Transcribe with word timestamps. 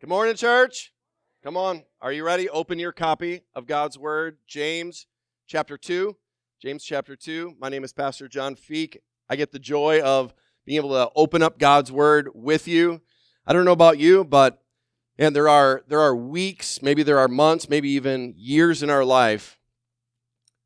Good 0.00 0.10
morning, 0.10 0.36
church. 0.36 0.92
Come 1.42 1.56
on. 1.56 1.82
Are 2.00 2.12
you 2.12 2.24
ready? 2.24 2.48
Open 2.48 2.78
your 2.78 2.92
copy 2.92 3.40
of 3.52 3.66
God's 3.66 3.98
Word, 3.98 4.38
James 4.46 5.08
chapter 5.48 5.76
2. 5.76 6.16
James 6.62 6.84
chapter 6.84 7.16
2. 7.16 7.56
My 7.58 7.68
name 7.68 7.82
is 7.82 7.92
Pastor 7.92 8.28
John 8.28 8.54
Feek. 8.54 8.98
I 9.28 9.34
get 9.34 9.50
the 9.50 9.58
joy 9.58 10.00
of 10.00 10.32
being 10.64 10.76
able 10.76 10.90
to 10.90 11.10
open 11.16 11.42
up 11.42 11.58
God's 11.58 11.90
Word 11.90 12.28
with 12.32 12.68
you. 12.68 13.00
I 13.44 13.52
don't 13.52 13.64
know 13.64 13.72
about 13.72 13.98
you, 13.98 14.22
but 14.22 14.62
and 15.18 15.34
there 15.34 15.48
are 15.48 15.82
there 15.88 16.00
are 16.00 16.14
weeks, 16.14 16.80
maybe 16.80 17.02
there 17.02 17.18
are 17.18 17.26
months, 17.26 17.68
maybe 17.68 17.90
even 17.90 18.34
years 18.36 18.84
in 18.84 18.90
our 18.90 19.04
life 19.04 19.58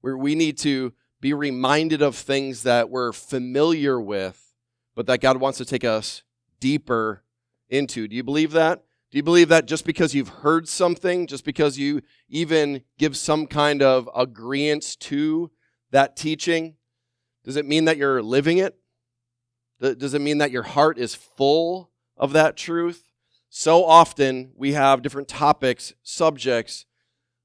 where 0.03 0.19
we 0.19 0.35
need 0.35 0.59
to 0.59 0.93
be 1.23 1.33
reminded 1.33 2.03
of 2.03 2.17
things 2.17 2.65
that 2.65 2.91
we're 2.91 3.13
familiar 3.13 3.99
with, 3.99 4.53
but 4.95 5.07
that 5.07 5.23
God 5.23 5.39
wants 5.39 5.57
to 5.57 5.65
take 5.65 5.85
us 5.85 6.23
deeper 6.61 7.25
into. 7.71 8.07
Do 8.07 8.15
you 8.15 8.23
believe 8.23 8.53
that? 8.53 8.85
Do 9.13 9.19
you 9.19 9.23
believe 9.23 9.51
that 9.51 9.67
just 9.67 9.85
because 9.85 10.15
you've 10.15 10.31
heard 10.31 10.67
something, 10.67 11.27
just 11.27 11.45
because 11.45 11.77
you 11.77 12.01
even 12.31 12.83
give 12.99 13.15
some 13.15 13.47
kind 13.47 13.83
of 13.83 14.09
agreement 14.17 14.97
to 15.01 15.51
that 15.91 16.17
teaching, 16.17 16.77
does 17.45 17.57
it 17.57 17.67
mean 17.67 17.85
that 17.85 17.99
you're 17.99 18.23
living 18.23 18.57
it? 18.57 18.75
Does 19.81 20.15
it 20.15 20.23
mean 20.23 20.39
that 20.39 20.51
your 20.51 20.63
heart 20.63 20.97
is 20.97 21.15
full 21.15 21.91
of 22.17 22.33
that 22.33 22.57
truth? 22.57 23.05
So 23.51 23.85
often 23.85 24.53
we 24.57 24.73
have 24.73 25.03
different 25.03 25.29
topics, 25.29 25.93
subjects 26.03 26.87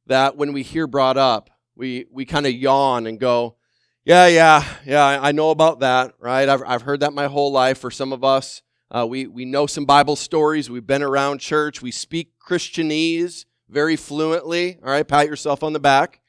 that 0.05 0.37
when 0.37 0.53
we 0.53 0.63
hear 0.63 0.87
brought 0.87 1.17
up, 1.17 1.49
we, 1.75 2.05
we 2.09 2.23
kind 2.23 2.45
of 2.45 2.53
yawn 2.53 3.05
and 3.05 3.19
go, 3.19 3.57
yeah, 4.05 4.27
yeah, 4.27 4.63
yeah, 4.85 5.19
I 5.21 5.33
know 5.33 5.49
about 5.49 5.81
that, 5.81 6.13
right? 6.17 6.47
I've, 6.47 6.63
I've 6.65 6.83
heard 6.83 7.01
that 7.01 7.11
my 7.11 7.27
whole 7.27 7.51
life 7.51 7.77
for 7.77 7.91
some 7.91 8.13
of 8.13 8.23
us. 8.23 8.61
Uh, 8.89 9.05
we, 9.05 9.27
we 9.27 9.43
know 9.43 9.67
some 9.67 9.85
Bible 9.85 10.15
stories. 10.15 10.69
We've 10.69 10.87
been 10.87 11.03
around 11.03 11.39
church. 11.39 11.81
We 11.81 11.91
speak 11.91 12.33
Christianese 12.39 13.45
very 13.69 13.95
fluently. 13.95 14.77
All 14.83 14.91
right, 14.91 15.07
pat 15.07 15.27
yourself 15.27 15.61
on 15.61 15.73
the 15.73 15.79
back. 15.79 16.21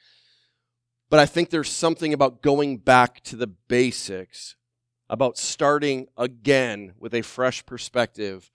But 1.11 1.20
I 1.20 1.27
think 1.27 1.50
there's 1.50 1.70
something 1.70 2.12
about 2.12 2.42
going 2.42 2.78
back 2.78 3.23
to 3.25 3.37
the 3.37 3.47
basics, 3.47 4.56
about 5.09 5.39
starting 5.39 6.09
again 6.17 6.95
with 6.98 7.15
a 7.15 7.23
fresh 7.23 7.65
perspective, 7.65 8.50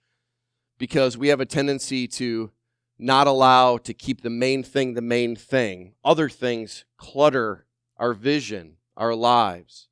because 0.78 1.16
we 1.16 1.28
have 1.28 1.40
a 1.40 1.46
tendency 1.46 2.06
to 2.08 2.50
not 2.98 3.26
allow 3.26 3.78
to 3.78 3.94
keep 3.94 4.20
the 4.20 4.30
main 4.30 4.62
thing 4.62 4.94
the 4.94 5.02
main 5.02 5.34
thing. 5.34 5.94
Other 6.04 6.28
things 6.28 6.84
clutter 6.96 7.66
our 7.96 8.12
vision, 8.12 8.76
our 8.96 9.14
lives. 9.14 9.88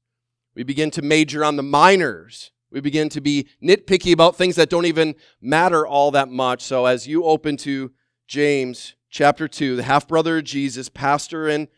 We 0.55 0.63
begin 0.65 0.91
to 0.93 1.03
major 1.03 1.45
on 1.45 1.57
the 1.57 1.63
minors 1.63 2.51
we 2.73 2.81
begin 2.81 3.09
to 3.11 3.21
be 3.21 3.49
nitpicky 3.63 4.13
about 4.13 4.37
things 4.37 4.57
that 4.57 4.71
don't 4.71 4.87
even 4.87 5.15
matter 5.41 5.87
all 5.87 6.11
that 6.13 6.29
much. 6.29 6.63
So 6.63 6.87
as 6.87 7.07
you 7.07 7.25
open 7.25 7.59
to 7.59 7.93
James 8.27 8.95
chapter 9.11 9.47
2, 9.47 9.77
the 9.77 9.83
half 9.83 10.09
brother 10.09 10.39
of 10.39 10.45
Jesus, 10.45 10.89
pastor 10.89 11.49
in, 11.49 11.69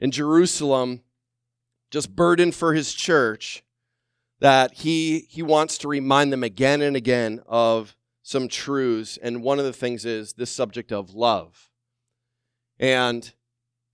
in 0.00 0.10
Jerusalem, 0.10 1.02
just 1.92 2.16
burdened 2.16 2.56
for 2.56 2.74
his 2.74 2.92
church, 2.92 3.62
that 4.40 4.74
he, 4.74 5.26
he 5.30 5.42
wants 5.42 5.78
to 5.78 5.88
remind 5.88 6.32
them 6.32 6.42
again 6.42 6.82
and 6.82 6.96
again 6.96 7.40
of 7.46 7.94
some 8.24 8.48
truths. 8.48 9.16
And 9.22 9.44
one 9.44 9.60
of 9.60 9.64
the 9.64 9.72
things 9.72 10.04
is 10.04 10.32
this 10.32 10.50
subject 10.50 10.90
of 10.90 11.14
love. 11.14 11.70
And 12.80 13.32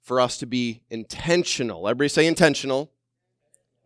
for 0.00 0.18
us 0.18 0.38
to 0.38 0.46
be 0.46 0.82
intentional, 0.88 1.86
everybody 1.86 2.08
say 2.08 2.26
intentional, 2.26 2.90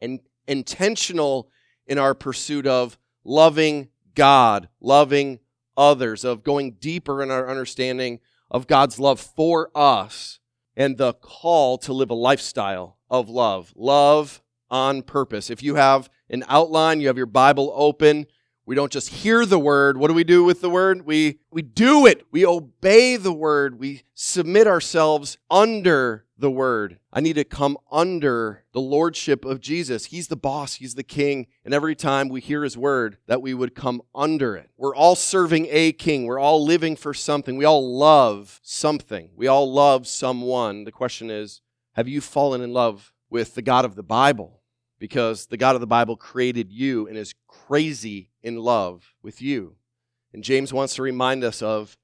and 0.00 0.20
intentional 0.46 1.48
in 1.92 1.98
our 1.98 2.14
pursuit 2.14 2.66
of 2.66 2.96
loving 3.22 3.86
God, 4.14 4.70
loving 4.80 5.40
others, 5.76 6.24
of 6.24 6.42
going 6.42 6.72
deeper 6.80 7.22
in 7.22 7.30
our 7.30 7.50
understanding 7.50 8.18
of 8.50 8.66
God's 8.66 8.98
love 8.98 9.20
for 9.20 9.70
us 9.74 10.40
and 10.74 10.96
the 10.96 11.12
call 11.12 11.76
to 11.76 11.92
live 11.92 12.08
a 12.08 12.14
lifestyle 12.14 12.96
of 13.10 13.28
love. 13.28 13.74
Love 13.76 14.40
on 14.70 15.02
purpose. 15.02 15.50
If 15.50 15.62
you 15.62 15.74
have 15.74 16.08
an 16.30 16.44
outline, 16.48 17.02
you 17.02 17.08
have 17.08 17.18
your 17.18 17.26
Bible 17.26 17.70
open, 17.76 18.24
we 18.64 18.74
don't 18.74 18.90
just 18.90 19.10
hear 19.10 19.44
the 19.44 19.58
word. 19.58 19.98
What 19.98 20.08
do 20.08 20.14
we 20.14 20.24
do 20.24 20.44
with 20.44 20.62
the 20.62 20.70
word? 20.70 21.04
We, 21.04 21.40
we 21.50 21.60
do 21.60 22.06
it. 22.06 22.26
We 22.30 22.46
obey 22.46 23.16
the 23.16 23.34
word. 23.34 23.78
We 23.78 24.04
submit 24.14 24.66
ourselves 24.66 25.36
under 25.50 26.24
the 26.42 26.50
word. 26.50 26.98
I 27.12 27.20
need 27.20 27.34
to 27.34 27.44
come 27.44 27.78
under 27.90 28.64
the 28.72 28.80
lordship 28.80 29.44
of 29.44 29.60
Jesus. 29.60 30.06
He's 30.06 30.28
the 30.28 30.36
boss, 30.36 30.74
He's 30.74 30.96
the 30.96 31.02
king. 31.02 31.46
And 31.64 31.72
every 31.72 31.94
time 31.94 32.28
we 32.28 32.40
hear 32.42 32.64
His 32.64 32.76
word, 32.76 33.16
that 33.26 33.40
we 33.40 33.54
would 33.54 33.74
come 33.74 34.02
under 34.14 34.56
it. 34.56 34.68
We're 34.76 34.94
all 34.94 35.14
serving 35.14 35.68
a 35.70 35.92
king. 35.92 36.26
We're 36.26 36.40
all 36.40 36.62
living 36.62 36.96
for 36.96 37.14
something. 37.14 37.56
We 37.56 37.64
all 37.64 37.96
love 37.96 38.60
something. 38.62 39.30
We 39.36 39.46
all 39.46 39.72
love 39.72 40.06
someone. 40.06 40.84
The 40.84 40.92
question 40.92 41.30
is 41.30 41.62
have 41.92 42.08
you 42.08 42.20
fallen 42.20 42.60
in 42.60 42.72
love 42.72 43.12
with 43.30 43.54
the 43.54 43.62
God 43.62 43.84
of 43.84 43.94
the 43.94 44.02
Bible? 44.02 44.60
Because 44.98 45.46
the 45.46 45.56
God 45.56 45.74
of 45.74 45.80
the 45.80 45.86
Bible 45.86 46.16
created 46.16 46.72
you 46.72 47.06
and 47.06 47.16
is 47.16 47.34
crazy 47.48 48.30
in 48.42 48.56
love 48.56 49.14
with 49.22 49.40
you. 49.40 49.76
And 50.32 50.44
James 50.44 50.72
wants 50.72 50.94
to 50.96 51.02
remind 51.02 51.44
us 51.44 51.62
of 51.62 51.96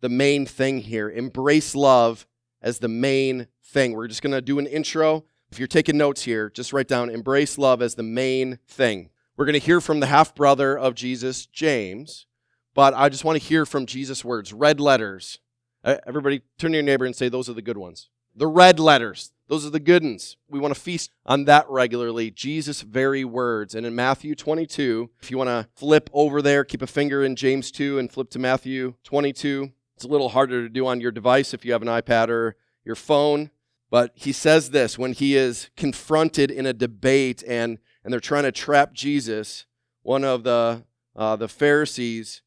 the 0.00 0.08
main 0.10 0.44
thing 0.44 0.80
here 0.80 1.10
embrace 1.10 1.74
love 1.74 2.26
as 2.60 2.78
the 2.78 2.88
main 2.88 3.46
thing. 3.66 3.92
We're 3.92 4.08
just 4.08 4.22
going 4.22 4.32
to 4.32 4.40
do 4.40 4.58
an 4.58 4.66
intro. 4.66 5.24
If 5.50 5.58
you're 5.58 5.68
taking 5.68 5.96
notes 5.96 6.22
here, 6.22 6.50
just 6.50 6.72
write 6.72 6.88
down 6.88 7.10
embrace 7.10 7.58
love 7.58 7.82
as 7.82 7.94
the 7.94 8.02
main 8.02 8.58
thing. 8.66 9.10
We're 9.36 9.44
going 9.44 9.60
to 9.60 9.64
hear 9.64 9.80
from 9.80 10.00
the 10.00 10.06
half 10.06 10.34
brother 10.34 10.78
of 10.78 10.94
Jesus, 10.94 11.46
James, 11.46 12.26
but 12.74 12.94
I 12.94 13.08
just 13.08 13.24
want 13.24 13.40
to 13.40 13.46
hear 13.46 13.66
from 13.66 13.86
Jesus' 13.86 14.24
words, 14.24 14.52
red 14.52 14.80
letters. 14.80 15.38
Everybody 15.84 16.42
turn 16.58 16.72
to 16.72 16.78
your 16.78 16.82
neighbor 16.82 17.04
and 17.04 17.14
say, 17.14 17.28
Those 17.28 17.48
are 17.48 17.54
the 17.54 17.62
good 17.62 17.78
ones. 17.78 18.08
The 18.34 18.46
red 18.46 18.80
letters. 18.80 19.32
Those 19.48 19.64
are 19.64 19.70
the 19.70 19.78
good 19.78 20.02
ones. 20.02 20.36
We 20.48 20.58
want 20.58 20.74
to 20.74 20.80
feast 20.80 21.12
on 21.24 21.44
that 21.44 21.66
regularly. 21.68 22.30
Jesus' 22.30 22.82
very 22.82 23.24
words. 23.24 23.74
And 23.74 23.86
in 23.86 23.94
Matthew 23.94 24.34
22, 24.34 25.10
if 25.22 25.30
you 25.30 25.38
want 25.38 25.48
to 25.48 25.68
flip 25.74 26.10
over 26.12 26.42
there, 26.42 26.64
keep 26.64 26.82
a 26.82 26.86
finger 26.86 27.22
in 27.22 27.36
James 27.36 27.70
2 27.70 27.98
and 27.98 28.10
flip 28.10 28.30
to 28.30 28.38
Matthew 28.38 28.94
22. 29.04 29.70
It's 29.94 30.04
a 30.04 30.08
little 30.08 30.30
harder 30.30 30.62
to 30.62 30.68
do 30.68 30.86
on 30.86 31.00
your 31.00 31.12
device 31.12 31.54
if 31.54 31.64
you 31.64 31.72
have 31.72 31.82
an 31.82 31.88
iPad 31.88 32.28
or 32.28 32.56
your 32.84 32.96
phone. 32.96 33.50
But 33.90 34.12
he 34.14 34.32
says 34.32 34.70
this 34.70 34.98
when 34.98 35.12
he 35.12 35.36
is 35.36 35.70
confronted 35.76 36.50
in 36.50 36.66
a 36.66 36.72
debate 36.72 37.42
and, 37.46 37.78
and 38.02 38.12
they're 38.12 38.20
trying 38.20 38.44
to 38.44 38.52
trap 38.52 38.92
Jesus. 38.92 39.66
One 40.02 40.24
of 40.24 40.44
the, 40.44 40.84
uh, 41.14 41.36
the 41.36 41.48
Pharisees 41.48 42.42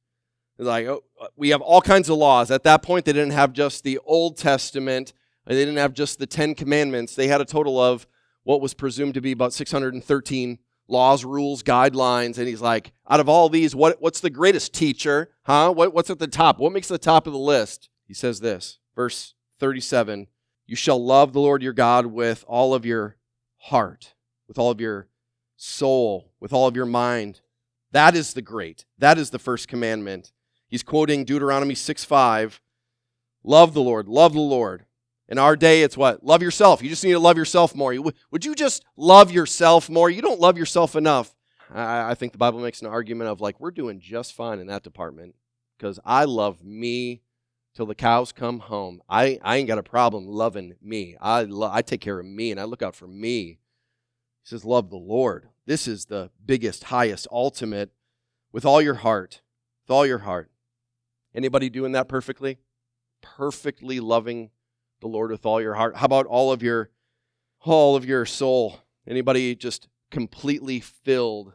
is 0.58 0.68
like, 0.68 0.88
oh, 0.88 1.04
we 1.36 1.50
have 1.50 1.62
all 1.62 1.82
kinds 1.82 2.10
of 2.10 2.18
laws. 2.18 2.52
At 2.52 2.64
that 2.64 2.84
point, 2.84 3.06
they 3.06 3.14
didn't 3.14 3.32
have 3.32 3.54
just 3.54 3.84
the 3.84 4.00
Old 4.06 4.38
Testament 4.38 5.14
they 5.50 5.56
didn't 5.56 5.78
have 5.78 5.94
just 5.94 6.20
the 6.20 6.28
Ten 6.28 6.54
Commandments, 6.54 7.16
they 7.16 7.28
had 7.28 7.42
a 7.42 7.46
total 7.46 7.80
of 7.80 8.06
what 8.44 8.62
was 8.62 8.76
presumed 8.76 9.16
to 9.16 9.22
be 9.22 9.32
about 9.32 9.52
613 9.52 10.60
laws, 10.88 11.26
rules, 11.26 11.64
guidelines. 11.64 12.38
And 12.38 12.48
he's 12.48 12.62
like, 12.62 12.94
out 13.10 13.20
of 13.20 13.28
all 13.28 13.50
these, 13.50 13.76
what, 13.76 14.00
what's 14.00 14.20
the 14.20 14.30
greatest 14.30 14.74
teacher? 14.74 15.32
Huh? 15.44 15.72
What, 15.72 15.94
what's 15.94 16.12
at 16.12 16.20
the 16.20 16.28
top? 16.28 16.60
What 16.60 16.72
makes 16.72 16.88
the 16.88 17.00
top 17.00 17.26
of 17.26 17.34
the 17.34 17.40
list? 17.40 17.90
He 18.08 18.14
says 18.14 18.40
this, 18.40 18.78
verse 18.96 19.34
37 19.60 20.28
You 20.70 20.76
shall 20.76 21.04
love 21.04 21.34
the 21.34 21.40
Lord 21.40 21.64
your 21.64 21.74
God 21.74 22.06
with 22.06 22.46
all 22.48 22.74
of 22.74 22.86
your 22.86 23.18
heart, 23.58 24.14
with 24.48 24.58
all 24.58 24.72
of 24.72 24.80
your 24.80 25.08
soul, 25.58 26.32
with 26.40 26.54
all 26.54 26.68
of 26.68 26.76
your 26.76 26.86
mind. 26.86 27.42
That 27.92 28.16
is 28.16 28.34
the 28.34 28.42
great. 28.42 28.86
That 28.98 29.18
is 29.18 29.32
the 29.32 29.40
first 29.40 29.68
commandment. 29.68 30.32
He's 30.68 30.84
quoting 30.84 31.26
Deuteronomy 31.26 31.76
6 31.76 32.06
5. 32.06 32.62
Love 33.44 33.74
the 33.74 33.82
Lord, 33.82 34.08
love 34.08 34.34
the 34.34 34.40
Lord 34.40 34.86
in 35.30 35.38
our 35.38 35.56
day, 35.56 35.84
it's 35.84 35.96
what? 35.96 36.26
Love 36.26 36.42
yourself. 36.42 36.82
You 36.82 36.90
just 36.90 37.04
need 37.04 37.12
to 37.12 37.20
love 37.20 37.38
yourself 37.38 37.76
more. 37.76 37.94
Would 38.32 38.46
you 38.46 38.56
just 38.56 38.84
love 38.98 39.32
yourself 39.32 39.88
more? 39.88 40.10
You 40.10 40.24
don't 40.24 40.40
love 40.40 40.58
yourself 40.58 40.96
enough. 40.96 41.36
I, 41.72 42.16
think 42.16 42.32
the 42.32 42.40
Bible 42.40 42.60
makes 42.60 42.82
an 42.82 42.88
argument 42.88 43.30
of 43.30 43.40
like, 43.40 43.60
we're 43.60 43.70
doing 43.70 44.00
just 44.00 44.34
fine 44.34 44.58
in 44.58 44.66
that 44.68 44.82
department 44.82 45.36
because 45.78 46.00
I 46.04 46.26
love 46.26 46.64
me 46.64 47.22
till 47.76 47.86
the 47.86 47.96
cows 47.96 48.32
come 48.32 48.60
home. 48.60 49.02
I, 49.10 49.40
I 49.42 49.58
ain't 49.58 49.68
got 49.68 49.78
a 49.78 49.84
problem 49.84 50.28
loving 50.28 50.76
me. 50.82 51.16
I, 51.22 51.44
lo- 51.44 51.72
I 51.72 51.82
take 51.82 52.02
care 52.02 52.20
of 52.20 52.26
me 52.26 52.52
and 52.52 52.60
I 52.60 52.64
look 52.64 52.82
out 52.82 52.96
for 52.96 53.08
me. 53.08 53.44
He 53.44 53.58
says, 54.44 54.66
Love 54.66 54.90
the 54.90 54.98
Lord. 54.98 55.50
This 55.66 55.88
is 55.88 56.06
the 56.06 56.32
biggest, 56.46 56.86
highest, 56.86 57.28
ultimate 57.32 57.92
with 58.52 58.66
all 58.66 58.82
your 58.82 58.96
heart. 58.96 59.42
With 59.88 59.96
all 59.96 60.06
your 60.06 60.20
heart. 60.20 60.52
Anybody 61.34 61.70
doing 61.70 61.92
that 61.92 62.08
perfectly? 62.08 62.58
Perfectly 63.22 64.00
loving 64.00 64.50
the 65.00 65.08
Lord 65.08 65.32
with 65.32 65.46
all 65.46 65.62
your 65.62 65.76
heart? 65.76 65.98
How 65.98 66.06
about 66.06 66.26
all 66.26 66.52
of 66.52 66.62
your 66.64 66.90
all 67.62 67.96
of 67.96 68.06
your 68.06 68.26
soul? 68.26 68.80
Anybody 69.08 69.56
just 69.56 69.88
completely 70.12 70.80
filled 70.80 71.54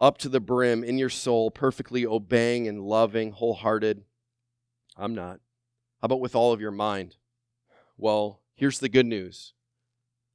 up 0.00 0.18
to 0.18 0.28
the 0.28 0.40
brim 0.40 0.84
in 0.84 0.98
your 0.98 1.10
soul, 1.10 1.50
perfectly 1.50 2.04
obeying 2.06 2.68
and 2.68 2.82
loving, 2.82 3.32
wholehearted? 3.32 4.04
I'm 4.96 5.14
not. 5.14 5.40
How 6.06 6.14
about 6.14 6.20
with 6.20 6.36
all 6.36 6.52
of 6.52 6.60
your 6.60 6.70
mind? 6.70 7.16
Well, 7.98 8.40
here's 8.54 8.78
the 8.78 8.88
good 8.88 9.06
news. 9.06 9.54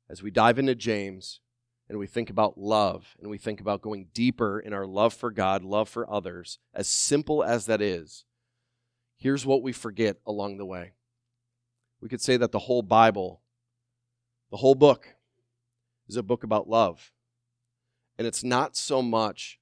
As 0.09 0.21
we 0.21 0.29
dive 0.29 0.59
into 0.59 0.75
James 0.75 1.39
and 1.87 1.97
we 1.97 2.07
think 2.07 2.29
about 2.29 2.57
love 2.57 3.15
and 3.21 3.31
we 3.31 3.37
think 3.37 3.61
about 3.61 3.81
going 3.81 4.07
deeper 4.13 4.59
in 4.59 4.73
our 4.73 4.85
love 4.85 5.13
for 5.13 5.31
God, 5.31 5.63
love 5.63 5.87
for 5.87 6.11
others, 6.11 6.59
as 6.73 6.89
simple 6.89 7.41
as 7.41 7.67
that 7.67 7.81
is, 7.81 8.25
here's 9.15 9.45
what 9.45 9.63
we 9.63 9.71
forget 9.71 10.17
along 10.27 10.57
the 10.57 10.65
way. 10.65 10.91
We 12.01 12.09
could 12.09 12.19
say 12.19 12.35
that 12.35 12.51
the 12.51 12.59
whole 12.59 12.81
Bible, 12.81 13.39
the 14.49 14.57
whole 14.57 14.75
book, 14.75 15.15
is 16.09 16.17
a 16.17 16.21
book 16.21 16.43
about 16.43 16.67
love. 16.67 17.13
And 18.17 18.27
it's 18.27 18.43
not 18.43 18.75
so 18.75 19.01
much 19.01 19.57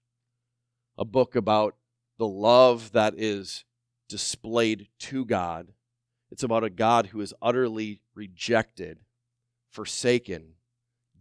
a 0.98 1.06
book 1.06 1.36
about 1.36 1.76
the 2.18 2.28
love 2.28 2.94
that 2.94 3.14
is 3.16 3.64
displayed 4.08 4.88
to 5.02 5.24
God, 5.24 5.74
it's 6.32 6.44
about 6.44 6.64
a 6.64 6.70
God 6.70 7.08
who 7.08 7.22
is 7.22 7.34
utterly 7.42 8.02
rejected, 8.14 9.00
forsaken, 9.70 10.54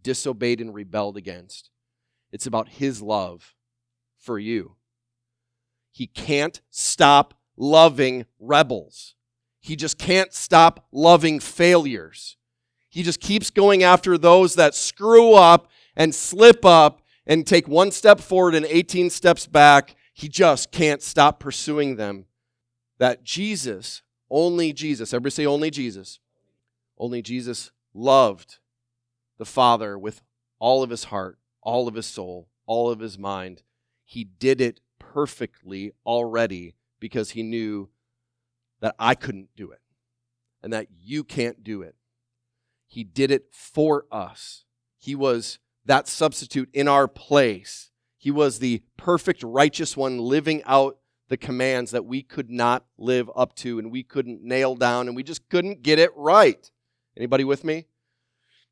disobeyed, 0.01 0.61
and 0.61 0.73
rebelled 0.73 1.17
against. 1.17 1.71
It's 2.31 2.45
about 2.45 2.69
his 2.69 3.01
love 3.01 3.55
for 4.17 4.37
you. 4.37 4.75
He 5.91 6.07
can't 6.07 6.61
stop 6.69 7.33
loving 7.57 8.25
rebels. 8.39 9.15
He 9.59 9.75
just 9.75 9.97
can't 9.97 10.33
stop 10.33 10.85
loving 10.91 11.39
failures. 11.39 12.37
He 12.89 13.03
just 13.03 13.19
keeps 13.19 13.49
going 13.49 13.83
after 13.83 14.17
those 14.17 14.55
that 14.55 14.75
screw 14.75 15.33
up 15.33 15.69
and 15.95 16.13
slip 16.13 16.65
up 16.65 17.01
and 17.25 17.45
take 17.45 17.67
one 17.67 17.91
step 17.91 18.19
forward 18.19 18.55
and 18.55 18.65
18 18.65 19.09
steps 19.09 19.45
back. 19.45 19.95
He 20.13 20.27
just 20.27 20.71
can't 20.71 21.01
stop 21.01 21.39
pursuing 21.39 21.95
them. 21.95 22.25
That 22.97 23.23
Jesus, 23.23 24.01
only 24.29 24.73
Jesus, 24.73 25.13
everybody 25.13 25.31
say 25.31 25.45
only 25.45 25.71
Jesus, 25.71 26.19
only 26.97 27.21
Jesus 27.21 27.71
loved 27.93 28.59
the 29.37 29.45
Father 29.45 29.97
with 29.97 30.21
all 30.59 30.83
of 30.83 30.89
his 30.89 31.05
heart, 31.05 31.39
all 31.61 31.87
of 31.87 31.95
his 31.95 32.05
soul, 32.05 32.49
all 32.65 32.89
of 32.89 32.99
his 32.99 33.17
mind. 33.17 33.63
He 34.05 34.23
did 34.23 34.61
it 34.61 34.81
perfectly 34.97 35.93
already 36.05 36.75
because 36.99 37.31
he 37.31 37.43
knew 37.43 37.89
that 38.81 38.95
I 38.99 39.15
couldn't 39.15 39.49
do 39.55 39.71
it 39.71 39.81
and 40.61 40.71
that 40.73 40.87
you 40.99 41.23
can't 41.23 41.63
do 41.63 41.81
it. 41.81 41.95
He 42.87 43.03
did 43.03 43.31
it 43.31 43.45
for 43.51 44.05
us. 44.11 44.65
He 44.97 45.15
was 45.15 45.59
that 45.85 46.07
substitute 46.07 46.69
in 46.73 46.87
our 46.87 47.07
place. 47.07 47.91
He 48.17 48.31
was 48.31 48.59
the 48.59 48.83
perfect 48.97 49.43
righteous 49.43 49.95
one 49.95 50.17
living 50.19 50.61
out 50.65 50.97
the 51.29 51.37
commands 51.37 51.91
that 51.91 52.05
we 52.05 52.21
could 52.21 52.49
not 52.49 52.85
live 52.97 53.29
up 53.35 53.55
to 53.55 53.79
and 53.79 53.91
we 53.91 54.03
couldn't 54.03 54.43
nail 54.43 54.75
down 54.75 55.07
and 55.07 55.15
we 55.15 55.23
just 55.23 55.47
couldn't 55.47 55.83
get 55.83 55.99
it 55.99 56.11
right. 56.15 56.69
Anybody 57.15 57.43
with 57.43 57.63
me? 57.63 57.85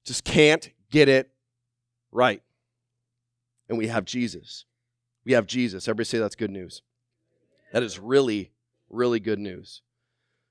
Just 0.03 0.23
can't 0.23 0.71
get 0.91 1.07
it 1.07 1.31
right. 2.11 2.41
And 3.69 3.77
we 3.77 3.87
have 3.87 4.05
Jesus. 4.05 4.65
We 5.23 5.33
have 5.33 5.45
Jesus. 5.45 5.87
Everybody 5.87 6.05
say 6.05 6.17
that's 6.17 6.35
good 6.35 6.51
news. 6.51 6.81
That 7.73 7.83
is 7.83 7.99
really, 7.99 8.51
really 8.89 9.19
good 9.19 9.39
news. 9.39 9.81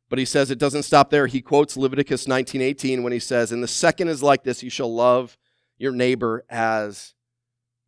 But 0.08 0.18
he 0.20 0.24
says 0.24 0.50
it 0.50 0.58
doesn't 0.58 0.84
stop 0.84 1.10
there. 1.10 1.26
He 1.26 1.40
quotes 1.40 1.76
Leviticus 1.76 2.26
19:18 2.26 3.02
when 3.02 3.12
he 3.12 3.18
says, 3.18 3.50
"And 3.50 3.62
the 3.62 3.68
second 3.68 4.08
is 4.08 4.22
like 4.22 4.44
this: 4.44 4.62
you 4.62 4.70
shall 4.70 4.94
love 4.94 5.36
your 5.78 5.92
neighbor 5.92 6.44
as 6.48 7.14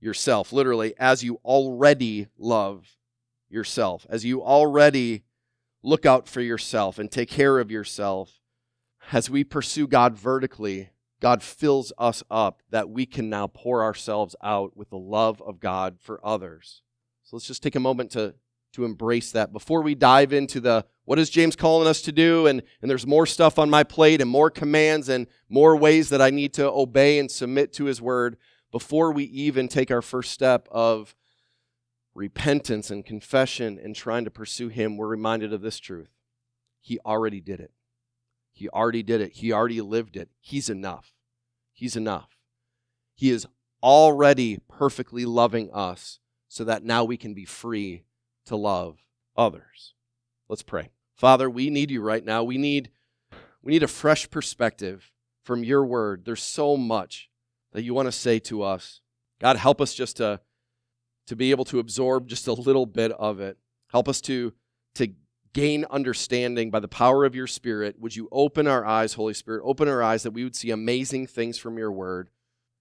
yourself." 0.00 0.53
Literally, 0.53 0.94
as 0.99 1.23
you 1.23 1.37
already 1.44 2.26
love 2.37 2.98
yourself, 3.49 4.06
as 4.09 4.25
you 4.25 4.43
already 4.43 5.25
look 5.83 6.05
out 6.05 6.29
for 6.29 6.41
yourself 6.41 6.99
and 6.99 7.11
take 7.11 7.31
care 7.31 7.59
of 7.59 7.71
yourself. 7.71 8.41
As 9.12 9.31
we 9.31 9.45
pursue 9.45 9.87
God 9.87 10.15
vertically, 10.15 10.91
God 11.21 11.43
fills 11.43 11.93
us 11.99 12.23
up 12.31 12.62
that 12.71 12.91
we 12.91 13.06
can 13.06 13.31
now 13.31 13.47
pour 13.47 13.83
ourselves 13.83 14.37
out 14.43 14.77
with 14.77 14.91
the 14.91 14.99
love 14.99 15.43
of 15.43 15.61
God 15.61 15.99
for 16.00 16.21
others. 16.25 16.83
So 17.25 17.37
let's 17.37 17.47
just 17.47 17.62
take 17.62 17.77
a 17.77 17.81
moment 17.81 18.11
to 18.12 18.35
to 18.75 18.85
embrace 18.85 19.33
that 19.33 19.53
before 19.53 19.81
we 19.83 19.95
dive 19.95 20.33
into 20.33 20.61
the 20.61 20.85
what 21.06 21.19
is 21.19 21.31
James 21.31 21.56
calling 21.56 21.89
us 21.89 22.03
to 22.03 22.12
do 22.12 22.47
and, 22.47 22.62
and 22.83 22.91
there's 22.91 23.06
more 23.06 23.25
stuff 23.25 23.59
on 23.59 23.71
my 23.71 23.83
plate 23.83 24.21
and 24.21 24.31
more 24.31 24.50
commands 24.50 25.09
and 25.09 25.27
more 25.49 25.75
ways 25.75 26.11
that 26.11 26.21
I 26.21 26.29
need 26.29 26.53
to 26.55 26.71
obey 26.71 27.19
and 27.19 27.31
submit 27.31 27.73
to 27.75 27.87
his 27.87 28.03
word 28.03 28.37
before 28.71 29.11
we 29.11 29.25
even 29.25 29.69
take 29.69 29.91
our 29.91 30.03
first 30.03 30.33
step 30.33 30.69
of 30.71 31.15
repentance 32.19 32.91
and 32.91 33.06
confession 33.06 33.79
and 33.82 33.94
trying 33.94 34.25
to 34.25 34.31
pursue 34.31 34.69
him 34.69 34.97
we're 34.97 35.06
reminded 35.06 35.53
of 35.53 35.62
this 35.62 35.79
truth 35.79 36.11
he 36.81 36.99
already 37.06 37.41
did 37.41 37.61
it 37.61 37.73
he 38.53 38.69
already 38.69 39.03
did 39.03 39.20
it 39.20 39.32
he 39.35 39.53
already 39.53 39.81
lived 39.81 40.17
it 40.17 40.29
he's 40.41 40.69
enough 40.69 41.12
he's 41.73 41.97
enough 41.97 42.38
he 43.15 43.31
is 43.31 43.47
already 43.82 44.59
perfectly 44.69 45.25
loving 45.25 45.70
us 45.73 46.19
so 46.49 46.65
that 46.65 46.85
now 46.85 47.05
we 47.05 47.17
can 47.17 47.35
be 47.35 47.44
free 47.44 48.05
to 48.47 48.56
love 48.56 48.99
others. 49.37 49.94
Let's 50.49 50.62
pray. 50.62 50.91
Father, 51.14 51.49
we 51.50 51.71
need 51.71 51.91
you 51.91 52.00
right 52.00 52.25
now. 52.25 52.43
We 52.43 52.59
need 52.59 52.91
we 53.62 53.73
need 53.73 53.82
a 53.82 53.88
fresh 53.88 54.31
perspective 54.31 55.12
from 55.43 55.64
your 55.64 55.85
word. 55.85 56.25
There's 56.25 56.43
so 56.43 56.76
much 56.76 57.29
that 57.73 57.82
you 57.82 57.93
want 57.93 58.06
to 58.06 58.12
say 58.12 58.38
to 58.41 58.62
us. 58.62 59.00
God, 59.41 59.56
help 59.56 59.81
us 59.81 59.94
just 59.94 60.17
to 60.19 60.41
to 61.28 61.36
be 61.36 61.50
able 61.50 61.64
to 61.66 61.78
absorb 61.78 62.26
just 62.26 62.48
a 62.48 62.52
little 62.52 62.86
bit 62.86 63.12
of 63.12 63.40
it. 63.40 63.58
Help 63.92 64.08
us 64.08 64.20
to 64.22 64.52
to 64.94 65.08
gain 65.52 65.84
understanding 65.90 66.70
by 66.70 66.80
the 66.80 66.88
power 66.88 67.25
of 67.25 67.34
your 67.34 67.46
spirit. 67.46 67.98
Would 67.98 68.16
you 68.16 68.28
open 68.32 68.66
our 68.66 68.84
eyes, 68.84 69.14
Holy 69.14 69.34
Spirit? 69.34 69.62
Open 69.64 69.88
our 69.88 70.02
eyes 70.02 70.22
that 70.22 70.32
we 70.32 70.44
would 70.44 70.56
see 70.56 70.70
amazing 70.70 71.26
things 71.26 71.58
from 71.58 71.78
your 71.78 71.92
word. 71.92 72.30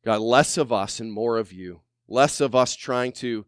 God, 0.03 0.21
less 0.21 0.57
of 0.57 0.71
us 0.71 0.99
and 0.99 1.11
more 1.11 1.37
of 1.37 1.53
you. 1.53 1.81
Less 2.07 2.39
of 2.39 2.55
us 2.55 2.75
trying 2.75 3.11
to 3.13 3.45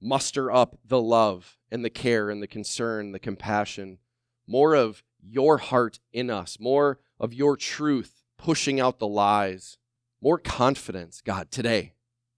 muster 0.00 0.52
up 0.52 0.78
the 0.84 1.00
love 1.00 1.56
and 1.70 1.84
the 1.84 1.90
care 1.90 2.30
and 2.30 2.42
the 2.42 2.46
concern, 2.46 3.12
the 3.12 3.18
compassion, 3.18 3.98
more 4.46 4.74
of 4.74 5.02
your 5.22 5.58
heart 5.58 6.00
in 6.12 6.30
us, 6.30 6.58
more 6.60 6.98
of 7.18 7.32
your 7.32 7.56
truth 7.56 8.22
pushing 8.36 8.78
out 8.78 8.98
the 8.98 9.06
lies, 9.06 9.78
more 10.20 10.38
confidence, 10.38 11.22
God, 11.22 11.50
today, 11.50 11.94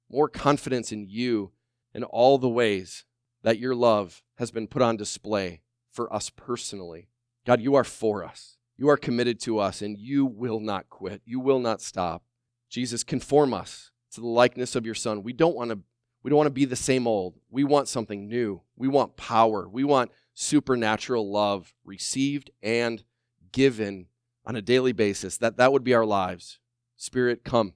more 0.08 0.28
confidence 0.28 0.92
in 0.92 1.06
you 1.08 1.50
and 1.96 2.04
all 2.04 2.36
the 2.36 2.48
ways 2.48 3.06
that 3.42 3.58
your 3.58 3.74
love 3.74 4.22
has 4.36 4.50
been 4.50 4.66
put 4.68 4.82
on 4.82 4.98
display 4.98 5.62
for 5.90 6.12
us 6.12 6.28
personally. 6.28 7.08
God, 7.46 7.62
you 7.62 7.74
are 7.74 7.84
for 7.84 8.22
us. 8.22 8.58
You 8.76 8.90
are 8.90 8.98
committed 8.98 9.40
to 9.40 9.58
us, 9.58 9.80
and 9.80 9.96
you 9.96 10.26
will 10.26 10.60
not 10.60 10.90
quit. 10.90 11.22
You 11.24 11.40
will 11.40 11.58
not 11.58 11.80
stop. 11.80 12.22
Jesus, 12.68 13.02
conform 13.02 13.54
us 13.54 13.92
to 14.12 14.20
the 14.20 14.26
likeness 14.26 14.76
of 14.76 14.84
your 14.84 14.94
Son. 14.94 15.22
We 15.22 15.32
don't 15.32 15.56
want 15.56 15.70
to 15.70 15.78
we 16.22 16.28
don't 16.28 16.36
want 16.36 16.48
to 16.48 16.50
be 16.50 16.64
the 16.66 16.76
same 16.76 17.06
old. 17.06 17.38
We 17.50 17.64
want 17.64 17.88
something 17.88 18.28
new. 18.28 18.60
We 18.76 18.88
want 18.88 19.16
power. 19.16 19.66
We 19.66 19.84
want 19.84 20.10
supernatural 20.34 21.30
love 21.30 21.72
received 21.84 22.50
and 22.62 23.04
given 23.52 24.06
on 24.44 24.56
a 24.56 24.60
daily 24.60 24.92
basis. 24.92 25.38
That 25.38 25.56
that 25.56 25.72
would 25.72 25.84
be 25.84 25.94
our 25.94 26.04
lives. 26.04 26.58
Spirit, 26.96 27.42
come. 27.42 27.72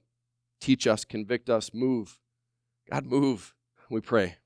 Teach 0.59 0.85
us, 0.85 1.05
convict 1.05 1.49
us, 1.49 1.73
move. 1.73 2.19
God, 2.91 3.07
move. 3.07 3.55
We 3.91 3.99
pray. 3.99 4.37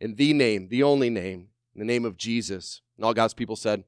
In 0.00 0.14
the 0.14 0.32
name, 0.32 0.68
the 0.68 0.82
only 0.82 1.10
name, 1.10 1.48
in 1.74 1.78
the 1.78 1.84
name 1.84 2.06
of 2.06 2.16
Jesus. 2.16 2.80
And 2.96 3.04
all 3.04 3.12
God's 3.12 3.34
people 3.34 3.54
said, 3.54 3.84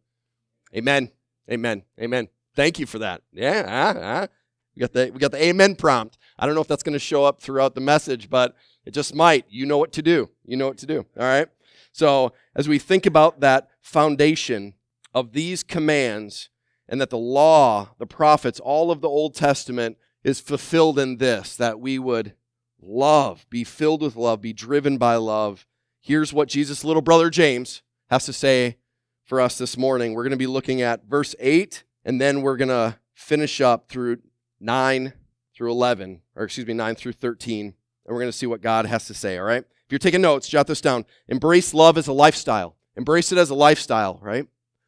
Amen. 0.77 1.11
Amen. 1.51 1.85
Amen. 1.99 2.29
Thank 2.55 2.79
you 2.79 2.85
for 2.85 2.99
that. 2.99 3.23
Yeah. 3.33 3.95
Uh, 3.97 3.99
uh. 3.99 4.27
We 4.75 4.81
got 4.81 4.93
the 4.93 5.11
we 5.11 5.19
got 5.19 5.31
the 5.31 5.43
amen 5.43 5.77
prompt. 5.77 6.19
I 6.39 6.45
don't 6.45 6.55
know 6.55 6.61
if 6.61 6.69
that's 6.69 6.83
going 6.83 6.93
to 6.93 6.99
show 6.99 7.25
up 7.25 7.41
throughout 7.41 7.75
the 7.75 7.81
message, 7.81 8.29
but 8.29 8.55
it 8.85 8.91
just 8.91 9.15
might. 9.15 9.47
You 9.49 9.65
know 9.65 9.79
what 9.79 9.93
to 9.93 10.03
do. 10.03 10.29
You 10.45 10.59
know 10.59 10.69
what 10.69 10.77
to 10.79 10.87
do. 10.87 11.07
All 11.19 11.25
right? 11.25 11.49
So, 11.93 12.35
as 12.55 12.69
we 12.69 12.79
think 12.79 13.07
about 13.07 13.41
that 13.41 13.71
foundation 13.81 14.75
of 15.15 15.33
these 15.33 15.63
commands 15.63 16.51
and 16.91 17.01
that 17.01 17.09
the 17.09 17.17
law, 17.17 17.95
the 17.99 18.07
prophets, 18.07 18.61
all 18.61 18.91
of 18.91 19.01
the 19.01 19.09
Old 19.09 19.35
Testament 19.35 19.97
is 20.23 20.41
fulfilled 20.41 20.99
in 20.99 21.17
this 21.17 21.57
that 21.57 21.81
we 21.81 21.99
would 21.99 22.35
love, 22.81 23.47
be 23.51 23.65
filled 23.65 24.03
with 24.03 24.17
love, 24.17 24.41
be 24.41 24.53
driven 24.53 24.99
by 24.99 25.17
love. 25.17 25.67
Here's 26.01 26.33
what 26.33 26.49
Jesus' 26.49 26.85
little 26.85 27.03
brother 27.03 27.31
James 27.31 27.83
has 28.11 28.27
to 28.27 28.33
say 28.33 28.77
for 29.25 29.41
us 29.41 29.59
this 29.59 29.77
morning. 29.77 30.15
We're 30.15 30.23
going 30.23 30.31
to 30.31 30.37
be 30.37 30.47
looking 30.47 30.83
at 30.83 31.05
verse 31.05 31.35
8 31.39 31.85
and 32.05 32.21
then 32.21 32.43
we're 32.43 32.57
going 32.57 32.69
to 32.69 32.99
finish 33.15 33.61
up 33.61 33.89
through 33.89 34.19
9 34.61 35.13
through 35.55 35.71
11, 35.71 36.21
or 36.35 36.45
excuse 36.45 36.67
me, 36.67 36.75
9 36.75 36.95
through 36.95 37.13
13 37.13 37.75
and 38.07 38.15
we're 38.15 38.21
going 38.21 38.31
to 38.31 38.37
see 38.37 38.47
what 38.47 38.61
God 38.61 38.87
has 38.87 39.07
to 39.07 39.15
say, 39.15 39.37
all 39.39 39.45
right? 39.45 39.65
If 39.87 39.93
you're 39.93 39.99
taking 39.99 40.21
notes, 40.21 40.49
jot 40.49 40.67
this 40.67 40.81
down. 40.81 41.05
Embrace 41.29 41.75
love 41.75 41.99
as 41.99 42.09
a 42.09 42.13
lifestyle. 42.13 42.77
Embrace 42.97 43.33
it 43.33 43.39
as 43.39 43.51
a 43.51 43.55
lifestyle, 43.55 44.19
right? 44.23 44.47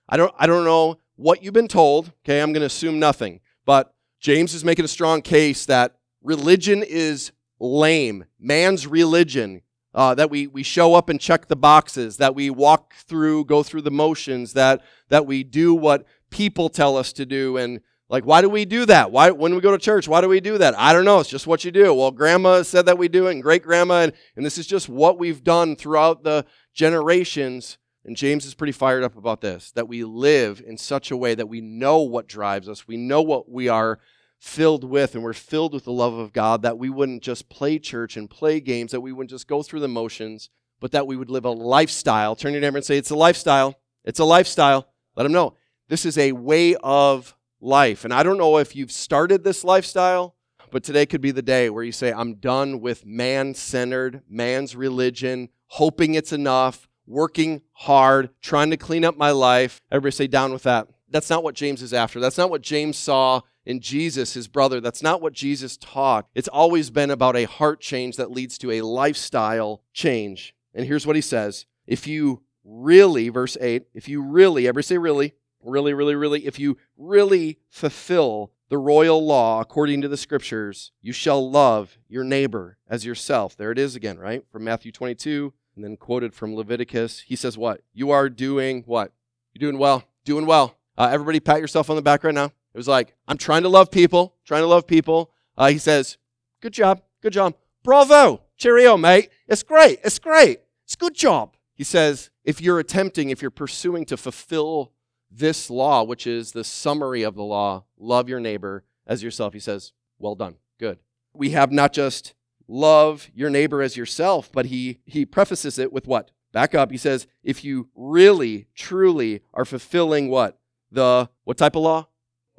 I 0.09 0.16
don't 0.16 0.35
I 0.38 0.47
don't 0.47 0.64
know 0.64 0.99
what 1.16 1.42
you've 1.42 1.54
been 1.54 1.68
told, 1.68 2.12
okay? 2.25 2.40
I'm 2.40 2.52
going 2.52 2.61
to 2.61 2.66
assume 2.66 2.99
nothing. 2.99 3.40
But 3.66 3.95
James 4.21 4.54
is 4.54 4.64
making 4.64 4.85
a 4.85 4.88
strong 4.88 5.21
case 5.21 5.66
that 5.66 5.97
religion 6.23 6.83
is 6.83 7.33
lame. 7.60 8.24
Man's 8.38 8.86
religion, 8.86 9.62
uh, 9.94 10.14
that 10.14 10.30
we, 10.30 10.46
we 10.46 10.62
show 10.62 10.94
up 10.94 11.08
and 11.08 11.20
check 11.20 11.48
the 11.48 11.56
boxes, 11.56 12.18
that 12.18 12.34
we 12.34 12.50
walk 12.50 12.94
through, 12.94 13.44
go 13.46 13.62
through 13.62 13.82
the 13.82 13.90
motions, 13.90 14.52
that, 14.52 14.82
that 15.08 15.26
we 15.26 15.42
do 15.42 15.74
what 15.74 16.06
people 16.30 16.68
tell 16.68 16.96
us 16.96 17.12
to 17.14 17.26
do, 17.26 17.56
and 17.56 17.80
like, 18.10 18.24
why 18.24 18.40
do 18.40 18.48
we 18.48 18.64
do 18.64 18.86
that? 18.86 19.10
Why, 19.10 19.30
when 19.30 19.54
we 19.54 19.60
go 19.60 19.70
to 19.70 19.78
church, 19.78 20.08
why 20.08 20.22
do 20.22 20.28
we 20.28 20.40
do 20.40 20.56
that? 20.58 20.78
I 20.78 20.94
don't 20.94 21.04
know. 21.04 21.20
It's 21.20 21.28
just 21.28 21.46
what 21.46 21.64
you 21.64 21.70
do. 21.70 21.92
Well, 21.92 22.10
grandma 22.10 22.62
said 22.62 22.86
that 22.86 22.96
we 22.96 23.08
do 23.08 23.26
it, 23.26 23.32
and 23.32 23.42
great 23.42 23.62
grandma, 23.62 24.02
and, 24.02 24.12
and 24.34 24.46
this 24.46 24.56
is 24.56 24.66
just 24.66 24.88
what 24.88 25.18
we've 25.18 25.44
done 25.44 25.76
throughout 25.76 26.22
the 26.22 26.46
generations. 26.72 27.76
And 28.04 28.16
James 28.16 28.46
is 28.46 28.54
pretty 28.54 28.72
fired 28.72 29.04
up 29.04 29.16
about 29.16 29.42
this 29.42 29.70
that 29.72 29.88
we 29.88 30.04
live 30.04 30.62
in 30.66 30.78
such 30.78 31.10
a 31.10 31.16
way 31.16 31.34
that 31.34 31.48
we 31.48 31.60
know 31.60 31.98
what 31.98 32.26
drives 32.26 32.68
us, 32.68 32.88
we 32.88 32.96
know 32.96 33.20
what 33.20 33.50
we 33.50 33.68
are 33.68 33.98
filled 34.38 34.85
with, 34.85 35.14
and 35.14 35.25
we're 35.25 35.33
filled 35.33 35.75
with 35.75 35.85
the 35.85 35.92
love 35.92 36.14
of 36.14 36.33
God, 36.33 36.62
that 36.62 36.78
we 36.78 36.90
wouldn't 36.90 37.23
just 37.23 37.49
play 37.49 37.78
church 37.78 38.16
and 38.16 38.30
play 38.30 38.61
games, 38.61 38.92
that 38.92 39.00
we 39.00 39.12
wouldn't 39.12 39.30
just 39.30 39.49
go 39.49 39.62
through 39.62 39.80
the 39.80 39.88
motions, 39.88 40.50
but 40.80 40.92
that 40.92 41.07
we 41.07 41.16
would 41.16 41.30
live 41.30 41.45
a 41.45 41.50
lifestyle. 41.50 42.37
Turn 42.37 42.52
your 42.52 42.61
neighbor 42.61 42.76
and 42.76 42.87
say, 42.87 42.97
It's 42.97 43.11
a 43.11 43.16
lifestyle. 43.16 43.75
It's 44.04 44.21
a 44.21 44.25
lifestyle. 44.25 44.88
Let 45.16 45.25
them 45.25 45.33
know. 45.33 45.54
This 45.88 46.07
is 46.07 46.16
a 46.18 46.33
way 46.33 46.76
of 46.76 47.35
life. 47.61 48.04
And 48.04 48.14
I 48.14 48.23
don't 48.23 48.38
know 48.38 48.59
if 48.59 48.76
you've 48.76 48.92
started 48.92 49.42
this 49.42 49.64
lifestyle, 49.64 50.37
but 50.71 50.85
today 50.85 51.07
could 51.07 51.21
be 51.21 51.30
the 51.30 51.42
day 51.42 51.71
where 51.71 51.83
you 51.83 51.92
say, 51.92 52.12
I'm 52.12 52.35
done 52.35 52.80
with 52.80 53.04
man 53.04 53.54
centered, 53.54 54.23
man's 54.28 54.76
religion, 54.76 55.49
hoping 55.66 56.14
it's 56.14 56.33
enough, 56.33 56.88
working 57.07 57.62
hard, 57.73 58.30
trying 58.40 58.71
to 58.71 58.76
clean 58.76 59.04
up 59.04 59.16
my 59.16 59.30
life. 59.30 59.80
Everybody 59.90 60.12
say, 60.12 60.26
down 60.26 60.52
with 60.52 60.64
that. 60.64 60.88
That's 61.11 61.30
not 61.30 61.42
what 61.42 61.54
James 61.54 61.83
is 61.83 61.95
after. 61.95 62.21
That's 62.21 62.38
not 62.38 62.50
what 62.50 62.61
James 62.61 62.99
saw 62.99 63.40
in 63.68 63.80
Jesus, 63.80 64.32
his 64.32 64.48
brother. 64.48 64.80
That's 64.80 65.02
not 65.02 65.20
what 65.20 65.34
Jesus 65.34 65.76
taught. 65.76 66.26
It's 66.34 66.48
always 66.48 66.88
been 66.88 67.10
about 67.10 67.37
a 67.37 67.44
heart 67.44 67.80
change 67.80 68.16
that 68.16 68.30
leads 68.30 68.56
to 68.58 68.70
a 68.72 68.80
lifestyle 68.80 69.82
change. 69.92 70.54
And 70.75 70.87
here's 70.87 71.06
what 71.06 71.16
he 71.16 71.22
says 71.22 71.66
If 71.87 72.06
you 72.06 72.42
really, 72.64 73.28
verse 73.28 73.58
8, 73.60 73.84
if 73.92 74.08
you 74.08 74.22
really, 74.22 74.66
ever 74.66 74.80
say 74.80 74.96
really, 74.96 75.34
really, 75.62 75.92
really, 75.92 76.14
really, 76.14 76.46
if 76.46 76.58
you 76.58 76.78
really 76.96 77.58
fulfill 77.68 78.52
the 78.70 78.78
royal 78.78 79.25
law 79.25 79.60
according 79.60 80.00
to 80.00 80.08
the 80.08 80.16
scriptures, 80.16 80.92
you 81.02 81.12
shall 81.12 81.50
love 81.50 81.98
your 82.08 82.25
neighbor 82.25 82.78
as 82.88 83.04
yourself. 83.04 83.54
There 83.54 83.70
it 83.70 83.78
is 83.78 83.94
again, 83.94 84.18
right? 84.18 84.44
From 84.50 84.64
Matthew 84.64 84.92
22, 84.92 85.52
and 85.76 85.84
then 85.84 85.98
quoted 85.98 86.32
from 86.32 86.56
Leviticus. 86.56 87.20
He 87.20 87.37
says, 87.37 87.58
What? 87.58 87.82
You 87.92 88.10
are 88.12 88.30
doing 88.30 88.82
what? 88.87 89.12
You're 89.52 89.70
doing 89.70 89.78
well. 89.78 90.04
Doing 90.25 90.46
well. 90.46 90.75
Uh, 90.96 91.10
everybody 91.12 91.38
pat 91.38 91.60
yourself 91.60 91.90
on 91.90 91.96
the 91.96 92.02
back 92.02 92.25
right 92.25 92.34
now. 92.34 92.50
It 92.78 92.87
was 92.87 92.87
like, 92.87 93.16
I'm 93.26 93.38
trying 93.38 93.64
to 93.64 93.68
love 93.68 93.90
people, 93.90 94.37
trying 94.44 94.62
to 94.62 94.68
love 94.68 94.87
people. 94.87 95.32
Uh, 95.56 95.66
he 95.66 95.78
says, 95.78 96.16
Good 96.61 96.73
job. 96.73 97.02
Good 97.20 97.32
job. 97.32 97.56
Bravo. 97.82 98.42
Cheerio, 98.56 98.97
mate. 98.97 99.30
It's 99.49 99.64
great. 99.64 99.99
It's 100.04 100.20
great. 100.20 100.61
It's 100.85 100.94
good 100.94 101.16
job. 101.16 101.56
He 101.75 101.82
says, 101.82 102.30
if 102.44 102.61
you're 102.61 102.78
attempting, 102.78 103.30
if 103.30 103.42
you're 103.42 103.50
pursuing 103.50 104.04
to 104.04 104.16
fulfill 104.16 104.92
this 105.28 105.70
law, 105.70 106.04
which 106.04 106.25
is 106.25 106.52
the 106.52 106.62
summary 106.62 107.25
of 107.25 107.35
the 107.35 107.42
law, 107.42 107.82
love 107.99 108.28
your 108.28 108.38
neighbor 108.38 108.85
as 109.08 109.25
yourself, 109.25 109.54
he 109.54 109.58
says, 109.58 109.92
well 110.20 110.37
done. 110.37 110.54
Good. 110.78 111.00
We 111.35 111.50
have 111.50 111.73
not 111.73 111.92
just 111.92 112.32
love 112.68 113.28
your 113.35 113.50
neighbor 113.50 113.82
as 113.82 113.97
yourself, 113.97 114.52
but 114.52 114.66
he, 114.66 115.00
he 115.04 115.26
prefaces 115.26 115.80
it 115.80 115.92
with 115.92 116.06
what? 116.06 116.30
Back 116.52 116.76
up. 116.76 116.92
He 116.92 116.97
says, 116.97 117.26
if 117.42 117.64
you 117.64 117.88
really, 117.97 118.68
truly 118.76 119.40
are 119.52 119.64
fulfilling 119.64 120.28
what? 120.28 120.61
The, 120.92 121.28
what 121.42 121.58
type 121.58 121.75
of 121.75 121.82
law? 121.82 122.06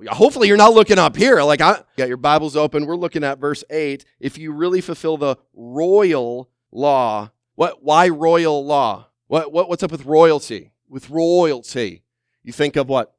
Hopefully 0.07 0.47
you're 0.47 0.57
not 0.57 0.73
looking 0.73 0.97
up 0.97 1.15
here. 1.15 1.41
Like 1.43 1.61
I 1.61 1.81
got 1.97 2.07
your 2.07 2.17
Bibles 2.17 2.55
open. 2.55 2.85
We're 2.85 2.95
looking 2.95 3.23
at 3.23 3.39
verse 3.39 3.63
8. 3.69 4.05
If 4.19 4.37
you 4.37 4.51
really 4.51 4.81
fulfill 4.81 5.17
the 5.17 5.37
royal 5.53 6.49
law, 6.71 7.31
what 7.55 7.83
why 7.83 8.07
royal 8.09 8.65
law? 8.65 9.07
What, 9.27 9.51
what 9.51 9.69
what's 9.69 9.83
up 9.83 9.91
with 9.91 10.05
royalty? 10.05 10.71
With 10.87 11.09
royalty. 11.09 12.03
You 12.43 12.53
think 12.53 12.75
of 12.75 12.87
what? 12.87 13.15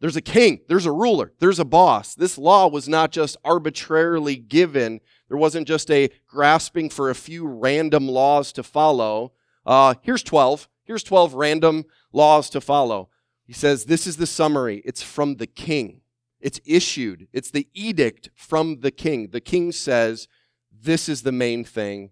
There's 0.00 0.16
a 0.16 0.20
king, 0.20 0.60
there's 0.68 0.84
a 0.84 0.92
ruler, 0.92 1.32
there's 1.38 1.58
a 1.58 1.64
boss. 1.64 2.14
This 2.14 2.36
law 2.36 2.68
was 2.68 2.88
not 2.88 3.12
just 3.12 3.36
arbitrarily 3.44 4.36
given. 4.36 5.00
There 5.28 5.38
wasn't 5.38 5.66
just 5.68 5.90
a 5.90 6.10
grasping 6.26 6.90
for 6.90 7.08
a 7.08 7.14
few 7.14 7.46
random 7.46 8.08
laws 8.08 8.52
to 8.52 8.62
follow. 8.62 9.32
Uh, 9.64 9.94
here's 10.02 10.22
12. 10.22 10.68
Here's 10.84 11.02
12 11.04 11.34
random 11.34 11.84
laws 12.12 12.50
to 12.50 12.60
follow. 12.60 13.08
He 13.46 13.52
says, 13.52 13.84
This 13.84 14.06
is 14.06 14.16
the 14.16 14.26
summary. 14.26 14.82
It's 14.84 15.02
from 15.02 15.36
the 15.36 15.46
king. 15.46 16.00
It's 16.40 16.60
issued. 16.64 17.28
It's 17.32 17.50
the 17.50 17.68
edict 17.74 18.30
from 18.34 18.80
the 18.80 18.90
king. 18.90 19.28
The 19.30 19.40
king 19.40 19.72
says, 19.72 20.28
This 20.72 21.08
is 21.08 21.22
the 21.22 21.32
main 21.32 21.64
thing. 21.64 22.10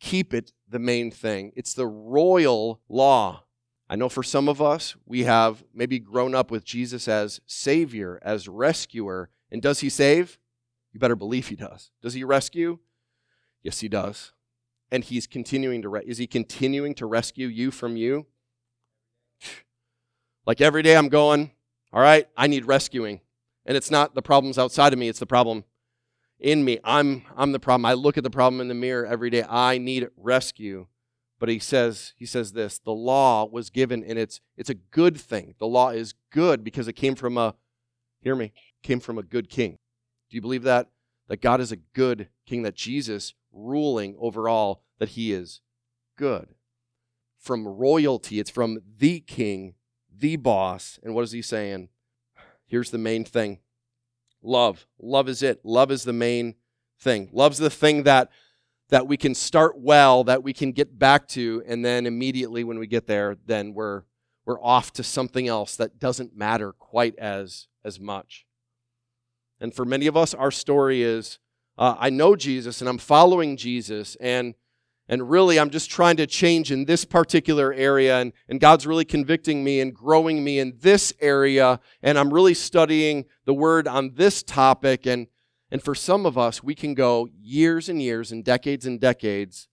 Keep 0.00 0.34
it 0.34 0.52
the 0.68 0.78
main 0.78 1.10
thing. 1.10 1.52
It's 1.54 1.74
the 1.74 1.86
royal 1.86 2.80
law. 2.88 3.44
I 3.88 3.96
know 3.96 4.08
for 4.08 4.22
some 4.22 4.48
of 4.48 4.62
us, 4.62 4.96
we 5.04 5.24
have 5.24 5.64
maybe 5.74 5.98
grown 5.98 6.34
up 6.34 6.50
with 6.50 6.64
Jesus 6.64 7.06
as 7.08 7.40
Savior, 7.46 8.18
as 8.22 8.48
rescuer. 8.48 9.28
And 9.50 9.60
does 9.60 9.80
He 9.80 9.90
save? 9.90 10.38
You 10.92 11.00
better 11.00 11.16
believe 11.16 11.48
He 11.48 11.56
does. 11.56 11.90
Does 12.02 12.14
He 12.14 12.24
rescue? 12.24 12.78
Yes, 13.62 13.80
He 13.80 13.88
does. 13.88 14.32
And 14.90 15.04
He's 15.04 15.26
continuing 15.26 15.82
to, 15.82 15.90
re- 15.90 16.04
is 16.06 16.18
He 16.18 16.26
continuing 16.26 16.94
to 16.94 17.06
rescue 17.06 17.48
you 17.48 17.70
from 17.70 17.96
you? 17.96 18.26
Like 20.46 20.60
every 20.60 20.82
day 20.82 20.96
I'm 20.96 21.08
going, 21.08 21.52
all 21.92 22.02
right, 22.02 22.26
I 22.36 22.46
need 22.46 22.64
rescuing. 22.64 23.20
And 23.64 23.76
it's 23.76 23.90
not 23.90 24.14
the 24.14 24.22
problems 24.22 24.58
outside 24.58 24.92
of 24.92 24.98
me, 24.98 25.08
it's 25.08 25.20
the 25.20 25.26
problem 25.26 25.64
in 26.38 26.64
me. 26.64 26.78
I'm, 26.82 27.22
I'm 27.36 27.52
the 27.52 27.60
problem. 27.60 27.86
I 27.86 27.94
look 27.94 28.18
at 28.18 28.24
the 28.24 28.30
problem 28.30 28.60
in 28.60 28.68
the 28.68 28.74
mirror 28.74 29.06
every 29.06 29.30
day. 29.30 29.44
I 29.48 29.78
need 29.78 30.08
rescue. 30.16 30.86
But 31.38 31.48
he 31.48 31.58
says, 31.58 32.14
he 32.16 32.24
says 32.26 32.52
this 32.52 32.78
the 32.78 32.92
law 32.92 33.44
was 33.44 33.68
given 33.68 34.04
and 34.04 34.16
it's 34.16 34.40
it's 34.56 34.70
a 34.70 34.74
good 34.74 35.20
thing. 35.20 35.56
The 35.58 35.66
law 35.66 35.88
is 35.90 36.14
good 36.30 36.62
because 36.62 36.86
it 36.86 36.92
came 36.92 37.16
from 37.16 37.36
a 37.36 37.56
hear 38.20 38.36
me, 38.36 38.52
came 38.84 39.00
from 39.00 39.18
a 39.18 39.24
good 39.24 39.50
king. 39.50 39.78
Do 40.30 40.36
you 40.36 40.40
believe 40.40 40.62
that? 40.62 40.88
That 41.26 41.40
God 41.40 41.60
is 41.60 41.72
a 41.72 41.76
good 41.76 42.28
king, 42.46 42.62
that 42.62 42.76
Jesus 42.76 43.34
ruling 43.52 44.14
over 44.20 44.48
all, 44.48 44.84
that 45.00 45.10
he 45.10 45.32
is 45.32 45.60
good. 46.16 46.54
From 47.40 47.66
royalty, 47.66 48.38
it's 48.38 48.50
from 48.50 48.78
the 48.98 49.18
king, 49.18 49.74
the 50.16 50.36
boss. 50.36 51.00
And 51.02 51.12
what 51.12 51.24
is 51.24 51.32
he 51.32 51.42
saying? 51.42 51.88
Here's 52.72 52.90
the 52.90 52.96
main 52.96 53.22
thing 53.26 53.58
love. 54.42 54.86
Love 54.98 55.28
is 55.28 55.42
it. 55.42 55.60
Love 55.62 55.90
is 55.90 56.04
the 56.04 56.12
main 56.14 56.54
thing. 56.98 57.28
Love's 57.30 57.58
the 57.58 57.68
thing 57.68 58.04
that 58.04 58.30
that 58.88 59.06
we 59.06 59.18
can 59.18 59.34
start 59.34 59.78
well, 59.78 60.24
that 60.24 60.42
we 60.42 60.54
can 60.54 60.72
get 60.72 60.98
back 60.98 61.28
to, 61.28 61.62
and 61.66 61.84
then 61.84 62.06
immediately 62.06 62.64
when 62.64 62.78
we 62.78 62.86
get 62.86 63.06
there, 63.06 63.36
then 63.44 63.74
we're 63.74 64.04
we're 64.46 64.58
off 64.62 64.90
to 64.94 65.02
something 65.02 65.48
else 65.48 65.76
that 65.76 65.98
doesn't 65.98 66.34
matter 66.34 66.72
quite 66.72 67.14
as 67.18 67.68
as 67.84 68.00
much. 68.00 68.46
And 69.60 69.74
for 69.74 69.84
many 69.84 70.06
of 70.06 70.16
us, 70.16 70.32
our 70.32 70.50
story 70.50 71.02
is 71.02 71.38
uh, 71.76 71.96
I 71.98 72.08
know 72.08 72.34
Jesus 72.36 72.80
and 72.80 72.88
I'm 72.88 72.96
following 72.96 73.58
Jesus, 73.58 74.16
and 74.18 74.54
and 75.08 75.30
really 75.30 75.58
i'm 75.58 75.70
just 75.70 75.90
trying 75.90 76.16
to 76.16 76.26
change 76.26 76.70
in 76.70 76.84
this 76.84 77.04
particular 77.04 77.72
area 77.72 78.18
and, 78.18 78.32
and 78.48 78.60
god's 78.60 78.86
really 78.86 79.04
convicting 79.04 79.62
me 79.64 79.80
and 79.80 79.94
growing 79.94 80.42
me 80.42 80.58
in 80.58 80.74
this 80.80 81.12
area 81.20 81.80
and 82.02 82.18
i'm 82.18 82.32
really 82.32 82.54
studying 82.54 83.24
the 83.44 83.54
word 83.54 83.86
on 83.88 84.12
this 84.14 84.42
topic 84.42 85.06
and 85.06 85.26
and 85.70 85.82
for 85.82 85.94
some 85.94 86.26
of 86.26 86.36
us 86.36 86.62
we 86.62 86.74
can 86.74 86.94
go 86.94 87.28
years 87.40 87.88
and 87.88 88.00
years 88.02 88.32
and 88.32 88.44
decades 88.44 88.86
and 88.86 89.00
decades 89.00 89.68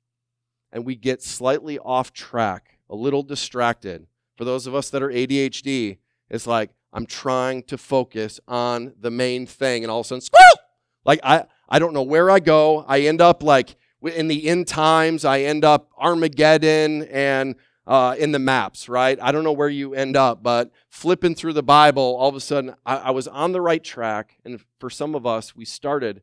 and 0.72 0.86
we 0.86 0.96
get 0.96 1.22
slightly 1.22 1.80
off 1.80 2.14
track 2.14 2.78
a 2.92 2.96
little 2.96 3.24
distracted. 3.24 4.06
For 4.38 4.46
those 4.46 4.68
of 4.68 4.76
us 4.76 4.90
that 4.90 5.04
are 5.04 5.10
adhd 5.10 5.98
it's 6.30 6.48
like 6.48 6.72
i'm 6.94 7.06
trying 7.06 7.64
to 7.64 7.78
focus 7.78 8.40
on 8.48 8.94
the 9.00 9.12
main 9.12 9.46
thing 9.46 9.84
and 9.84 9.92
all 9.92 10.00
of 10.00 10.06
a 10.06 10.08
sudden 10.08 10.22
squirrel 10.22 10.60
like 11.06 11.20
i 11.24 11.46
i 11.68 11.80
don't 11.80 11.94
know 11.94 12.04
where 12.04 12.30
i 12.30 12.40
go. 12.40 12.86
I 12.88 13.02
end 13.02 13.22
up 13.22 13.44
like 13.44 13.76
in 14.02 14.28
the 14.28 14.48
end 14.48 14.68
times, 14.68 15.26
I 15.26 15.42
end 15.42 15.66
up 15.66 15.92
Armageddon 15.98 17.04
and 17.04 17.56
uh, 17.86 18.16
in 18.18 18.32
the 18.32 18.40
maps, 18.40 18.88
right? 18.88 19.18
I 19.22 19.32
don't 19.32 19.44
know 19.44 19.52
where 19.52 19.70
you 19.70 19.94
end 19.94 20.16
up, 20.16 20.44
but 20.44 20.72
flipping 20.90 21.36
through 21.36 21.54
the 21.54 21.64
Bible, 21.64 22.16
all 22.18 22.30
of 22.30 22.36
a 22.36 22.40
sudden, 22.40 22.76
I, 22.86 22.98
I 22.98 23.10
was 23.12 23.28
on 23.28 23.52
the 23.52 23.62
right 23.62 23.84
track. 23.84 24.38
And 24.46 24.64
for 24.80 24.90
some 24.90 25.16
of 25.16 25.26
us, 25.26 25.56
we 25.56 25.66
started 25.66 26.22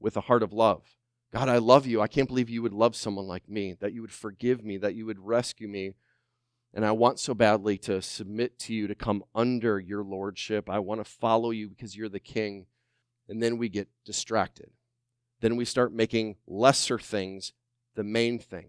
with 0.00 0.16
a 0.16 0.22
heart 0.22 0.42
of 0.42 0.52
love. 0.52 0.96
God, 1.32 1.48
I 1.48 1.58
love 1.58 1.86
you. 1.86 2.00
I 2.00 2.08
can't 2.08 2.28
believe 2.28 2.50
you 2.50 2.62
would 2.62 2.72
love 2.72 2.96
someone 2.96 3.26
like 3.26 3.48
me, 3.48 3.76
that 3.80 3.92
you 3.92 4.00
would 4.00 4.12
forgive 4.12 4.64
me, 4.64 4.78
that 4.78 4.94
you 4.94 5.06
would 5.06 5.18
rescue 5.18 5.68
me. 5.68 5.92
And 6.74 6.84
I 6.84 6.92
want 6.92 7.20
so 7.20 7.34
badly 7.34 7.76
to 7.78 8.00
submit 8.00 8.58
to 8.60 8.74
you, 8.74 8.86
to 8.86 8.94
come 8.94 9.22
under 9.34 9.78
your 9.78 10.02
lordship. 10.02 10.70
I 10.70 10.78
want 10.78 11.04
to 11.04 11.10
follow 11.10 11.50
you 11.50 11.68
because 11.68 11.94
you're 11.94 12.08
the 12.08 12.20
king. 12.20 12.66
And 13.28 13.42
then 13.42 13.58
we 13.58 13.68
get 13.68 13.88
distracted 14.04 14.70
then 15.42 15.56
we 15.56 15.66
start 15.66 15.92
making 15.92 16.36
lesser 16.46 16.98
things 16.98 17.52
the 17.94 18.04
main 18.04 18.38
thing. 18.38 18.68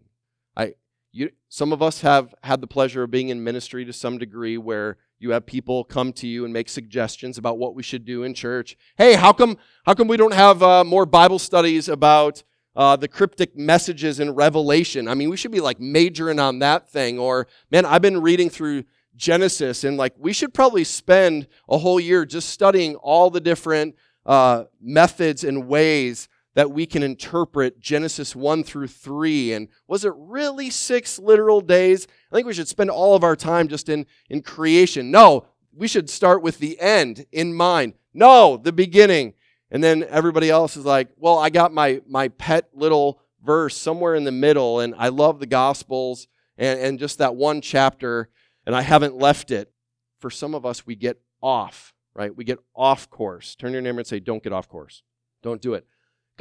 I 0.57 0.73
you 1.13 1.29
some 1.47 1.71
of 1.71 1.81
us 1.81 2.01
have 2.01 2.33
had 2.43 2.59
the 2.59 2.67
pleasure 2.67 3.03
of 3.03 3.11
being 3.11 3.29
in 3.29 3.43
ministry 3.43 3.85
to 3.85 3.93
some 3.93 4.17
degree 4.17 4.57
where 4.57 4.97
you 5.19 5.31
have 5.31 5.45
people 5.45 5.85
come 5.85 6.11
to 6.11 6.27
you 6.27 6.43
and 6.43 6.51
make 6.51 6.67
suggestions 6.67 7.37
about 7.37 7.57
what 7.57 7.75
we 7.75 7.83
should 7.83 8.03
do 8.03 8.23
in 8.23 8.33
church. 8.33 8.75
Hey, 8.97 9.13
how 9.13 9.31
come 9.31 9.57
how 9.85 9.93
come 9.93 10.07
we 10.07 10.17
don't 10.17 10.33
have 10.33 10.61
uh, 10.61 10.83
more 10.83 11.05
Bible 11.05 11.39
studies 11.39 11.87
about 11.87 12.43
uh, 12.75 12.95
the 12.95 13.07
cryptic 13.07 13.55
messages 13.55 14.19
in 14.19 14.31
Revelation? 14.31 15.07
I 15.07 15.13
mean, 15.13 15.29
we 15.29 15.37
should 15.37 15.51
be 15.51 15.61
like 15.61 15.79
majoring 15.79 16.39
on 16.39 16.59
that 16.59 16.89
thing. 16.89 17.19
Or 17.19 17.47
man, 17.71 17.85
I've 17.85 18.01
been 18.01 18.21
reading 18.21 18.49
through 18.49 18.83
Genesis 19.15 19.83
and 19.83 19.95
like 19.95 20.15
we 20.17 20.33
should 20.33 20.55
probably 20.55 20.83
spend 20.83 21.47
a 21.69 21.77
whole 21.77 21.99
year 21.99 22.25
just 22.25 22.49
studying 22.49 22.95
all 22.95 23.29
the 23.29 23.39
different 23.39 23.95
uh, 24.25 24.63
methods 24.81 25.43
and 25.43 25.67
ways 25.67 26.27
that 26.55 26.71
we 26.71 26.85
can 26.85 27.03
interpret 27.03 27.79
Genesis 27.79 28.35
1 28.35 28.63
through 28.63 28.87
3. 28.87 29.53
And 29.53 29.67
was 29.87 30.05
it 30.05 30.13
really 30.15 30.69
six 30.69 31.17
literal 31.17 31.61
days? 31.61 32.07
I 32.31 32.35
think 32.35 32.47
we 32.47 32.53
should 32.53 32.67
spend 32.67 32.89
all 32.89 33.15
of 33.15 33.23
our 33.23 33.35
time 33.35 33.67
just 33.67 33.89
in, 33.89 34.05
in 34.29 34.41
creation. 34.41 35.09
No, 35.09 35.47
we 35.75 35.87
should 35.87 36.09
start 36.09 36.43
with 36.43 36.59
the 36.59 36.79
end 36.79 37.25
in 37.31 37.53
mind. 37.53 37.93
No, 38.13 38.57
the 38.57 38.71
beginning. 38.71 39.33
And 39.71 39.83
then 39.83 40.05
everybody 40.07 40.49
else 40.51 40.77
is 40.77 40.85
like, 40.85 41.09
well, 41.17 41.39
I 41.39 41.49
got 41.49 41.73
my, 41.73 42.01
my 42.07 42.27
pet 42.27 42.69
little 42.73 43.19
verse 43.43 43.75
somewhere 43.75 44.13
in 44.13 44.23
the 44.23 44.31
middle, 44.31 44.79
and 44.79 44.93
I 44.97 45.09
love 45.09 45.39
the 45.39 45.47
Gospels 45.47 46.27
and, 46.57 46.79
and 46.79 46.99
just 46.99 47.17
that 47.17 47.35
one 47.35 47.61
chapter, 47.61 48.29
and 48.65 48.75
I 48.75 48.81
haven't 48.81 49.17
left 49.17 49.49
it. 49.51 49.71
For 50.19 50.29
some 50.29 50.55
of 50.55 50.65
us, 50.65 50.85
we 50.85 50.95
get 50.95 51.19
off, 51.41 51.93
right? 52.15 52.33
We 52.33 52.45
get 52.45 52.59
off 52.75 53.09
course. 53.09 53.55
Turn 53.55 53.73
your 53.73 53.81
neighbor 53.81 53.99
and 53.99 54.07
say, 54.07 54.19
don't 54.19 54.43
get 54.43 54.53
off 54.53 54.69
course. 54.69 55.01
Don't 55.41 55.61
do 55.61 55.73
it. 55.73 55.85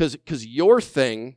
Because 0.03 0.17
because 0.17 0.45
your 0.45 0.81
thing, 0.81 1.37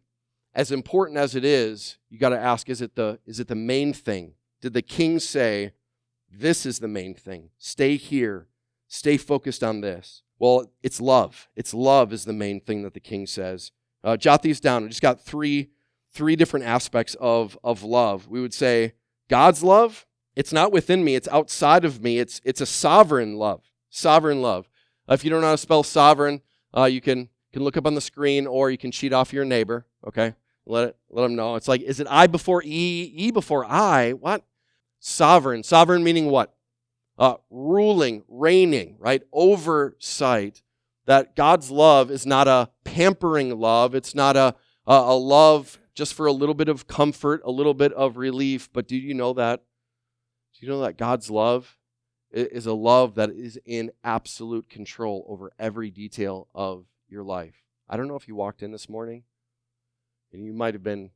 as 0.56 0.72
important 0.72 1.20
as 1.20 1.36
it 1.36 1.46
is, 1.46 2.00
you 2.10 2.18
got 2.18 2.30
to 2.30 2.40
ask, 2.40 2.68
is 2.68 2.82
it, 2.82 2.96
the, 2.96 3.20
is 3.24 3.40
it 3.40 3.48
the 3.48 3.54
main 3.54 3.94
thing? 3.94 4.34
Did 4.60 4.74
the 4.74 4.82
king 4.82 5.20
say, 5.20 5.74
this 6.32 6.66
is 6.66 6.80
the 6.80 6.88
main 6.88 7.14
thing? 7.14 7.52
Stay 7.60 7.96
here. 7.96 8.48
Stay 8.88 9.18
focused 9.18 9.64
on 9.64 9.82
this. 9.82 10.24
Well, 10.40 10.72
it's 10.82 11.00
love. 11.00 11.48
It's 11.56 11.76
love 11.76 12.12
is 12.12 12.26
the 12.26 12.34
main 12.34 12.60
thing 12.60 12.82
that 12.82 12.96
the 12.96 13.00
king 13.00 13.28
says. 13.28 13.72
Uh, 14.04 14.18
jot 14.18 14.42
these 14.42 14.60
down. 14.60 14.82
We 14.82 14.90
just 14.90 15.00
got 15.00 15.22
three 15.22 15.70
three 16.12 16.36
different 16.36 16.66
aspects 16.66 17.16
of 17.20 17.60
of 17.64 17.84
love. 17.84 18.28
We 18.28 18.42
would 18.42 18.54
say 18.54 18.94
God's 19.30 19.62
love. 19.62 20.08
It's 20.36 20.52
not 20.52 20.72
within 20.72 21.04
me. 21.04 21.14
It's 21.14 21.28
outside 21.28 21.86
of 21.86 22.02
me. 22.02 22.18
It's 22.18 22.42
it's 22.44 22.62
a 22.62 22.66
sovereign 22.66 23.36
love. 23.36 23.62
Sovereign 23.92 24.42
love. 24.42 24.68
Uh, 25.08 25.14
if 25.14 25.24
you 25.24 25.30
don't 25.30 25.42
know 25.42 25.48
how 25.48 25.54
to 25.54 25.58
spell 25.60 25.84
sovereign, 25.84 26.42
uh, 26.76 26.86
you 26.86 27.00
can 27.00 27.30
can 27.56 27.64
look 27.64 27.78
up 27.78 27.88
on 27.88 27.96
the 27.96 28.02
screen, 28.02 28.46
or 28.48 28.70
you 28.70 28.78
can 28.78 28.92
cheat 28.92 29.14
off 29.14 29.34
your 29.34 29.46
neighbor. 29.46 29.86
Okay, 30.08 30.36
let 30.66 30.90
it 30.90 30.98
let 31.10 31.24
them 31.24 31.36
know. 31.36 31.56
It's 31.56 31.68
like, 31.68 31.82
is 31.82 32.00
it 32.00 32.08
I 32.10 32.28
before 32.28 32.62
E, 32.64 33.14
E 33.16 33.32
before 33.32 33.66
I? 33.66 34.12
What? 34.12 34.46
Sovereign. 35.00 35.64
Sovereign 35.64 36.04
meaning 36.04 36.28
what? 36.28 36.56
uh, 37.18 37.36
ruling, 37.50 38.24
reigning, 38.28 38.96
right? 39.00 39.24
Oversight. 39.32 40.62
That 41.06 41.36
God's 41.36 41.70
love 41.70 42.10
is 42.10 42.26
not 42.26 42.48
a 42.48 42.70
pampering 42.84 43.60
love. 43.60 43.94
It's 43.94 44.16
not 44.16 44.36
a, 44.36 44.56
a, 44.88 44.94
a 44.94 45.18
love 45.18 45.80
just 45.94 46.14
for 46.16 46.26
a 46.26 46.32
little 46.32 46.56
bit 46.56 46.68
of 46.68 46.88
comfort, 46.88 47.42
a 47.46 47.52
little 47.52 47.76
bit 47.76 47.94
of 47.94 48.18
relief. 48.18 48.70
But 48.74 48.88
do 48.88 48.98
you 48.98 49.14
know 49.14 49.34
that? 49.34 49.62
Do 50.54 50.66
you 50.66 50.72
know 50.72 50.82
that 50.82 50.98
God's 50.98 51.30
love 51.30 51.78
is 52.32 52.66
a 52.66 52.74
love 52.74 53.16
that 53.16 53.30
is 53.30 53.60
in 53.66 53.92
absolute 54.04 54.68
control 54.68 55.26
over 55.30 55.52
every 55.60 55.92
detail 55.92 56.48
of 56.56 56.86
your 57.10 57.24
life? 57.24 57.56
I 57.90 57.98
don't 57.98 58.08
know 58.08 58.16
if 58.16 58.28
you 58.28 58.36
walked 58.36 58.64
in 58.64 58.72
this 58.72 58.90
morning 58.90 59.24
and 60.34 60.44
you 60.46 60.54
might 60.54 60.74
have 60.74 60.84
been 60.84 61.12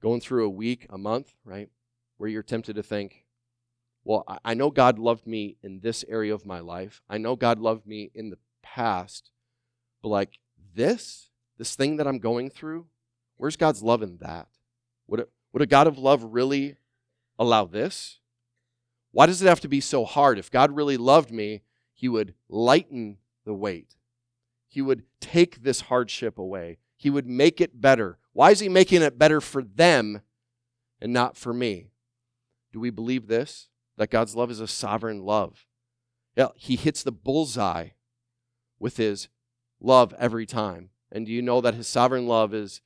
going 0.00 0.20
through 0.20 0.46
a 0.46 0.50
week, 0.50 0.86
a 0.90 0.98
month, 0.98 1.34
right? 1.44 1.68
Where 2.16 2.28
you're 2.28 2.42
tempted 2.42 2.76
to 2.76 2.82
think, 2.82 3.24
well, 4.04 4.24
I 4.44 4.54
know 4.54 4.70
God 4.70 4.98
loved 4.98 5.26
me 5.26 5.56
in 5.62 5.80
this 5.80 6.04
area 6.08 6.34
of 6.34 6.44
my 6.44 6.58
life. 6.58 7.02
I 7.08 7.18
know 7.18 7.36
God 7.36 7.58
loved 7.58 7.86
me 7.86 8.10
in 8.14 8.30
the 8.30 8.38
past. 8.62 9.30
But 10.02 10.08
like 10.08 10.38
this, 10.74 11.30
this 11.56 11.76
thing 11.76 11.96
that 11.96 12.06
I'm 12.06 12.18
going 12.18 12.50
through, 12.50 12.86
where's 13.36 13.56
God's 13.56 13.82
love 13.82 14.02
in 14.02 14.18
that? 14.18 14.48
Would, 15.06 15.26
would 15.52 15.62
a 15.62 15.66
God 15.66 15.86
of 15.86 15.98
love 15.98 16.24
really 16.24 16.76
allow 17.38 17.64
this? 17.64 18.18
Why 19.12 19.26
does 19.26 19.40
it 19.40 19.48
have 19.48 19.60
to 19.60 19.68
be 19.68 19.80
so 19.80 20.04
hard? 20.04 20.38
If 20.38 20.50
God 20.50 20.74
really 20.74 20.96
loved 20.96 21.30
me, 21.30 21.62
He 21.92 22.08
would 22.08 22.34
lighten 22.48 23.18
the 23.44 23.54
weight. 23.54 23.94
He 24.72 24.80
would 24.80 25.04
take 25.20 25.62
this 25.62 25.82
hardship 25.82 26.38
away. 26.38 26.78
He 26.96 27.10
would 27.10 27.26
make 27.26 27.60
it 27.60 27.80
better. 27.80 28.18
Why 28.32 28.50
is 28.52 28.60
He 28.60 28.68
making 28.68 29.02
it 29.02 29.18
better 29.18 29.40
for 29.40 29.62
them 29.62 30.22
and 31.00 31.12
not 31.12 31.36
for 31.36 31.52
me? 31.52 31.90
Do 32.72 32.80
we 32.80 32.88
believe 32.90 33.26
this? 33.26 33.68
that 33.96 34.10
God's 34.10 34.34
love 34.34 34.50
is 34.50 34.60
a 34.60 34.66
sovereign 34.66 35.24
love. 35.24 35.66
Yeah, 36.36 36.48
he 36.56 36.76
hits 36.76 37.02
the 37.02 37.12
bullseye 37.12 37.90
with 38.78 38.96
his 38.96 39.28
love 39.80 40.14
every 40.18 40.46
time. 40.46 40.90
And 41.10 41.26
do 41.26 41.32
you 41.32 41.42
know 41.42 41.60
that 41.60 41.74
his 41.74 41.86
sovereign 41.88 42.26
love 42.26 42.54
is 42.54 42.80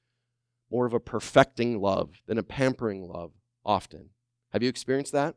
more 0.70 0.84
of 0.84 0.92
a 0.92 1.00
perfecting 1.00 1.80
love 1.80 2.22
than 2.26 2.38
a 2.38 2.42
pampering 2.42 3.08
love 3.08 3.32
often? 3.64 4.10
Have 4.52 4.62
you 4.62 4.68
experienced 4.68 5.12
that? 5.12 5.36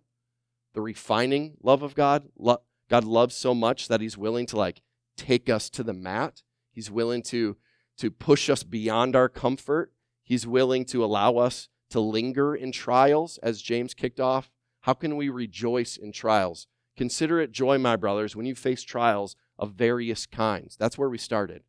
The 0.73 0.81
refining 0.81 1.55
love 1.61 1.83
of 1.83 1.95
God? 1.95 2.29
Lo- 2.37 2.61
God 2.89 3.03
loves 3.03 3.35
so 3.35 3.53
much 3.53 3.87
that 3.87 4.01
he's 4.01 4.17
willing 4.17 4.47
to 4.47 4.57
like 4.57 4.81
take 5.19 5.49
us 5.49 5.69
to 5.71 5.83
the 5.83 5.93
mat. 5.93 6.41
He's 6.71 6.89
willing 6.89 7.21
to 7.23 7.57
to 7.97 8.09
push 8.09 8.49
us 8.49 8.63
beyond 8.63 9.13
our 9.15 9.27
comfort. 9.27 9.91
He's 10.23 10.47
willing 10.47 10.85
to 10.85 11.03
allow 11.03 11.35
us 11.35 11.67
to 11.89 11.99
linger 11.99 12.55
in 12.55 12.71
trials 12.71 13.37
as 13.43 13.61
James 13.61 13.93
kicked 13.93 14.21
off 14.21 14.49
how 14.81 14.93
can 14.93 15.17
we 15.17 15.29
rejoice 15.29 15.97
in 15.97 16.11
trials? 16.11 16.67
Consider 16.95 17.39
it 17.39 17.51
joy, 17.51 17.77
my 17.77 17.95
brothers, 17.95 18.35
when 18.35 18.45
you 18.45 18.55
face 18.55 18.83
trials 18.83 19.35
of 19.57 19.73
various 19.73 20.25
kinds. 20.25 20.75
That's 20.77 20.97
where 20.97 21.09
we 21.09 21.17
started. 21.17 21.63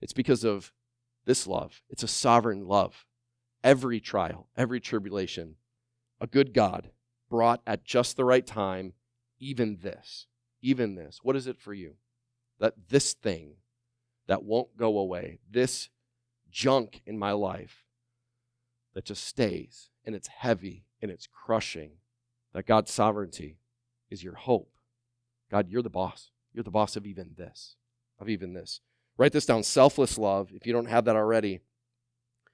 It's 0.00 0.12
because 0.12 0.44
of 0.44 0.72
this 1.24 1.46
love. 1.46 1.82
It's 1.88 2.02
a 2.02 2.08
sovereign 2.08 2.66
love. 2.66 3.06
Every 3.62 4.00
trial, 4.00 4.48
every 4.56 4.80
tribulation, 4.80 5.56
a 6.20 6.26
good 6.26 6.54
God 6.54 6.90
brought 7.28 7.60
at 7.66 7.84
just 7.84 8.16
the 8.16 8.24
right 8.24 8.46
time, 8.46 8.92
even 9.38 9.78
this. 9.82 10.26
Even 10.60 10.94
this. 10.94 11.20
What 11.22 11.36
is 11.36 11.46
it 11.46 11.58
for 11.58 11.74
you? 11.74 11.94
That 12.60 12.74
this 12.88 13.14
thing 13.14 13.54
that 14.26 14.44
won't 14.44 14.76
go 14.76 14.98
away, 14.98 15.38
this 15.50 15.88
junk 16.50 17.02
in 17.06 17.18
my 17.18 17.32
life 17.32 17.84
that 18.94 19.04
just 19.04 19.24
stays 19.24 19.90
and 20.04 20.14
it's 20.14 20.28
heavy 20.28 20.84
and 21.00 21.10
it's 21.10 21.26
crushing 21.26 21.92
that 22.52 22.66
God's 22.66 22.92
sovereignty 22.92 23.58
is 24.10 24.24
your 24.24 24.34
hope. 24.34 24.72
God, 25.50 25.68
you're 25.68 25.82
the 25.82 25.90
boss. 25.90 26.30
You're 26.52 26.64
the 26.64 26.70
boss 26.70 26.96
of 26.96 27.06
even 27.06 27.34
this, 27.36 27.76
of 28.18 28.28
even 28.28 28.54
this. 28.54 28.80
Write 29.16 29.32
this 29.32 29.46
down 29.46 29.62
selfless 29.62 30.18
love, 30.18 30.50
if 30.54 30.66
you 30.66 30.72
don't 30.72 30.86
have 30.86 31.04
that 31.04 31.16
already. 31.16 31.60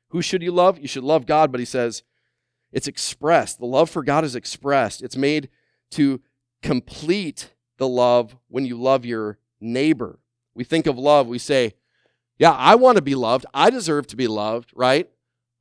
Who 0.09 0.23
should 0.23 0.43
you 0.43 0.53
love? 0.53 0.79
You 0.79 0.89
should 0.89 1.05
love 1.05 1.27
God, 1.27 1.51
but 1.51 1.61
he 1.61 1.67
says 1.67 2.03
it's 2.73 2.89
expressed. 2.89 3.59
The 3.59 3.67
love 3.67 3.91
for 3.91 4.03
God 4.03 4.25
is 4.25 4.37
expressed. 4.37 5.03
It's 5.03 5.17
made 5.17 5.49
to 5.93 6.21
complete 6.63 7.53
the 7.79 7.89
love 7.89 8.37
when 8.49 8.65
you 8.65 8.81
love 8.81 9.05
your 9.05 9.39
neighbor. 9.65 10.21
We 10.55 10.63
think 10.65 10.87
of 10.87 10.99
love, 10.99 11.27
we 11.27 11.39
say, 11.39 11.75
Yeah, 12.39 12.53
I 12.53 12.77
want 12.77 12.97
to 12.97 13.03
be 13.03 13.15
loved. 13.15 13.47
I 13.53 13.71
deserve 13.71 14.07
to 14.09 14.17
be 14.17 14.29
loved, 14.29 14.73
right? 14.75 15.09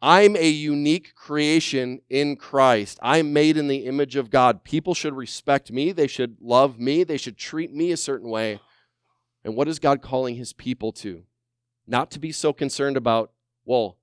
I'm 0.01 0.35
a 0.35 0.49
unique 0.49 1.15
creation 1.15 2.01
in 2.09 2.35
Christ. 2.35 2.99
I'm 3.01 3.31
made 3.31 3.55
in 3.55 3.69
the 3.69 3.85
image 3.85 4.17
of 4.17 4.29
God. 4.29 4.65
People 4.65 4.93
should 4.93 5.13
respect 5.13 5.71
me. 5.71 5.93
They 5.93 6.07
should 6.07 6.35
love 6.41 6.77
me. 6.77 7.05
They 7.05 7.15
should 7.15 7.37
treat 7.37 7.73
me 7.73 7.93
a 7.93 7.97
certain 7.97 8.29
way. 8.29 8.59
And 9.45 9.55
what 9.55 9.69
is 9.69 9.79
God 9.79 10.01
calling 10.01 10.35
his 10.35 10.51
people 10.51 10.91
to? 10.93 11.23
Not 11.87 12.11
to 12.11 12.19
be 12.19 12.33
so 12.33 12.51
concerned 12.51 12.97
about, 12.97 13.31
well, 13.63 13.97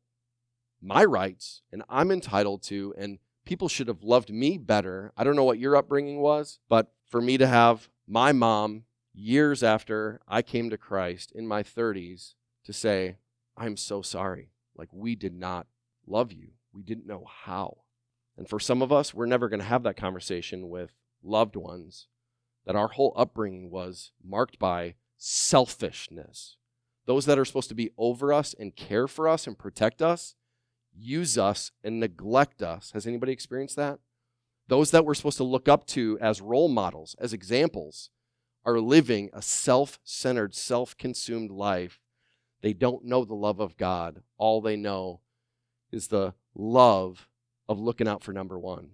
my 0.81 1.05
rights 1.05 1.61
and 1.71 1.83
I'm 1.89 2.11
entitled 2.11 2.63
to, 2.65 2.95
and 2.97 3.19
people 3.45 3.69
should 3.69 3.89
have 3.89 4.03
loved 4.03 4.31
me 4.31 4.57
better. 4.57 5.13
I 5.19 5.25
don't 5.25 5.37
know 5.37 5.45
what 5.45 5.59
your 5.59 5.77
upbringing 5.77 6.21
was, 6.21 6.61
but 6.71 6.93
for 7.11 7.21
me 7.21 7.37
to 7.37 7.47
have 7.47 7.91
my 8.09 8.33
mom 8.33 8.85
years 9.13 9.63
after 9.63 10.21
I 10.29 10.43
came 10.43 10.71
to 10.71 10.79
Christ 10.79 11.33
in 11.33 11.47
my 11.47 11.63
30s 11.63 12.35
to 12.65 12.73
say, 12.73 13.17
I'm 13.57 13.77
so 13.77 14.03
sorry. 14.03 14.51
Like, 14.77 14.89
we 14.93 15.15
did 15.15 15.35
not 15.35 15.67
love 16.07 16.33
you. 16.33 16.51
We 16.73 16.83
didn't 16.83 17.07
know 17.07 17.25
how. 17.29 17.79
And 18.37 18.49
for 18.49 18.61
some 18.61 18.83
of 18.83 18.93
us, 18.93 19.13
we're 19.13 19.27
never 19.27 19.49
going 19.49 19.61
to 19.61 19.67
have 19.67 19.83
that 19.83 19.97
conversation 19.97 20.69
with 20.69 20.93
loved 21.23 21.57
ones 21.57 22.07
that 22.65 22.77
our 22.77 22.89
whole 22.89 23.13
upbringing 23.17 23.71
was 23.71 24.13
marked 24.23 24.59
by 24.59 24.95
selfishness. 25.19 26.57
Those 27.07 27.27
that 27.27 27.39
are 27.39 27.45
supposed 27.45 27.69
to 27.71 27.75
be 27.75 27.91
over 27.99 28.33
us 28.33 28.55
and 28.59 28.77
care 28.77 29.09
for 29.09 29.29
us 29.29 29.47
and 29.47 29.59
protect 29.59 30.01
us 30.01 30.37
use 30.95 31.39
us 31.39 31.73
and 31.83 32.01
neglect 32.01 32.63
us. 32.63 32.93
Has 32.93 33.07
anybody 33.07 33.33
experienced 33.33 33.77
that? 33.77 33.99
Those 34.69 34.91
that 34.93 35.05
we're 35.05 35.15
supposed 35.15 35.39
to 35.39 35.45
look 35.45 35.69
up 35.69 35.87
to 35.89 36.19
as 36.21 36.41
role 36.41 36.69
models, 36.69 37.17
as 37.19 37.33
examples, 37.33 38.11
are 38.65 38.81
living 38.81 39.31
a 39.33 39.43
self 39.43 39.99
centered, 40.05 40.55
self 40.55 40.97
consumed 40.97 41.51
life. 41.51 42.01
They 42.63 42.73
don't 42.73 43.05
know 43.05 43.25
the 43.25 43.35
love 43.35 43.61
of 43.61 43.77
God. 43.77 44.23
All 44.37 44.61
they 44.61 44.77
know 44.77 45.21
is 45.91 46.09
the 46.09 46.35
love 46.55 47.29
of 47.69 47.79
looking 47.79 48.09
out 48.09 48.23
for 48.23 48.33
number 48.33 48.59
one. 48.59 48.91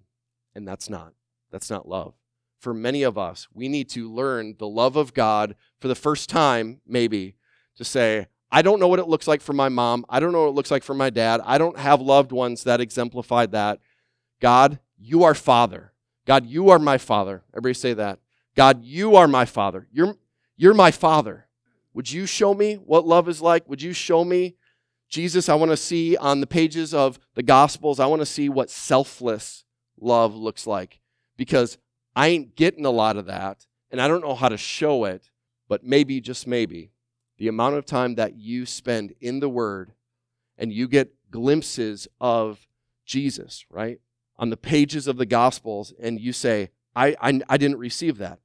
And 0.55 0.67
that's 0.67 0.89
not. 0.89 1.13
That's 1.51 1.69
not 1.69 1.87
love. 1.87 2.13
For 2.59 2.73
many 2.73 3.03
of 3.03 3.17
us, 3.17 3.47
we 3.53 3.67
need 3.67 3.89
to 3.89 4.11
learn 4.11 4.55
the 4.57 4.67
love 4.67 4.95
of 4.95 5.13
God 5.13 5.55
for 5.79 5.87
the 5.87 5.95
first 5.95 6.29
time, 6.29 6.81
maybe, 6.87 7.35
to 7.75 7.83
say, 7.83 8.27
I 8.51 8.61
don't 8.61 8.79
know 8.79 8.87
what 8.87 8.99
it 8.99 9.07
looks 9.07 9.27
like 9.27 9.41
for 9.41 9.53
my 9.53 9.69
mom. 9.69 10.05
I 10.09 10.19
don't 10.19 10.31
know 10.31 10.43
what 10.43 10.49
it 10.49 10.55
looks 10.55 10.71
like 10.71 10.83
for 10.83 10.93
my 10.93 11.09
dad. 11.09 11.41
I 11.43 11.57
don't 11.57 11.77
have 11.77 12.01
loved 12.01 12.31
ones 12.31 12.63
that 12.63 12.81
exemplified 12.81 13.51
that. 13.51 13.79
God, 14.39 14.79
you 14.97 15.23
are 15.23 15.35
Father. 15.35 15.91
God, 16.25 16.45
you 16.45 16.69
are 16.69 16.79
my 16.79 16.97
Father. 16.97 17.43
Everybody 17.53 17.73
say 17.73 17.93
that. 17.93 18.19
God, 18.57 18.83
you 18.83 19.15
are 19.15 19.27
my 19.27 19.45
Father. 19.45 19.87
You're, 19.93 20.17
you're 20.57 20.73
my 20.73 20.91
Father. 20.91 21.45
Would 21.93 22.11
you 22.11 22.25
show 22.25 22.53
me 22.53 22.75
what 22.75 23.07
love 23.07 23.29
is 23.29 23.41
like? 23.41 23.69
Would 23.69 23.81
you 23.81 23.93
show 23.93 24.25
me 24.25 24.55
Jesus, 25.09 25.47
I 25.47 25.55
want 25.55 25.71
to 25.71 25.77
see 25.77 26.17
on 26.17 26.41
the 26.41 26.47
pages 26.47 26.93
of 26.93 27.17
the 27.33 27.43
Gospels, 27.43 27.99
I 27.99 28.07
want 28.07 28.21
to 28.21 28.25
see 28.25 28.49
what 28.49 28.69
selfless 28.69 29.63
love 29.99 30.35
looks 30.35 30.67
like 30.67 30.99
because 31.37 31.77
I 32.15 32.27
ain't 32.27 32.55
getting 32.55 32.85
a 32.85 32.91
lot 32.91 33.15
of 33.15 33.25
that 33.27 33.65
and 33.89 34.01
I 34.01 34.07
don't 34.07 34.21
know 34.21 34.35
how 34.35 34.49
to 34.49 34.57
show 34.57 35.05
it, 35.05 35.31
but 35.69 35.83
maybe, 35.83 36.19
just 36.19 36.45
maybe, 36.45 36.91
the 37.37 37.47
amount 37.47 37.75
of 37.75 37.85
time 37.85 38.15
that 38.15 38.35
you 38.35 38.65
spend 38.65 39.13
in 39.21 39.39
the 39.39 39.49
Word 39.49 39.93
and 40.57 40.73
you 40.73 40.87
get 40.89 41.13
glimpses 41.31 42.07
of 42.19 42.67
Jesus, 43.05 43.65
right? 43.69 44.01
On 44.37 44.49
the 44.49 44.57
pages 44.57 45.07
of 45.07 45.17
the 45.17 45.25
Gospels, 45.25 45.93
and 45.99 46.19
you 46.19 46.33
say, 46.33 46.69
I, 46.95 47.15
I, 47.21 47.39
I 47.47 47.57
didn't 47.57 47.77
receive 47.77 48.17
that, 48.17 48.39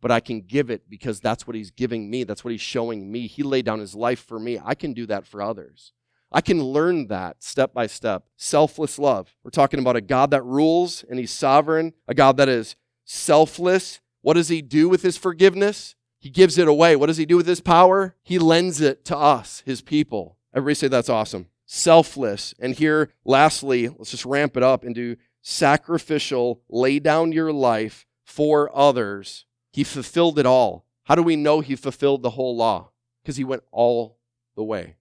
but 0.00 0.10
I 0.10 0.20
can 0.20 0.40
give 0.40 0.70
it 0.70 0.88
because 0.88 1.20
that's 1.20 1.46
what 1.46 1.56
He's 1.56 1.70
giving 1.70 2.10
me. 2.10 2.24
That's 2.24 2.44
what 2.44 2.52
He's 2.52 2.60
showing 2.60 3.10
me. 3.10 3.26
He 3.26 3.42
laid 3.42 3.64
down 3.64 3.80
His 3.80 3.94
life 3.94 4.20
for 4.24 4.38
me. 4.38 4.58
I 4.64 4.74
can 4.74 4.92
do 4.92 5.06
that 5.06 5.26
for 5.26 5.42
others. 5.42 5.92
I 6.32 6.40
can 6.40 6.62
learn 6.62 7.06
that 7.06 7.42
step 7.42 7.72
by 7.72 7.86
step. 7.86 8.24
Selfless 8.36 8.98
love. 8.98 9.34
We're 9.42 9.50
talking 9.50 9.80
about 9.80 9.96
a 9.96 10.00
God 10.00 10.30
that 10.32 10.44
rules 10.44 11.04
and 11.08 11.18
He's 11.18 11.30
sovereign, 11.30 11.94
a 12.08 12.14
God 12.14 12.36
that 12.36 12.48
is 12.48 12.76
selfless. 13.04 14.00
What 14.22 14.34
does 14.34 14.48
He 14.48 14.60
do 14.62 14.88
with 14.88 15.02
His 15.02 15.16
forgiveness? 15.16 15.94
He 16.18 16.30
gives 16.30 16.58
it 16.58 16.68
away. 16.68 16.96
What 16.96 17.06
does 17.06 17.16
He 17.16 17.26
do 17.26 17.36
with 17.36 17.46
His 17.46 17.60
power? 17.60 18.16
He 18.22 18.38
lends 18.38 18.80
it 18.80 19.04
to 19.06 19.16
us, 19.16 19.62
His 19.64 19.80
people. 19.80 20.36
Everybody 20.54 20.74
say 20.74 20.88
that's 20.88 21.08
awesome. 21.08 21.46
Selfless. 21.64 22.54
And 22.58 22.74
here, 22.74 23.12
lastly, 23.24 23.88
let's 23.88 24.10
just 24.10 24.26
ramp 24.26 24.56
it 24.56 24.62
up 24.62 24.84
into 24.84 25.16
sacrificial, 25.42 26.60
lay 26.68 26.98
down 26.98 27.32
your 27.32 27.52
life 27.52 28.04
for 28.24 28.76
others. 28.76 29.45
He 29.76 29.84
fulfilled 29.84 30.38
it 30.38 30.46
all. 30.46 30.84
How 31.04 31.14
do 31.14 31.22
we 31.22 31.36
know 31.36 31.60
He 31.60 31.76
fulfilled 31.76 32.22
the 32.22 32.30
whole 32.30 32.56
law? 32.56 32.90
Because 33.22 33.36
He 33.36 33.44
went 33.44 33.62
all 33.70 34.18
the 34.56 34.64
way 34.64 34.96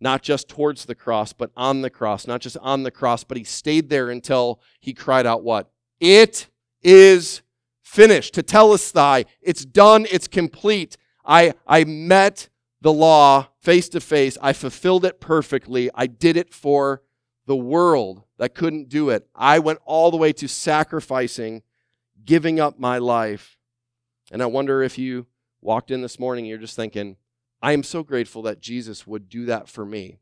not 0.00 0.22
just 0.22 0.48
towards 0.48 0.84
the 0.84 0.94
cross, 0.94 1.32
but 1.32 1.50
on 1.56 1.82
the 1.82 1.90
cross. 1.90 2.26
Not 2.26 2.40
just 2.40 2.56
on 2.58 2.82
the 2.82 2.90
cross, 2.90 3.24
but 3.24 3.36
he 3.36 3.44
stayed 3.44 3.88
there 3.88 4.10
until 4.10 4.60
he 4.80 4.92
cried 4.92 5.26
out, 5.26 5.42
What? 5.42 5.70
It 6.00 6.48
is 6.82 7.42
finished. 7.82 8.34
Tetelestai. 8.34 9.24
It's 9.40 9.64
done. 9.64 10.06
It's 10.10 10.28
complete. 10.28 10.96
I, 11.24 11.54
I 11.66 11.84
met 11.84 12.48
the 12.82 12.92
law 12.92 13.48
face 13.60 13.88
to 13.90 14.00
face. 14.00 14.36
I 14.42 14.52
fulfilled 14.52 15.04
it 15.04 15.20
perfectly. 15.20 15.90
I 15.94 16.06
did 16.06 16.36
it 16.36 16.52
for 16.52 17.02
the 17.46 17.56
world 17.56 18.22
that 18.38 18.54
couldn't 18.54 18.88
do 18.88 19.08
it. 19.08 19.26
I 19.34 19.58
went 19.58 19.78
all 19.84 20.10
the 20.10 20.16
way 20.16 20.32
to 20.34 20.46
sacrificing, 20.46 21.62
giving 22.24 22.60
up 22.60 22.78
my 22.78 22.98
life. 22.98 23.55
And 24.30 24.42
I 24.42 24.46
wonder 24.46 24.82
if 24.82 24.98
you 24.98 25.26
walked 25.60 25.90
in 25.90 26.02
this 26.02 26.18
morning, 26.18 26.44
you're 26.44 26.58
just 26.58 26.76
thinking, 26.76 27.16
I 27.62 27.72
am 27.72 27.82
so 27.82 28.02
grateful 28.02 28.42
that 28.42 28.60
Jesus 28.60 29.06
would 29.06 29.28
do 29.28 29.46
that 29.46 29.68
for 29.68 29.84
me. 29.84 30.18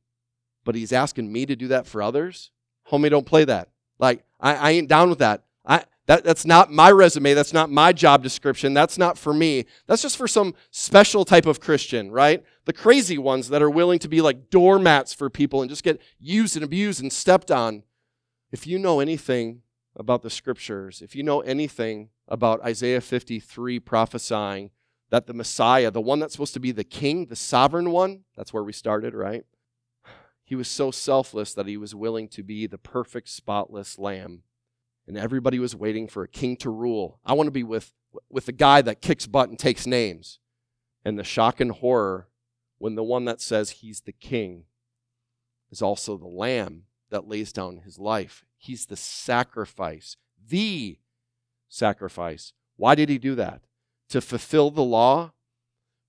But 0.64 0.74
he's 0.74 0.92
asking 0.92 1.32
me 1.32 1.46
to 1.46 1.56
do 1.56 1.68
that 1.68 1.86
for 1.86 2.02
others? 2.02 2.50
Homie, 2.90 3.10
don't 3.10 3.26
play 3.26 3.44
that. 3.44 3.68
Like, 3.98 4.24
I, 4.40 4.54
I 4.54 4.70
ain't 4.72 4.88
down 4.88 5.10
with 5.10 5.18
that. 5.18 5.44
I, 5.64 5.84
that. 6.06 6.24
That's 6.24 6.44
not 6.44 6.70
my 6.70 6.90
resume. 6.90 7.34
That's 7.34 7.52
not 7.52 7.70
my 7.70 7.92
job 7.92 8.22
description. 8.22 8.74
That's 8.74 8.98
not 8.98 9.16
for 9.16 9.32
me. 9.32 9.66
That's 9.86 10.02
just 10.02 10.16
for 10.16 10.28
some 10.28 10.54
special 10.70 11.24
type 11.24 11.46
of 11.46 11.60
Christian, 11.60 12.10
right? 12.10 12.44
The 12.66 12.72
crazy 12.72 13.18
ones 13.18 13.48
that 13.48 13.62
are 13.62 13.70
willing 13.70 13.98
to 14.00 14.08
be 14.08 14.20
like 14.20 14.50
doormats 14.50 15.14
for 15.14 15.30
people 15.30 15.62
and 15.62 15.70
just 15.70 15.84
get 15.84 16.00
used 16.18 16.56
and 16.56 16.64
abused 16.64 17.00
and 17.00 17.12
stepped 17.12 17.50
on. 17.50 17.82
If 18.52 18.66
you 18.66 18.78
know 18.78 19.00
anything 19.00 19.62
about 19.96 20.22
the 20.22 20.30
scriptures, 20.30 21.02
if 21.02 21.14
you 21.14 21.22
know 21.22 21.40
anything 21.40 22.10
about 22.28 22.62
Isaiah 22.64 23.00
53 23.00 23.80
prophesying 23.80 24.70
that 25.10 25.26
the 25.26 25.34
Messiah, 25.34 25.90
the 25.90 26.00
one 26.00 26.18
that's 26.18 26.32
supposed 26.32 26.54
to 26.54 26.60
be 26.60 26.72
the 26.72 26.84
king, 26.84 27.26
the 27.26 27.36
sovereign 27.36 27.90
one, 27.90 28.24
that's 28.36 28.52
where 28.52 28.64
we 28.64 28.72
started, 28.72 29.14
right? 29.14 29.44
He 30.46 30.56
was 30.56 30.68
so 30.68 30.90
selfless 30.90 31.54
that 31.54 31.66
he 31.66 31.78
was 31.78 31.94
willing 31.94 32.28
to 32.28 32.42
be 32.42 32.66
the 32.66 32.76
perfect, 32.76 33.30
spotless 33.30 33.98
lamb. 33.98 34.42
And 35.06 35.16
everybody 35.16 35.58
was 35.58 35.74
waiting 35.74 36.06
for 36.06 36.22
a 36.22 36.28
king 36.28 36.58
to 36.58 36.68
rule. 36.68 37.18
I 37.24 37.32
want 37.32 37.46
to 37.46 37.50
be 37.50 37.62
with, 37.62 37.92
with 38.28 38.44
the 38.44 38.52
guy 38.52 38.82
that 38.82 39.00
kicks 39.00 39.26
butt 39.26 39.48
and 39.48 39.58
takes 39.58 39.86
names. 39.86 40.40
And 41.02 41.18
the 41.18 41.24
shock 41.24 41.60
and 41.60 41.70
horror 41.70 42.28
when 42.76 42.94
the 42.94 43.02
one 43.02 43.24
that 43.24 43.40
says 43.40 43.70
he's 43.70 44.02
the 44.02 44.12
king 44.12 44.64
is 45.70 45.80
also 45.80 46.18
the 46.18 46.26
lamb 46.26 46.82
that 47.10 47.28
lays 47.28 47.52
down 47.52 47.78
his 47.84 47.98
life. 47.98 48.44
He's 48.56 48.86
the 48.86 48.96
sacrifice, 48.96 50.16
the 50.48 50.98
sacrifice. 51.68 52.52
Why 52.76 52.94
did 52.94 53.08
he 53.08 53.18
do 53.18 53.34
that? 53.34 53.62
to 54.08 54.20
fulfill 54.20 54.70
the 54.70 54.82
law, 54.82 55.32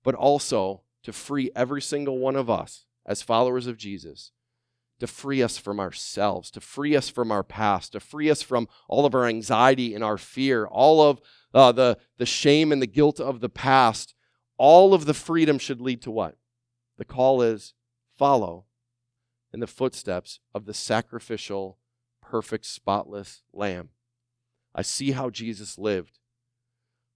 but 0.04 0.16
also 0.16 0.82
to 1.04 1.14
free 1.14 1.52
every 1.56 1.82
single 1.82 2.18
one 2.18 2.36
of 2.36 2.50
us 2.50 2.86
as 3.06 3.22
followers 3.22 3.68
of 3.68 3.78
Jesus, 3.78 4.32
to 5.00 5.08
free 5.08 5.42
us 5.42 5.58
from 5.58 5.80
ourselves, 5.80 6.52
to 6.52 6.62
free 6.62 6.96
us 6.96 7.10
from 7.10 7.32
our 7.32 7.44
past, 7.44 7.94
to 7.94 8.00
free 8.00 8.30
us 8.30 8.42
from 8.42 8.68
all 8.88 9.06
of 9.06 9.16
our 9.16 9.26
anxiety 9.26 9.94
and 9.94 10.04
our 10.04 10.18
fear, 10.18 10.66
all 10.66 11.02
of 11.02 11.20
uh, 11.54 11.72
the, 11.72 11.98
the 12.18 12.26
shame 12.26 12.72
and 12.72 12.82
the 12.82 12.88
guilt 12.88 13.20
of 13.20 13.40
the 13.40 13.50
past. 13.50 14.14
All 14.58 14.94
of 14.94 15.06
the 15.06 15.14
freedom 15.14 15.58
should 15.58 15.82
lead 15.82 16.02
to 16.04 16.12
what? 16.12 16.38
The 16.98 17.06
call 17.06 17.42
is 17.42 17.74
follow 18.18 18.66
in 19.56 19.62
the 19.62 19.68
footsteps 19.68 20.42
of 20.54 20.66
the 20.66 20.74
sacrificial, 20.74 21.78
perfect, 22.22 22.66
spotless 22.66 23.42
Lamb. 23.54 23.88
I 24.76 24.82
see 24.82 25.12
how 25.12 25.30
Jesus 25.30 25.78
lived. 25.78 26.20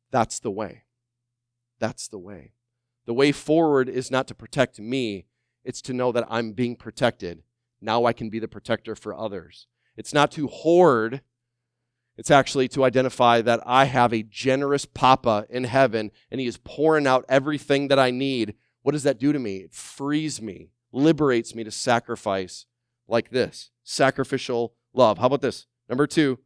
That's 0.10 0.40
the 0.40 0.50
way. 0.50 0.84
That's 1.80 2.08
the 2.08 2.18
way. 2.18 2.54
The 3.06 3.14
way 3.14 3.34
forward 3.34 3.90
is 3.90 4.10
not 4.10 4.26
to 4.30 4.34
protect 4.34 4.80
me, 4.80 5.26
it's 5.66 5.82
to 5.82 5.94
know 5.94 6.14
that 6.14 6.28
I'm 6.30 6.54
being 6.54 6.78
protected. 6.78 7.44
Now 7.82 8.06
I 8.06 8.14
can 8.14 8.30
be 8.30 8.40
the 8.40 8.48
protector 8.48 8.96
for 8.96 9.14
others. 9.14 9.68
It's 9.98 10.14
not 10.14 10.32
to 10.32 10.48
hoard, 10.48 11.20
it's 12.16 12.32
actually 12.32 12.70
to 12.70 12.86
identify 12.86 13.42
that 13.42 13.60
I 13.66 13.84
have 13.84 14.14
a 14.14 14.24
generous 14.24 14.86
Papa 14.86 15.46
in 15.50 15.66
heaven 15.66 16.12
and 16.32 16.40
He 16.40 16.48
is 16.48 16.56
pouring 16.56 17.06
out 17.06 17.26
everything 17.28 17.90
that 17.90 18.00
I 18.00 18.12
need. 18.12 18.56
What 18.82 18.94
does 18.94 19.04
that 19.04 19.20
do 19.20 19.34
to 19.34 19.40
me? 19.40 19.58
It 19.58 19.74
frees 19.74 20.42
me, 20.42 20.70
liberates 20.92 21.54
me 21.56 21.64
to 21.64 21.72
sacrifice 21.72 22.66
like 23.08 23.30
this 23.30 23.72
sacrificial 23.84 24.74
love. 24.94 25.18
How 25.18 25.28
about 25.28 25.42
this? 25.42 25.66
Number 25.88 26.08
two, 26.08 26.40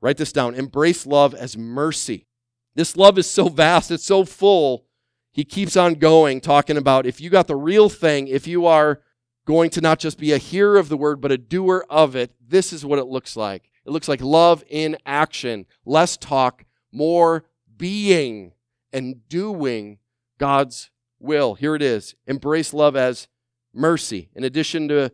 write 0.00 0.16
this 0.16 0.32
down 0.32 0.54
embrace 0.54 1.06
love 1.06 1.34
as 1.34 1.56
mercy. 1.56 2.26
This 2.74 2.96
love 2.96 3.18
is 3.18 3.28
so 3.28 3.48
vast, 3.48 3.90
it's 3.90 4.04
so 4.04 4.24
full. 4.24 4.86
He 5.32 5.44
keeps 5.44 5.76
on 5.76 5.94
going, 5.94 6.40
talking 6.40 6.76
about 6.76 7.06
if 7.06 7.20
you 7.20 7.30
got 7.30 7.46
the 7.46 7.56
real 7.56 7.88
thing, 7.88 8.26
if 8.26 8.46
you 8.46 8.66
are 8.66 9.00
going 9.44 9.70
to 9.70 9.80
not 9.80 9.98
just 9.98 10.18
be 10.18 10.32
a 10.32 10.38
hearer 10.38 10.76
of 10.76 10.88
the 10.88 10.96
word, 10.96 11.20
but 11.20 11.32
a 11.32 11.38
doer 11.38 11.84
of 11.88 12.16
it, 12.16 12.32
this 12.44 12.72
is 12.72 12.84
what 12.84 12.98
it 12.98 13.06
looks 13.06 13.36
like. 13.36 13.70
It 13.86 13.90
looks 13.90 14.08
like 14.08 14.20
love 14.20 14.64
in 14.68 14.96
action, 15.06 15.66
less 15.84 16.16
talk, 16.16 16.64
more 16.92 17.44
being 17.76 18.52
and 18.92 19.28
doing 19.28 19.98
God's 20.38 20.90
will. 21.18 21.54
Here 21.54 21.74
it 21.74 21.82
is 21.82 22.14
embrace 22.26 22.74
love 22.74 22.96
as 22.96 23.28
mercy. 23.72 24.30
In 24.34 24.44
addition 24.44 24.88
to 24.88 25.12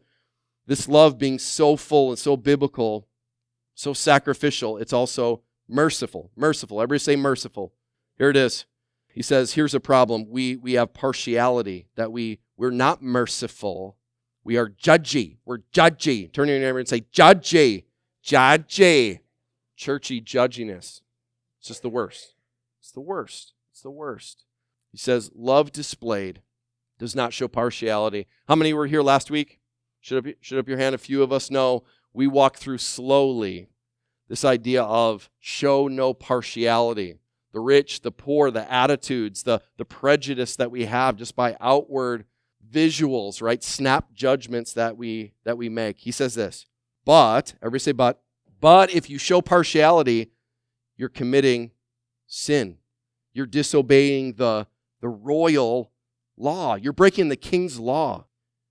this 0.67 0.89
love 0.89 1.19
being 1.19 1.39
so 1.39 1.77
full 1.77 2.11
and 2.11 2.19
so 2.19 2.37
biblical, 2.37 3.07
so 3.75 3.93
sacrificial, 3.93 4.79
it's 4.79 4.93
also 4.93 5.43
Merciful, 5.69 6.31
merciful. 6.37 6.81
Everybody 6.81 7.01
say 7.01 7.17
merciful. 7.17 7.73
Here 8.19 8.31
it 8.31 8.37
is. 8.37 8.67
He 9.13 9.23
says, 9.23 9.55
here's 9.55 9.75
a 9.75 9.81
problem. 9.81 10.27
We, 10.29 10.57
we 10.57 10.75
have 10.75 10.95
partiality, 10.95 11.89
that 11.97 12.13
we, 12.13 12.39
we're 12.57 12.71
not 12.71 13.03
merciful. 13.03 13.97
We 14.45 14.57
are 14.57 14.69
judgy. 14.69 15.39
We're 15.45 15.61
judgy. 15.73 16.33
Turn 16.33 16.47
to 16.47 16.53
your 16.53 16.63
neighbor 16.63 16.79
and 16.79 16.89
say, 16.89 17.01
judgy. 17.13 17.85
Judgy. 18.25 19.21
Churchy 19.77 20.21
judginess. 20.21 21.01
It's 21.59 21.69
just 21.69 21.83
the 21.83 21.89
worst. 21.89 22.35
It's 22.81 22.93
the 22.93 23.01
worst. 23.01 23.55
It's 23.73 23.83
the 23.83 23.91
worst. 23.91 24.45
He 24.93 24.99
says, 24.99 25.31
love 25.35 25.73
displayed 25.73 26.43
does 26.99 27.15
not 27.15 27.33
show 27.33 27.49
partiality. 27.49 28.27
How 28.49 28.55
many 28.55 28.73
were 28.73 28.87
here 28.87 29.03
last 29.03 29.31
week? 29.31 29.61
Should 30.01 30.27
up, 30.27 30.35
should 30.41 30.59
up 30.59 30.69
your 30.69 30.79
hand. 30.79 30.95
A 30.95 30.99
few 30.99 31.23
of 31.23 31.33
us 31.33 31.51
know 31.51 31.85
we 32.13 32.27
walk 32.27 32.57
through 32.57 32.79
slowly 32.79 33.69
this 34.29 34.45
idea 34.45 34.83
of 34.83 35.31
show 35.39 35.89
no 35.89 36.15
partiality. 36.15 37.15
The 37.53 37.61
rich, 37.61 38.03
the 38.03 38.11
poor, 38.11 38.51
the 38.51 38.71
attitudes, 38.71 39.43
the, 39.45 39.63
the 39.77 39.85
prejudice 39.85 40.57
that 40.57 40.71
we 40.71 40.85
have 40.87 41.17
just 41.17 41.37
by 41.37 41.57
outward 41.61 42.25
visuals, 42.71 43.41
right? 43.41 43.63
Snap 43.63 44.13
judgments 44.13 44.73
that 44.75 44.97
we 44.97 45.33
that 45.45 45.57
we 45.57 45.69
make. 45.69 45.99
He 45.99 46.11
says 46.11 46.35
this, 46.35 46.67
but, 47.05 47.55
everybody 47.63 47.79
say 47.79 47.93
but, 47.93 48.21
but 48.61 48.93
if 48.93 49.09
you 49.09 49.19
show 49.19 49.41
partiality, 49.41 50.33
you're 50.97 51.09
committing 51.09 51.71
sin. 52.27 52.79
You're 53.33 53.47
disobeying 53.47 54.35
the, 54.35 54.67
the 55.01 55.09
royal 55.09 55.93
law. 56.37 56.75
You're 56.75 56.93
breaking 56.93 57.29
the 57.29 57.37
king's 57.37 57.79
law. 57.79 58.27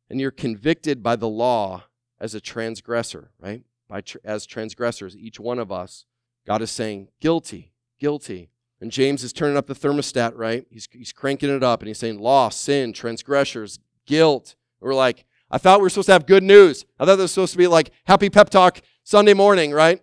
And 0.10 0.21
you're 0.21 0.32
convicted 0.32 1.01
by 1.01 1.15
the 1.15 1.28
law 1.28 1.86
as 2.19 2.36
a 2.36 2.39
transgressor, 2.39 3.32
right? 3.39 3.63
by 3.88 4.01
tr- 4.01 4.17
as 4.23 4.45
transgressors, 4.45 5.15
each 5.15 5.39
one 5.39 5.60
of 5.60 5.71
us. 5.71 6.06
God 6.45 6.62
is 6.62 6.71
saying, 6.71 7.10
guilty, 7.19 7.71
guilty. 7.99 8.49
And 8.82 8.91
James 8.91 9.23
is 9.23 9.34
turning 9.34 9.58
up 9.58 9.67
the 9.67 9.75
thermostat, 9.75 10.34
right? 10.36 10.65
He's, 10.69 10.88
he's 10.91 11.13
cranking 11.13 11.49
it 11.49 11.63
up 11.63 11.82
and 11.82 11.88
he's 11.88 11.97
saying, 11.97 12.19
law, 12.19 12.49
sin, 12.49 12.93
transgressors, 12.93 13.80
guilt. 14.06 14.56
we're 14.80 14.93
like, 14.93 15.25
I 15.49 15.58
thought 15.58 15.80
we 15.80 15.84
were 15.84 15.89
supposed 15.89 16.08
to 16.08 16.13
have 16.13 16.25
good 16.25 16.43
news. 16.43 16.86
I 16.99 17.06
thought 17.06 17.15
this 17.15 17.23
was 17.23 17.32
supposed 17.32 17.54
to 17.54 17.58
be 17.58 17.67
like 17.67 17.91
happy 18.06 18.30
pep 18.30 18.49
talk 18.49 18.82
Sunday 19.04 19.34
morning, 19.34 19.71
right? 19.71 20.01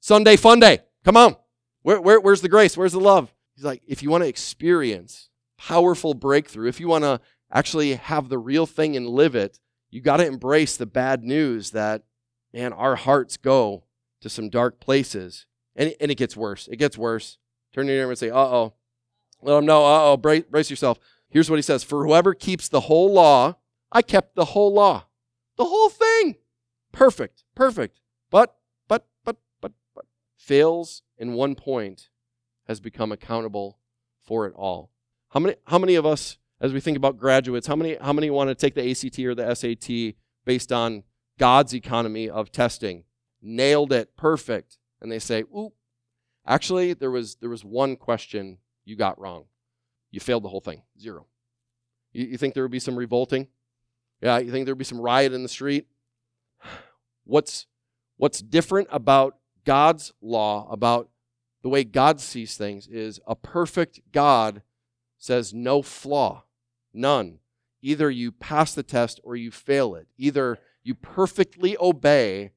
Sunday 0.00 0.36
fun 0.36 0.60
day. 0.60 0.80
Come 1.04 1.16
on. 1.16 1.36
Where, 1.82 2.00
where, 2.00 2.20
where's 2.20 2.42
the 2.42 2.48
grace? 2.48 2.76
Where's 2.76 2.92
the 2.92 3.00
love? 3.00 3.34
He's 3.54 3.64
like, 3.64 3.82
if 3.86 4.02
you 4.02 4.10
want 4.10 4.22
to 4.22 4.28
experience 4.28 5.28
powerful 5.68 6.14
breakthrough, 6.14 6.68
if 6.68 6.80
you 6.80 6.88
want 6.88 7.04
to 7.04 7.20
actually 7.50 7.94
have 7.94 8.28
the 8.28 8.38
real 8.38 8.66
thing 8.66 8.96
and 8.96 9.08
live 9.08 9.34
it, 9.34 9.60
you 9.90 10.00
got 10.00 10.16
to 10.16 10.26
embrace 10.26 10.76
the 10.76 10.86
bad 10.86 11.22
news 11.22 11.70
that, 11.70 12.02
man, 12.52 12.72
our 12.72 12.96
hearts 12.96 13.36
go 13.36 13.84
to 14.20 14.28
some 14.28 14.48
dark 14.48 14.80
places. 14.80 15.46
And, 15.76 15.94
and 16.00 16.10
it 16.10 16.16
gets 16.16 16.36
worse. 16.36 16.68
It 16.68 16.76
gets 16.76 16.98
worse. 16.98 17.38
Turn 17.72 17.86
to 17.86 17.92
your 17.92 18.02
neighbor 18.02 18.10
and 18.10 18.18
say, 18.18 18.30
uh 18.30 18.36
oh. 18.36 18.74
Let 19.40 19.58
him 19.58 19.66
know, 19.66 19.84
uh 19.84 20.12
oh, 20.12 20.16
brace, 20.16 20.44
brace 20.50 20.70
yourself. 20.70 20.98
Here's 21.28 21.48
what 21.48 21.56
he 21.56 21.62
says 21.62 21.84
For 21.84 22.04
whoever 22.04 22.34
keeps 22.34 22.68
the 22.68 22.82
whole 22.82 23.12
law, 23.12 23.56
I 23.90 24.02
kept 24.02 24.34
the 24.34 24.46
whole 24.46 24.72
law. 24.72 25.06
The 25.56 25.64
whole 25.64 25.88
thing. 25.88 26.36
Perfect. 26.92 27.44
Perfect. 27.54 28.00
But, 28.30 28.56
but, 28.88 29.06
but, 29.24 29.36
but, 29.60 29.72
but, 29.94 30.06
fails 30.36 31.02
in 31.18 31.34
one 31.34 31.54
point 31.54 32.08
has 32.66 32.80
become 32.80 33.12
accountable 33.12 33.78
for 34.22 34.46
it 34.46 34.54
all. 34.54 34.91
How 35.32 35.40
many, 35.40 35.56
how 35.66 35.78
many 35.78 35.94
of 35.94 36.04
us, 36.04 36.36
as 36.60 36.74
we 36.74 36.80
think 36.80 36.96
about 36.96 37.16
graduates, 37.16 37.66
how 37.66 37.76
many, 37.76 37.96
how 38.00 38.12
many 38.12 38.28
want 38.28 38.48
to 38.48 38.54
take 38.54 38.74
the 38.74 38.90
ACT 38.90 39.18
or 39.20 39.34
the 39.34 39.54
SAT 39.54 40.14
based 40.44 40.70
on 40.70 41.04
God's 41.38 41.74
economy 41.74 42.28
of 42.28 42.52
testing? 42.52 43.04
Nailed 43.40 43.92
it. 43.92 44.14
Perfect. 44.14 44.76
And 45.00 45.10
they 45.10 45.18
say, 45.18 45.40
ooh, 45.42 45.72
actually, 46.46 46.92
there 46.92 47.10
was, 47.10 47.36
there 47.36 47.48
was 47.48 47.64
one 47.64 47.96
question 47.96 48.58
you 48.84 48.94
got 48.94 49.18
wrong. 49.18 49.46
You 50.10 50.20
failed 50.20 50.44
the 50.44 50.50
whole 50.50 50.60
thing. 50.60 50.82
Zero. 51.00 51.26
You, 52.12 52.26
you 52.26 52.36
think 52.36 52.52
there 52.52 52.62
would 52.62 52.70
be 52.70 52.78
some 52.78 52.96
revolting? 52.96 53.48
Yeah, 54.20 54.38
you 54.38 54.52
think 54.52 54.66
there 54.66 54.74
would 54.74 54.78
be 54.78 54.84
some 54.84 55.00
riot 55.00 55.32
in 55.32 55.42
the 55.42 55.48
street? 55.48 55.86
What's, 57.24 57.66
what's 58.18 58.42
different 58.42 58.88
about 58.92 59.38
God's 59.64 60.12
law, 60.20 60.68
about 60.70 61.08
the 61.62 61.70
way 61.70 61.84
God 61.84 62.20
sees 62.20 62.56
things, 62.56 62.86
is 62.86 63.18
a 63.26 63.34
perfect 63.34 64.00
God 64.12 64.60
says 65.22 65.54
no 65.54 65.82
flaw, 65.82 66.42
none. 66.92 67.38
Either 67.80 68.10
you 68.10 68.32
pass 68.32 68.74
the 68.74 68.82
test 68.82 69.20
or 69.22 69.36
you 69.36 69.52
fail 69.52 69.94
it. 69.94 70.08
Either 70.18 70.58
you 70.82 70.96
perfectly 70.96 71.76
obey 71.80 72.50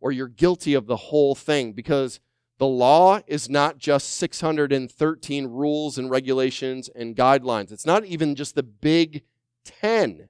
or 0.00 0.12
you're 0.12 0.28
guilty 0.28 0.74
of 0.74 0.86
the 0.86 0.96
whole 0.96 1.34
thing 1.34 1.72
because 1.72 2.20
the 2.58 2.66
law 2.66 3.18
is 3.26 3.50
not 3.50 3.78
just 3.78 4.10
613 4.14 5.46
rules 5.46 5.98
and 5.98 6.08
regulations 6.08 6.88
and 6.94 7.16
guidelines. 7.16 7.72
It's 7.72 7.86
not 7.86 8.04
even 8.04 8.36
just 8.36 8.54
the 8.54 8.62
big 8.62 9.24
10. 9.64 10.28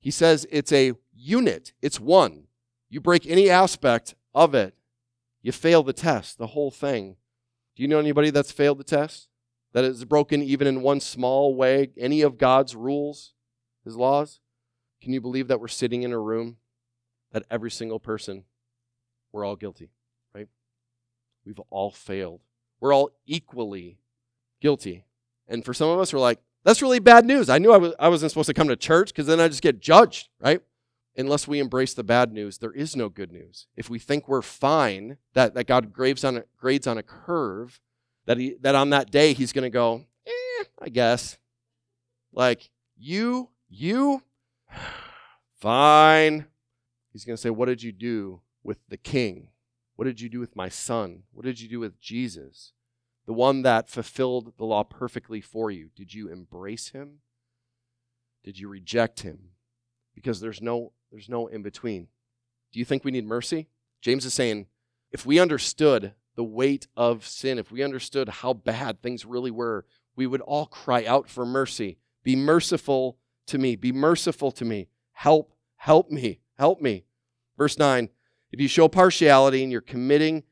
He 0.00 0.10
says 0.10 0.46
it's 0.50 0.72
a 0.72 0.94
unit, 1.14 1.74
it's 1.82 2.00
one. 2.00 2.44
You 2.88 3.02
break 3.02 3.26
any 3.26 3.50
aspect 3.50 4.14
of 4.34 4.54
it, 4.54 4.74
you 5.42 5.52
fail 5.52 5.82
the 5.82 5.92
test, 5.92 6.38
the 6.38 6.48
whole 6.48 6.70
thing. 6.70 7.16
Do 7.76 7.82
you 7.82 7.88
know 7.88 7.98
anybody 7.98 8.30
that's 8.30 8.50
failed 8.50 8.78
the 8.78 8.84
test? 8.84 9.27
That 9.72 10.08
broken 10.08 10.42
even 10.42 10.66
in 10.66 10.82
one 10.82 11.00
small 11.00 11.54
way 11.54 11.90
any 11.96 12.22
of 12.22 12.38
God's 12.38 12.74
rules, 12.74 13.34
his 13.84 13.96
laws? 13.96 14.40
Can 15.00 15.12
you 15.12 15.20
believe 15.20 15.48
that 15.48 15.60
we're 15.60 15.68
sitting 15.68 16.02
in 16.02 16.12
a 16.12 16.18
room 16.18 16.56
that 17.32 17.44
every 17.50 17.70
single 17.70 18.00
person, 18.00 18.44
we're 19.32 19.44
all 19.44 19.56
guilty? 19.56 19.90
Right? 20.34 20.48
We've 21.44 21.60
all 21.70 21.90
failed. 21.90 22.40
We're 22.80 22.94
all 22.94 23.10
equally 23.26 23.98
guilty. 24.60 25.04
And 25.46 25.64
for 25.64 25.74
some 25.74 25.88
of 25.88 26.00
us, 26.00 26.12
we're 26.12 26.20
like, 26.20 26.40
that's 26.64 26.82
really 26.82 26.98
bad 26.98 27.24
news. 27.24 27.48
I 27.48 27.58
knew 27.58 27.72
I, 27.72 27.76
was, 27.76 27.94
I 27.98 28.08
wasn't 28.08 28.30
supposed 28.32 28.48
to 28.48 28.54
come 28.54 28.68
to 28.68 28.76
church 28.76 29.08
because 29.08 29.26
then 29.26 29.40
I 29.40 29.48
just 29.48 29.62
get 29.62 29.80
judged, 29.80 30.28
right? 30.40 30.60
Unless 31.16 31.48
we 31.48 31.58
embrace 31.58 31.94
the 31.94 32.04
bad 32.04 32.32
news, 32.32 32.58
there 32.58 32.72
is 32.72 32.94
no 32.94 33.08
good 33.08 33.32
news. 33.32 33.66
If 33.76 33.88
we 33.88 33.98
think 33.98 34.28
we're 34.28 34.42
fine, 34.42 35.18
that, 35.34 35.54
that 35.54 35.66
God 35.66 35.92
grades 35.92 36.24
on, 36.24 36.38
a, 36.38 36.44
grades 36.58 36.86
on 36.86 36.98
a 36.98 37.02
curve, 37.02 37.80
that, 38.28 38.36
he, 38.36 38.56
that 38.60 38.74
on 38.74 38.90
that 38.90 39.10
day 39.10 39.32
he's 39.32 39.52
going 39.52 39.64
to 39.64 39.70
go, 39.70 40.04
eh, 40.26 40.64
I 40.82 40.90
guess. 40.90 41.38
Like, 42.30 42.68
you, 42.94 43.48
you, 43.70 44.22
fine. 45.60 46.44
He's 47.10 47.24
going 47.24 47.36
to 47.36 47.40
say, 47.40 47.48
What 47.48 47.66
did 47.66 47.82
you 47.82 47.90
do 47.90 48.42
with 48.62 48.78
the 48.88 48.98
king? 48.98 49.48
What 49.96 50.04
did 50.04 50.20
you 50.20 50.28
do 50.28 50.40
with 50.40 50.54
my 50.54 50.68
son? 50.68 51.22
What 51.32 51.46
did 51.46 51.58
you 51.58 51.70
do 51.70 51.80
with 51.80 51.98
Jesus? 52.00 52.74
The 53.26 53.32
one 53.32 53.62
that 53.62 53.88
fulfilled 53.88 54.52
the 54.58 54.64
law 54.66 54.84
perfectly 54.84 55.40
for 55.40 55.70
you. 55.70 55.88
Did 55.96 56.12
you 56.12 56.28
embrace 56.28 56.90
him? 56.90 57.20
Did 58.44 58.58
you 58.58 58.68
reject 58.68 59.20
him? 59.20 59.52
Because 60.14 60.40
there's 60.40 60.60
no 60.60 60.92
there's 61.10 61.30
no 61.30 61.46
in 61.46 61.62
between. 61.62 62.08
Do 62.72 62.78
you 62.78 62.84
think 62.84 63.04
we 63.04 63.10
need 63.10 63.26
mercy? 63.26 63.68
James 64.02 64.26
is 64.26 64.34
saying 64.34 64.66
if 65.10 65.24
we 65.24 65.40
understood 65.40 66.12
the 66.38 66.44
weight 66.44 66.86
of 66.96 67.26
sin, 67.26 67.58
if 67.58 67.72
we 67.72 67.82
understood 67.82 68.28
how 68.28 68.52
bad 68.52 69.02
things 69.02 69.24
really 69.24 69.50
were, 69.50 69.84
we 70.14 70.24
would 70.24 70.40
all 70.42 70.66
cry 70.66 71.04
out 71.04 71.28
for 71.28 71.44
mercy. 71.44 71.98
Be 72.22 72.36
merciful 72.36 73.18
to 73.48 73.58
me. 73.58 73.74
Be 73.74 73.90
merciful 73.90 74.52
to 74.52 74.64
me. 74.64 74.86
Help, 75.10 75.52
help 75.78 76.12
me, 76.12 76.38
help 76.56 76.80
me. 76.80 77.02
Verse 77.58 77.76
9 77.76 78.08
if 78.52 78.60
you 78.60 78.68
show 78.68 78.86
partiality 78.86 79.64
and 79.64 79.72
you're 79.72 79.80
committing, 79.80 80.44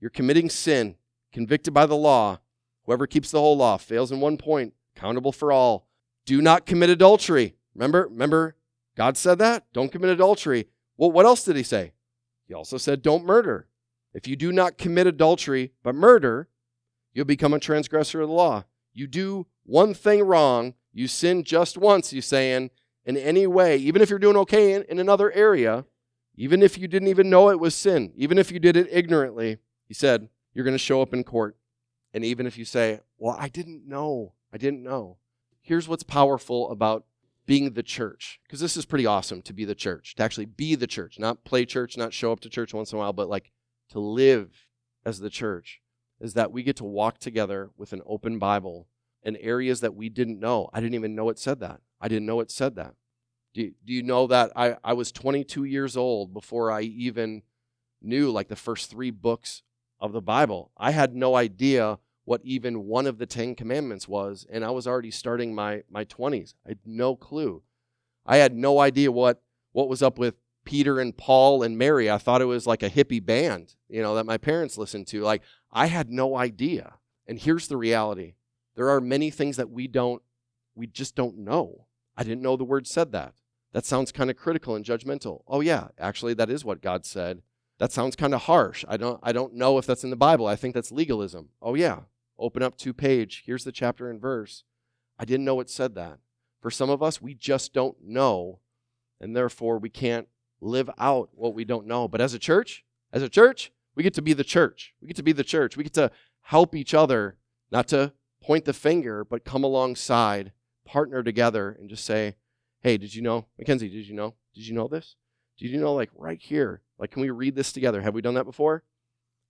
you're 0.00 0.08
committing 0.08 0.48
sin, 0.48 0.94
convicted 1.32 1.74
by 1.74 1.84
the 1.84 1.94
law, 1.94 2.38
whoever 2.86 3.06
keeps 3.06 3.30
the 3.30 3.38
whole 3.38 3.58
law 3.58 3.76
fails 3.76 4.10
in 4.10 4.20
one 4.20 4.38
point, 4.38 4.72
accountable 4.96 5.32
for 5.32 5.52
all. 5.52 5.86
Do 6.24 6.40
not 6.40 6.64
commit 6.64 6.88
adultery. 6.88 7.56
Remember, 7.74 8.08
remember, 8.10 8.56
God 8.96 9.18
said 9.18 9.38
that? 9.40 9.66
Don't 9.74 9.92
commit 9.92 10.08
adultery. 10.08 10.66
Well, 10.96 11.12
what 11.12 11.26
else 11.26 11.44
did 11.44 11.56
he 11.56 11.62
say? 11.62 11.92
He 12.48 12.54
also 12.54 12.78
said, 12.78 13.02
don't 13.02 13.26
murder. 13.26 13.68
If 14.16 14.26
you 14.26 14.34
do 14.34 14.50
not 14.50 14.78
commit 14.78 15.06
adultery, 15.06 15.72
but 15.82 15.94
murder, 15.94 16.48
you'll 17.12 17.26
become 17.26 17.52
a 17.52 17.60
transgressor 17.60 18.22
of 18.22 18.28
the 18.28 18.34
law. 18.34 18.64
You 18.94 19.06
do 19.06 19.46
one 19.64 19.92
thing 19.92 20.22
wrong, 20.22 20.72
you 20.90 21.06
sin 21.06 21.44
just 21.44 21.76
once, 21.76 22.14
you 22.14 22.22
saying, 22.22 22.70
in 23.04 23.18
any 23.18 23.46
way, 23.46 23.76
even 23.76 24.00
if 24.00 24.08
you're 24.08 24.18
doing 24.18 24.38
okay 24.38 24.72
in, 24.72 24.84
in 24.84 24.98
another 24.98 25.30
area, 25.32 25.84
even 26.34 26.62
if 26.62 26.78
you 26.78 26.88
didn't 26.88 27.08
even 27.08 27.28
know 27.28 27.50
it 27.50 27.60
was 27.60 27.74
sin, 27.74 28.10
even 28.16 28.38
if 28.38 28.50
you 28.50 28.58
did 28.58 28.74
it 28.74 28.88
ignorantly, 28.90 29.58
he 29.86 29.92
said, 29.92 30.30
you're 30.54 30.64
going 30.64 30.72
to 30.72 30.78
show 30.78 31.02
up 31.02 31.12
in 31.12 31.22
court. 31.22 31.58
And 32.14 32.24
even 32.24 32.46
if 32.46 32.56
you 32.56 32.64
say, 32.64 33.00
well, 33.18 33.36
I 33.38 33.50
didn't 33.50 33.86
know, 33.86 34.32
I 34.50 34.56
didn't 34.56 34.82
know. 34.82 35.18
Here's 35.60 35.88
what's 35.88 36.04
powerful 36.04 36.70
about 36.70 37.04
being 37.44 37.74
the 37.74 37.82
church, 37.82 38.40
because 38.44 38.60
this 38.60 38.78
is 38.78 38.86
pretty 38.86 39.04
awesome 39.04 39.42
to 39.42 39.52
be 39.52 39.66
the 39.66 39.74
church, 39.74 40.14
to 40.14 40.22
actually 40.22 40.46
be 40.46 40.74
the 40.74 40.86
church, 40.86 41.18
not 41.18 41.44
play 41.44 41.66
church, 41.66 41.98
not 41.98 42.14
show 42.14 42.32
up 42.32 42.40
to 42.40 42.48
church 42.48 42.72
once 42.72 42.92
in 42.92 42.96
a 42.96 42.98
while, 42.98 43.12
but 43.12 43.28
like 43.28 43.52
to 43.90 44.00
live 44.00 44.66
as 45.04 45.20
the 45.20 45.30
church, 45.30 45.80
is 46.20 46.34
that 46.34 46.52
we 46.52 46.62
get 46.62 46.76
to 46.76 46.84
walk 46.84 47.18
together 47.18 47.70
with 47.76 47.92
an 47.92 48.02
open 48.06 48.38
Bible 48.38 48.88
in 49.22 49.36
areas 49.36 49.80
that 49.80 49.94
we 49.94 50.08
didn't 50.08 50.40
know. 50.40 50.70
I 50.72 50.80
didn't 50.80 50.94
even 50.94 51.14
know 51.14 51.28
it 51.30 51.38
said 51.38 51.60
that. 51.60 51.80
I 52.00 52.08
didn't 52.08 52.26
know 52.26 52.40
it 52.40 52.50
said 52.50 52.76
that. 52.76 52.94
Do, 53.54 53.70
do 53.84 53.92
you 53.92 54.02
know 54.02 54.26
that 54.26 54.52
I, 54.54 54.76
I 54.84 54.92
was 54.92 55.12
22 55.12 55.64
years 55.64 55.96
old 55.96 56.34
before 56.34 56.70
I 56.70 56.82
even 56.82 57.42
knew 58.02 58.30
like 58.30 58.48
the 58.48 58.56
first 58.56 58.90
three 58.90 59.10
books 59.10 59.62
of 59.98 60.12
the 60.12 60.20
Bible? 60.20 60.70
I 60.76 60.90
had 60.90 61.14
no 61.14 61.34
idea 61.34 61.98
what 62.24 62.40
even 62.44 62.84
one 62.84 63.06
of 63.06 63.18
the 63.18 63.26
Ten 63.26 63.54
Commandments 63.54 64.08
was, 64.08 64.46
and 64.50 64.64
I 64.64 64.70
was 64.70 64.86
already 64.86 65.10
starting 65.10 65.54
my, 65.54 65.84
my 65.88 66.04
20s. 66.04 66.54
I 66.66 66.70
had 66.70 66.78
no 66.84 67.16
clue. 67.16 67.62
I 68.26 68.38
had 68.38 68.54
no 68.54 68.80
idea 68.80 69.10
what, 69.12 69.42
what 69.72 69.88
was 69.88 70.02
up 70.02 70.18
with 70.18 70.34
Peter 70.66 71.00
and 71.00 71.16
Paul 71.16 71.62
and 71.62 71.78
Mary. 71.78 72.10
I 72.10 72.18
thought 72.18 72.42
it 72.42 72.46
was 72.46 72.66
like 72.66 72.82
a 72.82 72.90
hippie 72.90 73.24
band, 73.24 73.74
you 73.88 74.02
know, 74.02 74.14
that 74.16 74.26
my 74.26 74.36
parents 74.36 74.76
listened 74.76 75.06
to. 75.08 75.22
Like, 75.22 75.42
I 75.72 75.86
had 75.86 76.10
no 76.10 76.36
idea. 76.36 76.94
And 77.26 77.38
here's 77.38 77.68
the 77.68 77.78
reality 77.78 78.34
there 78.74 78.90
are 78.90 79.00
many 79.00 79.30
things 79.30 79.56
that 79.56 79.70
we 79.70 79.88
don't, 79.88 80.22
we 80.74 80.86
just 80.86 81.16
don't 81.16 81.38
know. 81.38 81.86
I 82.14 82.22
didn't 82.22 82.42
know 82.42 82.56
the 82.56 82.64
word 82.64 82.86
said 82.86 83.12
that. 83.12 83.32
That 83.72 83.86
sounds 83.86 84.12
kind 84.12 84.30
of 84.30 84.36
critical 84.36 84.74
and 84.74 84.84
judgmental. 84.84 85.42
Oh 85.48 85.60
yeah, 85.60 85.88
actually 85.98 86.34
that 86.34 86.50
is 86.50 86.64
what 86.64 86.82
God 86.82 87.06
said. 87.06 87.42
That 87.78 87.92
sounds 87.92 88.16
kind 88.16 88.34
of 88.34 88.42
harsh. 88.42 88.84
I 88.88 88.96
don't 88.96 89.20
I 89.22 89.32
don't 89.32 89.54
know 89.54 89.78
if 89.78 89.86
that's 89.86 90.04
in 90.04 90.10
the 90.10 90.16
Bible. 90.16 90.46
I 90.46 90.56
think 90.56 90.74
that's 90.74 90.92
legalism. 90.92 91.50
Oh 91.62 91.74
yeah. 91.74 92.00
Open 92.38 92.62
up 92.62 92.76
to 92.78 92.92
page. 92.92 93.44
Here's 93.46 93.64
the 93.64 93.72
chapter 93.72 94.10
and 94.10 94.20
verse. 94.20 94.64
I 95.18 95.24
didn't 95.24 95.46
know 95.46 95.60
it 95.60 95.70
said 95.70 95.94
that. 95.94 96.18
For 96.60 96.70
some 96.70 96.90
of 96.90 97.02
us, 97.02 97.22
we 97.22 97.34
just 97.34 97.72
don't 97.72 97.96
know, 98.02 98.60
and 99.20 99.34
therefore 99.34 99.78
we 99.78 99.88
can't 99.88 100.28
live 100.60 100.90
out 100.98 101.30
what 101.32 101.54
we 101.54 101.64
don't 101.64 101.86
know. 101.86 102.08
But 102.08 102.20
as 102.20 102.34
a 102.34 102.38
church, 102.38 102.84
as 103.12 103.22
a 103.22 103.28
church, 103.28 103.72
we 103.94 104.02
get 104.02 104.14
to 104.14 104.22
be 104.22 104.32
the 104.32 104.44
church. 104.44 104.94
We 105.00 105.08
get 105.08 105.16
to 105.16 105.22
be 105.22 105.32
the 105.32 105.44
church. 105.44 105.76
We 105.76 105.84
get 105.84 105.94
to 105.94 106.10
help 106.42 106.74
each 106.74 106.94
other, 106.94 107.38
not 107.70 107.88
to 107.88 108.12
point 108.42 108.64
the 108.64 108.72
finger, 108.72 109.24
but 109.24 109.44
come 109.44 109.64
alongside, 109.64 110.52
partner 110.84 111.22
together, 111.22 111.76
and 111.78 111.88
just 111.88 112.04
say, 112.04 112.36
Hey, 112.80 112.98
did 112.98 113.14
you 113.14 113.22
know, 113.22 113.46
Mackenzie, 113.58 113.88
did 113.88 114.06
you 114.06 114.14
know? 114.14 114.34
Did 114.54 114.66
you 114.66 114.74
know 114.74 114.86
this? 114.86 115.16
Did 115.58 115.70
you 115.70 115.80
know, 115.80 115.94
like, 115.94 116.10
right 116.14 116.40
here? 116.40 116.82
Like, 116.98 117.10
can 117.10 117.22
we 117.22 117.30
read 117.30 117.56
this 117.56 117.72
together? 117.72 118.02
Have 118.02 118.14
we 118.14 118.22
done 118.22 118.34
that 118.34 118.44
before? 118.44 118.84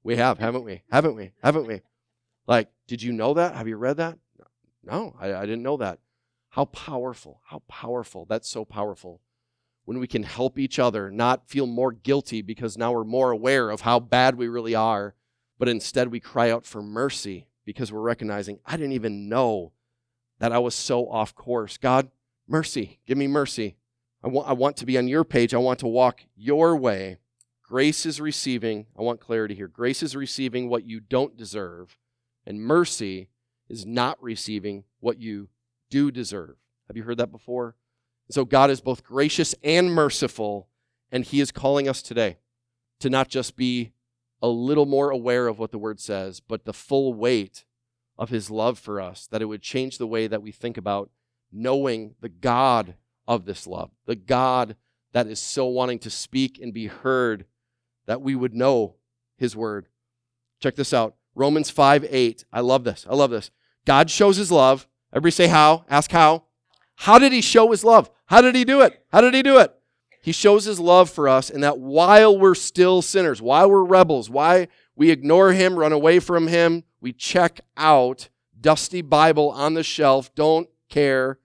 We 0.03 0.17
have, 0.17 0.39
haven't 0.39 0.65
we? 0.65 0.83
Haven't 0.91 1.17
we? 1.17 1.33
Haven't 1.43 1.67
we? 1.67 1.83
Like, 2.47 2.69
did 2.87 3.03
you 3.03 3.13
know 3.13 3.35
that? 3.35 3.55
Have 3.55 3.69
you 3.69 3.77
read 3.77 3.97
that? 3.97 4.19
No, 4.85 5.17
I, 5.21 5.35
I 5.35 5.41
didn't 5.41 5.65
know 5.65 5.77
that. 5.79 5.99
How 6.51 6.65
powerful, 6.67 7.41
how 7.47 7.63
powerful. 7.69 8.25
That's 8.25 8.49
so 8.49 8.65
powerful. 8.65 9.21
When 9.87 9.99
we 9.99 10.07
can 10.07 10.25
help 10.25 10.59
each 10.59 10.79
other, 10.79 11.11
not 11.11 11.49
feel 11.49 11.67
more 11.67 11.93
guilty 11.93 12.43
because 12.43 12.77
now 12.77 12.93
we're 12.93 13.05
more 13.05 13.31
aware 13.31 13.71
of 13.71 13.81
how 13.81 13.99
bad 13.99 14.35
we 14.35 14.49
really 14.49 14.75
are, 14.75 15.15
but 15.59 15.69
instead 15.69 16.09
we 16.09 16.21
cry 16.21 16.51
out 16.51 16.67
for 16.67 16.83
mercy 16.83 17.47
because 17.65 17.91
we're 17.91 18.01
recognizing 18.01 18.59
I 18.67 18.77
didn't 18.77 18.93
even 18.93 19.29
know 19.29 19.73
that 20.39 20.53
I 20.53 20.59
was 20.59 20.75
so 20.75 21.09
off 21.09 21.35
course. 21.35 21.79
God, 21.79 22.11
mercy, 22.47 22.99
give 23.07 23.17
me 23.17 23.27
mercy. 23.27 23.77
I 24.23 24.29
want, 24.29 24.49
I 24.49 24.53
want 24.55 24.77
to 24.79 24.87
be 24.87 24.99
on 24.99 25.09
your 25.09 25.25
page. 25.25 25.55
I 25.55 25.59
want 25.59 25.79
to 25.79 25.87
walk 25.87 26.23
your 26.35 26.77
way. 26.77 27.19
Grace 27.63 28.07
is 28.07 28.21
receiving, 28.21 28.87
I 28.97 29.03
want 29.03 29.21
clarity 29.21 29.55
here. 29.55 29.67
Grace 29.67 30.03
is 30.03 30.15
receiving 30.15 30.69
what 30.69 30.85
you 30.85 31.01
don't 31.01 31.37
deserve, 31.37 31.99
and 32.47 32.61
mercy 32.61 33.29
is 33.69 33.85
not 33.85 34.23
receiving 34.23 34.85
what 35.01 35.19
you 35.19 35.49
do 35.91 36.13
deserve. 36.13 36.57
Have 36.87 36.97
you 36.97 37.03
heard 37.03 37.19
that 37.19 37.33
before? 37.33 37.75
So 38.31 38.45
God 38.45 38.71
is 38.71 38.81
both 38.81 39.05
gracious 39.05 39.55
and 39.63 39.95
merciful, 39.95 40.69
and 41.13 41.25
He 41.25 41.41
is 41.41 41.53
calling 41.53 41.89
us 41.89 42.03
today 42.03 42.39
to 43.01 43.11
not 43.11 43.29
just 43.29 43.57
be 43.57 43.93
a 44.43 44.49
little 44.49 44.87
more 44.87 45.11
aware 45.11 45.47
of 45.47 45.59
what 45.59 45.71
the 45.71 45.79
Word 45.79 46.01
says, 46.01 46.41
but 46.41 46.65
the 46.65 46.73
full 46.73 47.15
weight 47.15 47.65
of 48.19 48.31
His 48.31 48.51
love 48.51 48.79
for 48.79 49.01
us, 49.01 49.27
that 49.29 49.43
it 49.43 49.47
would 49.47 49.63
change 49.63 49.99
the 49.99 50.07
way 50.07 50.27
that 50.27 50.43
we 50.43 50.51
think 50.51 50.77
about 50.77 51.11
knowing 51.53 52.15
the 52.21 52.29
God 52.29 52.95
of 53.29 53.45
this 53.45 53.67
love, 53.67 53.91
the 54.07 54.17
God 54.17 54.77
that 55.13 55.27
is 55.27 55.41
so 55.41 55.67
wanting 55.67 55.99
to 56.01 56.11
speak 56.11 56.59
and 56.61 56.75
be 56.75 56.87
heard, 56.87 57.47
that 58.07 58.21
we 58.21 58.35
would 58.35 58.55
know 58.55 58.97
His 59.39 59.55
Word. 59.55 59.87
Check 60.61 60.75
this 60.75 60.93
out 60.93 61.15
Romans 61.35 61.71
5 61.71 62.07
8. 62.09 62.45
I 62.53 62.61
love 62.61 62.85
this. 62.85 63.07
I 63.09 63.15
love 63.15 63.31
this. 63.31 63.51
God 63.85 64.11
shows 64.11 64.37
His 64.37 64.51
love. 64.51 64.89
Everybody 65.13 65.31
say 65.31 65.47
how. 65.47 65.85
Ask 65.89 66.11
how. 66.11 66.46
How 66.97 67.19
did 67.19 67.33
He 67.33 67.41
show 67.41 67.71
His 67.71 67.85
love? 67.85 68.11
How 68.27 68.41
did 68.41 68.55
He 68.55 68.65
do 68.65 68.81
it? 68.81 69.05
How 69.13 69.21
did 69.21 69.35
He 69.35 69.43
do 69.43 69.59
it? 69.59 69.73
He 70.27 70.33
shows 70.33 70.65
his 70.65 70.81
love 70.81 71.09
for 71.09 71.29
us, 71.29 71.51
and 71.51 71.63
that 71.63 71.79
while 71.79 72.37
we're 72.37 72.57
still 72.57 73.01
sinners, 73.01 73.41
while 73.41 73.71
we're 73.71 73.85
rebels, 73.85 74.29
why 74.29 74.67
we 74.97 75.13
ignore 75.13 75.53
him, 75.53 75.79
run 75.79 75.93
away 75.93 76.19
from 76.19 76.49
him, 76.49 76.83
we 77.01 77.13
check 77.13 77.61
out, 77.77 78.29
dusty 78.61 79.03
Bible 79.03 79.51
on 79.51 79.75
the 79.75 79.85
shelf, 79.85 80.35
don't 80.35 80.69
care, 80.89 81.39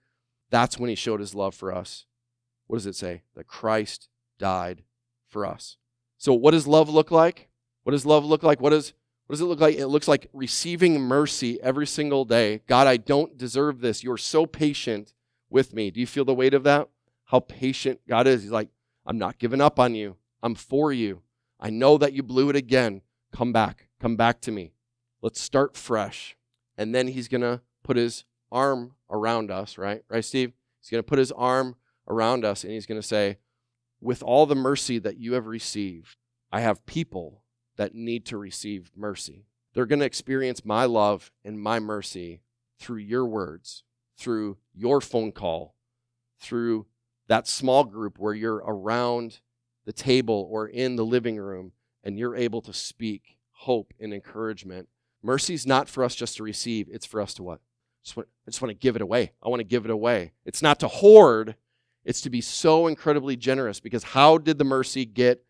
that's 0.50 0.80
when 0.80 0.90
he 0.90 0.96
showed 0.96 1.20
his 1.20 1.32
love 1.32 1.54
for 1.54 1.72
us. 1.72 2.06
What 2.66 2.78
does 2.78 2.86
it 2.86 2.96
say? 2.96 3.22
That 3.36 3.46
Christ 3.46 4.08
died 4.36 4.82
for 5.28 5.46
us. 5.46 5.76
So, 6.18 6.34
what 6.34 6.50
does 6.50 6.66
love 6.66 6.88
look 6.88 7.12
like? 7.12 7.50
What 7.84 7.92
does 7.92 8.04
love 8.04 8.24
look 8.24 8.42
like? 8.42 8.60
What, 8.60 8.72
is, 8.72 8.94
what 9.28 9.34
does 9.34 9.42
it 9.42 9.44
look 9.44 9.60
like? 9.60 9.76
It 9.76 9.86
looks 9.86 10.08
like 10.08 10.26
receiving 10.32 11.00
mercy 11.00 11.62
every 11.62 11.86
single 11.86 12.24
day. 12.24 12.62
God, 12.66 12.88
I 12.88 12.96
don't 12.96 13.38
deserve 13.38 13.80
this. 13.80 14.02
You're 14.02 14.16
so 14.16 14.44
patient 14.44 15.14
with 15.52 15.74
me. 15.74 15.90
Do 15.90 16.00
you 16.00 16.06
feel 16.06 16.24
the 16.24 16.34
weight 16.34 16.54
of 16.54 16.64
that? 16.64 16.88
how 17.32 17.40
patient 17.40 17.98
God 18.06 18.26
is. 18.26 18.42
He's 18.42 18.52
like, 18.52 18.68
I'm 19.06 19.16
not 19.16 19.38
giving 19.38 19.62
up 19.62 19.80
on 19.80 19.94
you. 19.94 20.16
I'm 20.42 20.54
for 20.54 20.92
you. 20.92 21.22
I 21.58 21.70
know 21.70 21.96
that 21.96 22.12
you 22.12 22.22
blew 22.22 22.50
it 22.50 22.56
again. 22.56 23.00
Come 23.32 23.54
back. 23.54 23.88
Come 23.98 24.16
back 24.16 24.42
to 24.42 24.52
me. 24.52 24.74
Let's 25.22 25.40
start 25.40 25.74
fresh. 25.74 26.36
And 26.76 26.94
then 26.94 27.08
he's 27.08 27.28
going 27.28 27.40
to 27.40 27.62
put 27.82 27.96
his 27.96 28.24
arm 28.50 28.96
around 29.10 29.50
us, 29.50 29.78
right? 29.78 30.02
Right, 30.10 30.24
Steve? 30.24 30.52
He's 30.80 30.90
going 30.90 31.02
to 31.02 31.08
put 31.08 31.18
his 31.18 31.32
arm 31.32 31.76
around 32.06 32.44
us 32.44 32.64
and 32.64 32.72
he's 32.74 32.84
going 32.84 33.00
to 33.00 33.06
say, 33.06 33.38
With 33.98 34.22
all 34.22 34.44
the 34.44 34.54
mercy 34.54 34.98
that 34.98 35.16
you 35.16 35.32
have 35.32 35.46
received, 35.46 36.16
I 36.50 36.60
have 36.60 36.84
people 36.84 37.44
that 37.76 37.94
need 37.94 38.26
to 38.26 38.36
receive 38.36 38.92
mercy. 38.94 39.46
They're 39.72 39.86
going 39.86 40.00
to 40.00 40.06
experience 40.06 40.66
my 40.66 40.84
love 40.84 41.32
and 41.42 41.58
my 41.58 41.78
mercy 41.78 42.42
through 42.78 42.98
your 42.98 43.24
words, 43.24 43.84
through 44.16 44.58
your 44.74 45.00
phone 45.00 45.32
call, 45.32 45.74
through 46.40 46.86
that 47.28 47.48
small 47.48 47.84
group 47.84 48.18
where 48.18 48.34
you're 48.34 48.62
around 48.66 49.40
the 49.84 49.92
table 49.92 50.48
or 50.50 50.66
in 50.66 50.96
the 50.96 51.04
living 51.04 51.36
room 51.36 51.72
and 52.04 52.18
you're 52.18 52.36
able 52.36 52.60
to 52.62 52.72
speak 52.72 53.38
hope 53.52 53.92
and 54.00 54.12
encouragement. 54.12 54.88
Mercy's 55.22 55.66
not 55.66 55.88
for 55.88 56.04
us 56.04 56.14
just 56.14 56.36
to 56.36 56.42
receive, 56.42 56.88
it's 56.90 57.06
for 57.06 57.20
us 57.20 57.34
to 57.34 57.42
what? 57.42 57.60
I 58.16 58.24
just 58.46 58.60
want 58.60 58.70
to 58.70 58.74
give 58.74 58.96
it 58.96 59.02
away. 59.02 59.32
I 59.42 59.48
want 59.48 59.60
to 59.60 59.64
give 59.64 59.84
it 59.84 59.90
away. 59.90 60.32
It's 60.44 60.62
not 60.62 60.80
to 60.80 60.88
hoard, 60.88 61.54
it's 62.04 62.20
to 62.22 62.30
be 62.30 62.40
so 62.40 62.88
incredibly 62.88 63.36
generous 63.36 63.78
because 63.78 64.02
how 64.02 64.38
did 64.38 64.58
the 64.58 64.64
mercy 64.64 65.04
get 65.04 65.44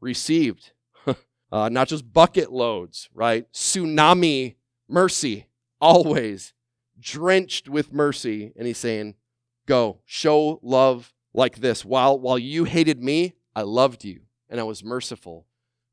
received? 0.00 0.72
uh, 1.52 1.68
not 1.68 1.88
just 1.88 2.12
bucket 2.12 2.52
loads, 2.52 3.08
right? 3.12 3.52
Tsunami 3.52 4.54
mercy, 4.88 5.48
always 5.80 6.54
drenched 6.98 7.68
with 7.68 7.92
mercy. 7.92 8.52
And 8.56 8.66
he's 8.66 8.78
saying, 8.78 9.14
Go, 9.66 10.00
show 10.04 10.60
love 10.62 11.12
like 11.34 11.56
this 11.56 11.84
while, 11.84 12.18
while 12.18 12.38
you 12.38 12.64
hated 12.64 13.02
me, 13.02 13.34
I 13.54 13.62
loved 13.62 14.04
you 14.04 14.20
and 14.48 14.60
I 14.60 14.62
was 14.62 14.84
merciful. 14.84 15.46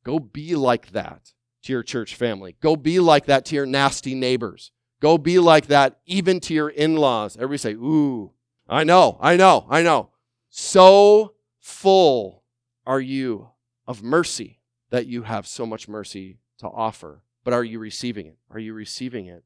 Go 0.04 0.20
be 0.20 0.56
like 0.56 0.92
that 0.92 1.34
to 1.64 1.74
your 1.74 1.84
church 1.84 2.16
family. 2.16 2.56
Go 2.62 2.76
be 2.76 3.00
like 3.00 3.26
that 3.26 3.46
to 3.46 3.56
your 3.56 3.66
nasty 3.66 4.16
neighbors. 4.16 4.72
Go 5.00 5.18
be 5.18 5.40
like 5.40 5.68
that 5.68 6.00
even 6.06 6.40
to 6.42 6.54
your 6.54 6.70
in 6.70 6.96
laws. 6.96 7.36
Everybody 7.36 7.58
say, 7.58 7.74
Ooh, 7.74 8.32
I 8.68 8.84
know, 8.84 9.18
I 9.20 9.36
know, 9.36 9.66
I 9.70 9.82
know. 9.82 10.10
So 10.50 11.34
full 11.60 12.44
are 12.86 13.02
you 13.02 13.50
of 13.88 14.04
mercy 14.04 14.60
that 14.92 15.08
you 15.08 15.24
have 15.24 15.48
so 15.48 15.66
much 15.66 15.88
mercy 15.88 16.38
to 16.60 16.68
offer. 16.68 17.24
But 17.44 17.54
are 17.54 17.64
you 17.64 17.80
receiving 17.80 18.28
it? 18.28 18.38
Are 18.50 18.60
you 18.60 18.74
receiving 18.74 19.26
it 19.26 19.44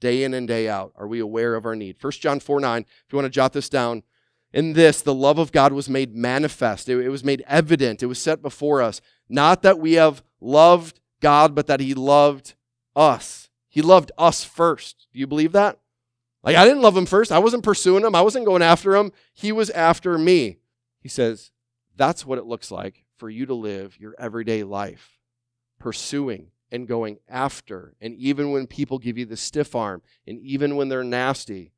day 0.00 0.24
in 0.24 0.34
and 0.34 0.46
day 0.46 0.68
out? 0.68 0.92
Are 0.96 1.06
we 1.06 1.20
aware 1.20 1.54
of 1.54 1.66
our 1.66 1.76
need? 1.76 1.96
1 2.00 2.12
John 2.12 2.40
4 2.40 2.60
9, 2.60 2.82
if 2.82 3.12
you 3.12 3.16
want 3.16 3.26
to 3.26 3.30
jot 3.30 3.52
this 3.52 3.68
down, 3.68 4.02
in 4.52 4.72
this, 4.72 5.02
the 5.02 5.14
love 5.14 5.38
of 5.38 5.52
God 5.52 5.72
was 5.72 5.90
made 5.90 6.14
manifest. 6.14 6.88
It, 6.88 6.98
it, 6.98 7.10
was 7.10 7.24
made 7.24 7.44
evident. 7.46 8.02
It 8.02 8.06
was 8.06 8.18
set 8.18 8.40
before 8.40 8.80
us. 8.80 9.00
Not 9.28 9.62
that 9.62 9.78
we 9.78 9.94
have 9.94 10.22
loved 10.40 11.00
God, 11.20 11.54
but 11.54 11.66
that 11.66 11.80
He 11.80 11.94
loved 11.94 12.54
us. 12.96 13.50
He 13.68 13.82
loved 13.82 14.10
us 14.16 14.44
first. 14.44 15.06
Do 15.12 15.18
you 15.18 15.26
believe 15.26 15.52
that? 15.52 15.78
Like, 16.42 16.56
I 16.56 16.64
didn't 16.64 16.82
love 16.82 16.96
Him 16.96 17.06
first. 17.06 17.30
I 17.30 17.38
wasn't 17.38 17.62
pursuing 17.62 18.04
Him. 18.04 18.14
I 18.14 18.22
wasn't 18.22 18.46
going 18.46 18.62
after 18.62 18.96
Him. 18.96 19.12
He 19.34 19.52
was 19.52 19.68
after 19.70 20.16
me. 20.16 20.58
He 21.00 21.08
says, 21.08 21.50
that's 21.96 22.24
what 22.24 22.38
it 22.38 22.46
looks 22.46 22.70
like 22.70 23.04
for 23.16 23.28
you 23.28 23.44
to 23.46 23.54
live 23.54 23.98
your 24.00 24.14
everyday 24.18 24.62
life, 24.62 25.18
pursuing 25.78 26.52
and 26.70 26.86
going 26.86 27.18
after. 27.28 27.94
And 28.00 28.14
even 28.14 28.50
when 28.50 28.66
people 28.66 28.98
give 28.98 29.18
you 29.18 29.24
the 29.24 29.36
stiff 29.36 29.74
arm, 29.74 30.02
and 30.26 30.38
even 30.40 30.76
when 30.76 30.88
they're 30.88 31.04
nasty, 31.04 31.72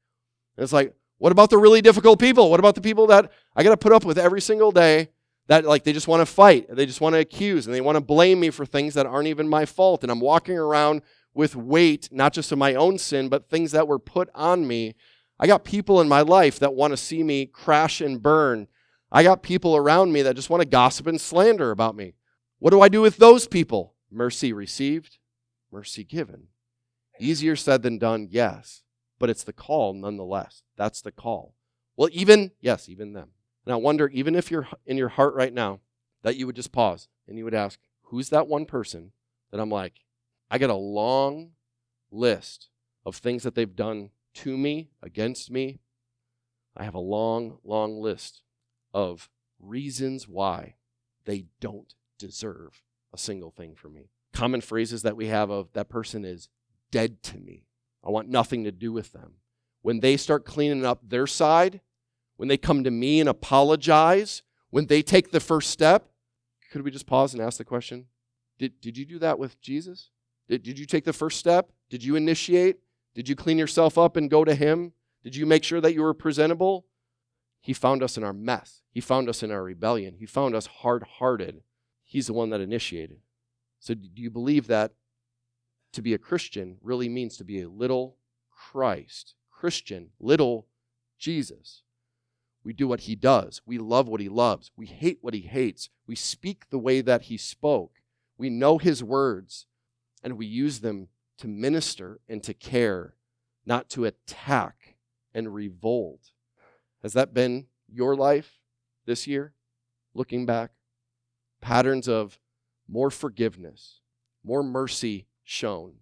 and 0.57 0.65
it's 0.65 0.73
like, 0.73 0.95
what 1.19 1.33
about 1.33 1.51
the 1.51 1.59
really 1.59 1.83
difficult 1.83 2.19
people? 2.19 2.51
What 2.51 2.61
about 2.61 2.75
the 2.75 2.81
people 2.81 3.07
that 3.09 3.31
I 3.55 3.63
got 3.63 3.71
to 3.71 3.77
put 3.77 3.93
up 3.93 4.05
with 4.05 4.19
every 4.19 4.41
single 4.41 4.73
day 4.73 5.11
that 5.49 5.65
like 5.65 5.85
they 5.85 5.93
just 5.93 6.09
want 6.09 6.21
to 6.21 6.27
fight, 6.27 6.67
they 6.71 6.87
just 6.87 7.01
want 7.01 7.15
to 7.15 7.19
accuse 7.19 7.67
and 7.67 7.75
they 7.75 7.81
want 7.81 7.97
to 7.97 8.01
blame 8.01 8.41
me 8.41 8.51
for 8.51 8.65
things 8.65 8.95
that 8.95 9.05
aren't 9.05 9.29
even 9.29 9.49
my 9.49 9.67
fault 9.67 10.03
and 10.03 10.11
I'm 10.11 10.21
walking 10.21 10.57
around 10.57 11.03
with 11.35 11.55
weight 11.57 12.09
not 12.11 12.33
just 12.33 12.53
of 12.53 12.59
my 12.59 12.75
own 12.75 12.99
sin 12.99 13.29
but 13.29 13.51
things 13.51 13.73
that 13.73 13.89
were 13.89 13.99
put 13.99 14.31
on 14.35 14.67
me. 14.67 14.95
I 15.39 15.47
got 15.47 15.65
people 15.65 16.01
in 16.01 16.09
my 16.09 16.21
life 16.21 16.59
that 16.59 16.75
want 16.75 16.93
to 16.93 16.97
see 16.97 17.23
me 17.23 17.47
crash 17.47 18.01
and 18.01 18.23
burn. 18.23 18.69
I 19.11 19.23
got 19.23 19.43
people 19.43 19.77
around 19.77 20.13
me 20.13 20.23
that 20.23 20.37
just 20.37 20.51
want 20.51 20.63
to 20.63 20.69
gossip 20.69 21.07
and 21.07 21.21
slander 21.21 21.71
about 21.71 21.97
me. 21.97 22.15
What 22.61 22.71
do 22.71 22.81
I 22.81 22.89
do 22.89 23.01
with 23.01 23.17
those 23.17 23.49
people? 23.49 23.95
Mercy 24.11 24.53
received, 24.53 25.19
mercy 25.71 26.05
given. 26.05 26.49
Easier 27.19 27.57
said 27.57 27.83
than 27.83 27.99
done, 27.99 28.29
yes 28.31 28.83
but 29.21 29.31
it's 29.31 29.45
the 29.45 29.53
call 29.53 29.93
nonetheless. 29.93 30.65
That's 30.77 31.01
the 31.03 31.13
call. 31.13 31.55
Well, 31.97 32.09
even, 32.11 32.51
yes, 32.61 32.89
even 32.89 33.13
them. 33.13 33.29
And 33.65 33.73
I 33.73 33.77
wonder, 33.77 34.09
even 34.09 34.35
if 34.35 34.51
you're 34.51 34.67
in 34.87 34.97
your 34.97 35.11
heart 35.11 35.35
right 35.35 35.53
now, 35.53 35.81
that 36.23 36.37
you 36.37 36.47
would 36.47 36.57
just 36.57 36.73
pause 36.73 37.07
and 37.29 37.39
you 37.39 37.45
would 37.45 37.55
ask, 37.55 37.79
who's 38.05 38.31
that 38.31 38.49
one 38.49 38.65
person 38.65 39.13
that 39.53 39.61
I'm 39.61 39.71
like, 39.71 40.01
I 40.51 40.59
got 40.59 40.71
a 40.71 40.75
long 40.75 41.51
list 42.11 42.71
of 43.07 43.17
things 43.17 43.45
that 43.45 43.55
they've 43.55 43.77
done 43.77 44.11
to 44.33 44.57
me, 44.57 44.91
against 45.03 45.51
me. 45.51 45.81
I 46.77 46.85
have 46.85 46.95
a 46.95 47.01
long, 47.01 47.59
long 47.63 48.01
list 48.01 48.43
of 48.95 49.29
reasons 49.61 50.27
why 50.27 50.77
they 51.27 51.45
don't 51.61 51.95
deserve 52.19 52.83
a 53.13 53.19
single 53.19 53.51
thing 53.51 53.75
from 53.75 53.95
me. 53.95 54.11
Common 54.33 54.61
phrases 54.61 55.03
that 55.03 55.17
we 55.17 55.27
have 55.27 55.51
of 55.51 55.73
that 55.73 55.89
person 55.89 56.25
is 56.25 56.49
dead 56.91 57.23
to 57.25 57.39
me. 57.39 57.65
I 58.05 58.11
want 58.11 58.29
nothing 58.29 58.65
to 58.65 58.73
do 58.73 58.93
with 58.93 59.13
them. 59.13 59.35
When 59.83 60.01
they 60.01 60.17
start 60.17 60.45
cleaning 60.45 60.85
up 60.85 61.01
their 61.09 61.27
side, 61.27 61.81
when 62.37 62.49
they 62.49 62.57
come 62.57 62.85
to 62.85 62.91
me 62.91 63.21
and 63.21 63.29
apologize, 63.29 64.43
when 64.71 64.87
they 64.87 65.03
take 65.03 65.31
the 65.31 65.41
first 65.41 65.71
step, 65.71 66.11
could 66.71 66.83
we 66.83 66.91
just 66.91 67.07
pause 67.07 67.35
and 67.35 67.43
ask 67.43 67.59
the 67.59 67.65
question? 67.65 68.07
Did, 68.59 68.81
did 68.81 68.97
you 68.97 69.05
do 69.05 69.19
that 69.19 69.39
with 69.39 69.61
Jesus? 69.61 70.11
Did, 70.49 70.63
did 70.63 70.79
you 70.79 70.87
take 70.87 71.05
the 71.05 71.13
first 71.13 71.39
step? 71.39 71.71
Did 71.89 72.05
you 72.05 72.17
initiate? 72.17 72.79
Did 73.15 73.29
you 73.29 73.35
clean 73.35 73.59
yourself 73.59 73.99
up 73.99 74.17
and 74.17 74.31
go 74.31 74.45
to 74.45 74.55
Him? 74.55 74.93
Did 75.23 75.35
you 75.35 75.47
make 75.47 75.65
sure 75.65 75.81
that 75.81 75.95
you 75.95 76.03
were 76.03 76.15
presentable? 76.15 76.87
He 77.61 77.73
found 77.73 78.03
us 78.03 78.17
in 78.17 78.25
our 78.25 78.33
mess. 78.33 78.83
He 78.91 79.01
found 79.01 79.29
us 79.29 79.43
in 79.43 79.51
our 79.51 79.63
rebellion. 79.63 80.15
He 80.19 80.27
found 80.27 80.55
us 80.55 80.67
hard 80.67 81.03
hearted. 81.19 81.63
He's 82.11 82.27
the 82.27 82.33
one 82.33 82.51
that 82.51 82.61
initiated. 82.61 83.19
So, 83.79 83.95
do 83.95 84.21
you 84.21 84.31
believe 84.31 84.67
that 84.67 84.95
to 85.93 86.03
be 86.03 86.13
a 86.13 86.19
Christian 86.19 86.77
really 86.83 87.09
means 87.09 87.37
to 87.37 87.45
be 87.45 87.61
a 87.61 87.69
little 87.69 88.17
Christ. 88.51 89.37
Christian, 89.49 90.09
little 90.19 90.67
Jesus. 91.21 91.83
We 92.65 92.73
do 92.73 92.89
what 92.89 93.01
he 93.01 93.15
does. 93.15 93.63
We 93.65 93.79
love 93.79 94.09
what 94.09 94.21
he 94.21 94.29
loves. 94.29 94.73
We 94.77 94.87
hate 94.87 95.19
what 95.21 95.35
he 95.35 95.43
hates. 95.43 95.89
We 96.05 96.17
speak 96.17 96.65
the 96.69 96.81
way 96.81 97.01
that 97.01 97.23
he 97.23 97.37
spoke. 97.37 97.93
We 98.37 98.51
know 98.51 98.79
his 98.79 99.05
words. 99.05 99.67
and 100.23 100.37
we 100.37 100.45
use 100.45 100.81
them 100.81 101.09
to 101.39 101.49
minister 101.49 102.21
and 102.29 102.43
to 102.43 102.53
care, 102.53 103.15
not 103.65 103.89
to 103.89 104.05
attack 104.05 104.97
and 105.33 105.55
revolt. 105.55 106.33
Has 107.03 107.15
that 107.15 107.33
been 107.33 107.69
your 107.89 108.17
life 108.17 108.61
this 109.07 109.27
year, 109.29 109.55
looking 110.13 110.45
back? 110.45 110.73
Patterns 111.61 112.09
of 112.09 112.39
more 112.89 113.11
forgiveness, 113.11 114.01
more 114.43 114.63
mercy 114.63 115.27
shown, 115.45 115.95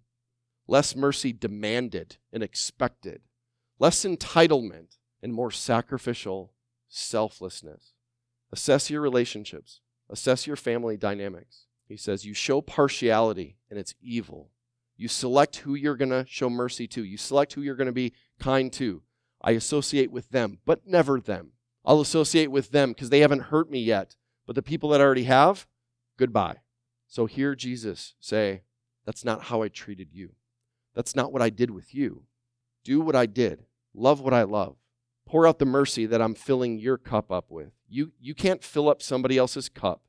less 0.67 0.95
mercy 0.95 1.33
demanded 1.33 2.17
and 2.31 2.41
expected, 2.43 3.21
less 3.77 4.05
entitlement, 4.05 4.97
and 5.21 5.33
more 5.33 5.51
sacrificial 5.51 6.53
selflessness. 6.87 7.93
Assess 8.51 8.89
your 8.89 9.01
relationships, 9.01 9.81
assess 10.09 10.47
your 10.47 10.55
family 10.55 10.97
dynamics. 10.97 11.65
He 11.87 11.97
says, 11.97 12.25
You 12.25 12.33
show 12.33 12.61
partiality, 12.61 13.57
and 13.69 13.77
it's 13.77 13.95
evil. 14.01 14.51
You 14.97 15.07
select 15.07 15.57
who 15.57 15.75
you're 15.75 15.95
going 15.95 16.09
to 16.09 16.25
show 16.27 16.49
mercy 16.49 16.87
to, 16.87 17.03
you 17.03 17.17
select 17.17 17.53
who 17.53 17.61
you're 17.61 17.75
going 17.75 17.87
to 17.87 17.93
be 17.93 18.13
kind 18.39 18.71
to. 18.73 19.01
I 19.41 19.51
associate 19.51 20.11
with 20.11 20.29
them, 20.29 20.59
but 20.65 20.85
never 20.85 21.19
them. 21.19 21.53
I'll 21.85 22.01
associate 22.01 22.51
with 22.51 22.71
them 22.71 22.91
because 22.91 23.09
they 23.09 23.21
haven't 23.21 23.43
hurt 23.43 23.71
me 23.71 23.79
yet. 23.79 24.15
But 24.49 24.55
the 24.55 24.63
people 24.63 24.89
that 24.89 24.99
already 24.99 25.25
have, 25.25 25.67
goodbye. 26.17 26.55
So 27.07 27.27
hear 27.27 27.53
Jesus 27.53 28.15
say, 28.19 28.63
That's 29.05 29.23
not 29.23 29.43
how 29.43 29.61
I 29.61 29.67
treated 29.67 30.07
you. 30.11 30.31
That's 30.95 31.15
not 31.15 31.31
what 31.31 31.43
I 31.43 31.51
did 31.51 31.69
with 31.69 31.93
you. 31.93 32.23
Do 32.83 32.99
what 32.99 33.15
I 33.15 33.27
did. 33.27 33.65
Love 33.93 34.21
what 34.21 34.33
I 34.33 34.41
love. 34.41 34.77
Pour 35.27 35.45
out 35.45 35.59
the 35.59 35.65
mercy 35.65 36.07
that 36.07 36.19
I'm 36.19 36.33
filling 36.33 36.79
your 36.79 36.97
cup 36.97 37.31
up 37.31 37.51
with. 37.51 37.73
You, 37.87 38.11
you 38.19 38.33
can't 38.33 38.63
fill 38.63 38.89
up 38.89 39.03
somebody 39.03 39.37
else's 39.37 39.69
cup, 39.69 40.01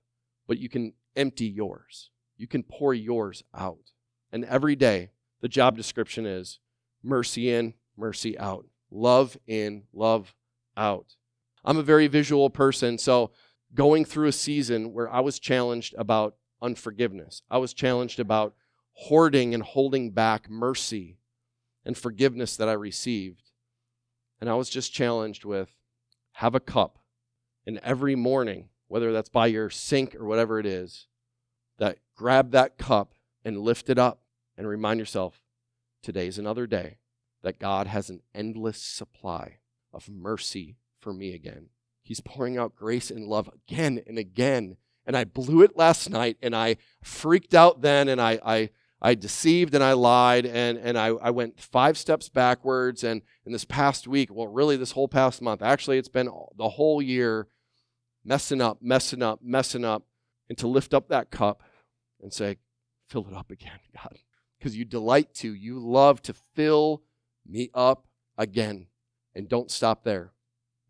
but 0.47 0.57
you 0.57 0.71
can 0.71 0.95
empty 1.15 1.45
yours. 1.45 2.09
You 2.39 2.47
can 2.47 2.63
pour 2.63 2.95
yours 2.95 3.45
out. 3.55 3.93
And 4.33 4.47
every 4.47 4.75
day, 4.75 5.11
the 5.43 5.49
job 5.49 5.77
description 5.77 6.25
is 6.25 6.61
mercy 7.03 7.53
in, 7.53 7.75
mercy 7.95 8.39
out. 8.39 8.65
Love 8.91 9.37
in, 9.47 9.83
love 9.93 10.35
out. 10.79 11.17
I'm 11.63 11.77
a 11.77 11.83
very 11.83 12.07
visual 12.07 12.49
person, 12.49 12.97
so 12.97 13.33
going 13.75 14.05
through 14.05 14.29
a 14.29 14.33
season 14.33 14.93
where 14.93 15.13
I 15.13 15.21
was 15.21 15.39
challenged 15.39 15.95
about 15.97 16.37
unforgiveness, 16.63 17.43
I 17.51 17.59
was 17.59 17.73
challenged 17.73 18.21
about 18.21 18.55
hoarding 18.93 19.55
and 19.55 19.63
holding 19.63 20.11
back 20.11 20.51
mercy 20.51 21.19
and 21.85 21.97
forgiveness 21.97 22.57
that 22.57 22.69
I 22.69 22.73
received. 22.73 23.51
And 24.41 24.49
I 24.49 24.55
was 24.55 24.71
just 24.71 24.93
challenged 24.93 25.45
with 25.45 25.69
have 26.33 26.55
a 26.55 26.61
cup, 26.61 26.99
and 27.67 27.79
every 27.83 28.15
morning, 28.15 28.69
whether 28.89 29.13
that's 29.13 29.29
by 29.29 29.47
your 29.47 29.69
sink 29.69 30.15
or 30.15 30.25
whatever 30.25 30.59
it 30.59 30.67
is, 30.67 31.07
that 31.79 31.99
grab 32.17 32.53
that 32.53 32.79
cup 32.79 33.15
and 33.45 33.59
lift 33.59 33.91
it 33.91 33.99
up 33.99 34.23
and 34.57 34.67
remind 34.67 35.01
yourself 35.01 35.41
today's 36.03 36.39
another 36.39 36.67
day 36.67 36.99
that 37.43 37.59
God 37.59 37.87
has 37.87 38.11
an 38.11 38.21
endless 38.35 38.81
supply 38.83 39.59
of 39.93 40.09
mercy 40.09 40.77
for 40.99 41.13
me 41.13 41.35
again. 41.35 41.69
He's 42.11 42.19
pouring 42.19 42.59
out 42.59 42.75
grace 42.75 43.13
and 43.13 43.29
love 43.29 43.49
again 43.55 44.03
and 44.05 44.19
again. 44.19 44.79
And 45.07 45.17
I 45.17 45.23
blew 45.23 45.63
it 45.63 45.77
last 45.77 46.11
night 46.11 46.39
and 46.43 46.57
I 46.57 46.77
freaked 47.05 47.55
out 47.55 47.83
then 47.83 48.09
and 48.09 48.21
I, 48.21 48.41
I, 48.45 48.71
I 49.01 49.15
deceived 49.15 49.77
and 49.77 49.85
I 49.85 49.93
lied 49.93 50.45
and, 50.45 50.77
and 50.77 50.99
I, 50.99 51.11
I 51.11 51.31
went 51.31 51.61
five 51.61 51.97
steps 51.97 52.29
backwards. 52.29 53.05
And 53.05 53.23
in 53.47 53.53
this 53.53 53.65
past 53.65 54.09
week, 54.09 54.35
well, 54.35 54.49
really 54.49 54.77
this 54.77 54.91
whole 54.91 55.07
past 55.07 55.41
month, 55.41 55.63
actually, 55.63 55.99
it's 55.99 56.09
been 56.09 56.29
the 56.57 56.71
whole 56.71 57.01
year 57.01 57.47
messing 58.25 58.61
up, 58.61 58.79
messing 58.83 59.23
up, 59.23 59.39
messing 59.41 59.85
up. 59.85 60.03
And 60.49 60.59
to 60.59 60.67
lift 60.67 60.93
up 60.93 61.11
that 61.11 61.31
cup 61.31 61.63
and 62.21 62.33
say, 62.33 62.57
fill 63.07 63.29
it 63.31 63.37
up 63.37 63.53
again, 63.53 63.79
God. 63.97 64.19
Because 64.59 64.77
you 64.77 64.85
delight 64.85 65.33
to, 65.35 65.55
you 65.55 65.79
love 65.79 66.23
to 66.23 66.35
fill 66.57 67.05
me 67.47 67.71
up 67.73 68.09
again. 68.37 68.89
And 69.33 69.49
don't 69.49 69.71
stop 69.71 70.03
there. 70.03 70.33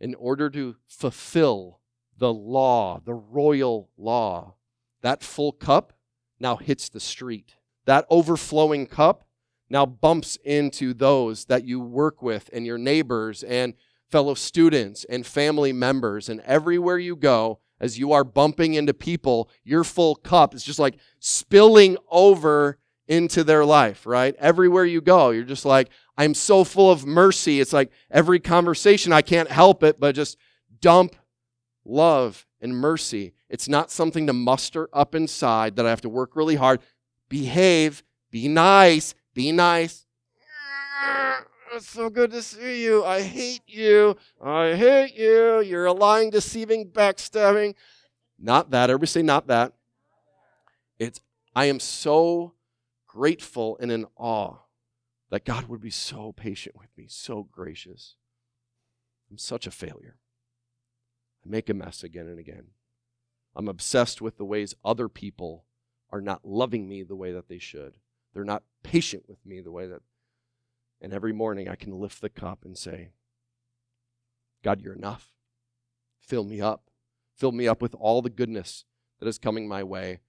In 0.01 0.15
order 0.15 0.49
to 0.51 0.77
fulfill 0.89 1.81
the 2.17 2.33
law, 2.33 3.01
the 3.05 3.15
royal 3.15 3.91
law, 3.97 4.55
that 5.03 5.23
full 5.23 5.53
cup 5.53 5.93
now 6.39 6.57
hits 6.57 6.89
the 6.89 7.01
street. 7.01 7.57
That 7.85 8.07
overflowing 8.11 8.87
cup 8.87 9.25
now 9.69 9.87
bumps 9.87 10.37
into 10.45 10.93
those 10.95 11.45
that 11.47 11.65
you 11.65 11.81
work 11.81 12.23
with 12.23 12.51
and 12.53 12.67
your 12.67 12.79
neighbors 12.79 13.43
and 13.43 13.75
fellow 14.11 14.35
students 14.35 15.05
and 15.05 15.25
family 15.25 15.73
members. 15.73 16.29
And 16.29 16.41
everywhere 16.41 16.99
you 16.99 17.15
go, 17.15 17.61
as 17.79 17.99
you 17.99 18.13
are 18.13 18.25
bumping 18.25 18.75
into 18.75 18.93
people, 18.93 19.49
your 19.65 19.85
full 19.85 20.17
cup 20.17 20.55
is 20.55 20.65
just 20.65 20.79
like 20.79 20.99
spilling 21.19 21.97
over 22.11 22.79
into 23.11 23.43
their 23.43 23.65
life, 23.65 24.07
right? 24.07 24.37
Everywhere 24.39 24.85
you 24.85 25.01
go, 25.01 25.31
you're 25.31 25.43
just 25.43 25.65
like, 25.65 25.91
I'm 26.17 26.33
so 26.33 26.63
full 26.63 26.93
of 26.93 27.05
mercy. 27.05 27.61
It's 27.61 27.73
like 27.73 27.91
every 28.09 28.39
conversation, 28.39 29.13
I 29.13 29.21
can't 29.21 29.51
help 29.51 29.83
it, 29.83 29.99
but 29.99 30.15
just 30.15 30.39
dump 30.81 31.17
love 31.85 32.47
and 32.61 32.73
mercy. 32.73 33.33
It's 33.49 33.69
not 33.69 33.91
something 33.91 34.29
to 34.29 34.33
muster 34.33 34.89
up 34.93 35.17
inside 35.17 35.75
that 35.75 35.87
I 35.87 35.91
have 35.91 36.03
to 36.03 36.09
work 36.09 36.37
really 36.37 36.55
hard. 36.55 36.79
Behave, 37.29 38.05
be 38.31 38.47
nice, 38.47 39.17
be 39.35 39.51
nice. 39.51 40.07
Ah, 41.03 41.43
it's 41.75 41.89
so 41.91 42.11
good 42.11 42.31
to 42.31 42.43
see 42.43 42.85
you. 42.85 43.05
I 43.05 43.23
hate 43.23 43.63
you. 43.67 44.17
I 44.41 44.75
hate 44.75 45.17
you. 45.17 45.63
You're 45.63 45.87
a 45.87 45.93
lying, 45.93 46.31
deceiving, 46.31 46.89
backstabbing. 46.89 47.75
Not 48.39 48.71
that. 48.71 48.89
Everybody 48.89 49.09
say, 49.09 49.23
not 49.23 49.49
that. 49.49 49.73
It's, 51.01 51.21
I 51.57 51.65
am 51.65 51.81
so 51.81 52.53
grateful 53.13 53.77
and 53.81 53.91
in 53.91 54.07
awe 54.17 54.55
that 55.31 55.45
God 55.45 55.67
would 55.67 55.81
be 55.81 55.91
so 55.91 56.33
patient 56.33 56.77
with 56.77 56.91
me, 56.97 57.07
so 57.09 57.43
gracious. 57.51 58.15
I'm 59.29 59.39
such 59.39 59.67
a 59.67 59.73
failure. 59.73 60.19
I 61.45 61.49
make 61.49 61.69
a 61.69 61.75
mess 61.75 62.05
again 62.05 62.29
and 62.29 62.39
again. 62.39 62.69
I'm 63.57 63.69
obsessed 63.69 64.23
with 64.23 64.37
the 64.37 64.45
ways 64.45 64.77
other 64.85 65.09
people 65.09 65.65
are 66.11 66.21
not 66.21 66.45
loving 66.45 66.89
me 66.89 67.03
the 67.03 67.17
way 67.17 67.33
that 67.33 67.49
they 67.49 67.59
should. 67.59 67.97
They're 68.33 68.45
not 68.45 68.63
patient 68.85 69.25
with 69.29 69.45
me 69.45 69.61
the 69.61 69.73
way 69.73 69.89
that. 69.89 70.03
And 71.01 71.13
every 71.13 71.33
morning 71.33 71.69
I 71.69 71.75
can 71.75 71.99
lift 71.99 72.21
the 72.21 72.29
cup 72.29 72.65
and 72.65 72.79
say, 72.79 73.11
God, 74.63 74.81
you're 74.81 74.95
enough. 74.95 75.33
Fill 76.21 76.45
me 76.45 76.61
up. 76.61 76.85
Fill 77.35 77.53
me 77.53 77.67
up 77.67 77.83
with 77.83 77.95
all 77.95 78.23
the 78.23 78.31
goodness 78.31 78.85
that 79.19 79.27
is 79.27 79.39
coming 79.39 79.67
my 79.67 79.83
way 79.83 80.21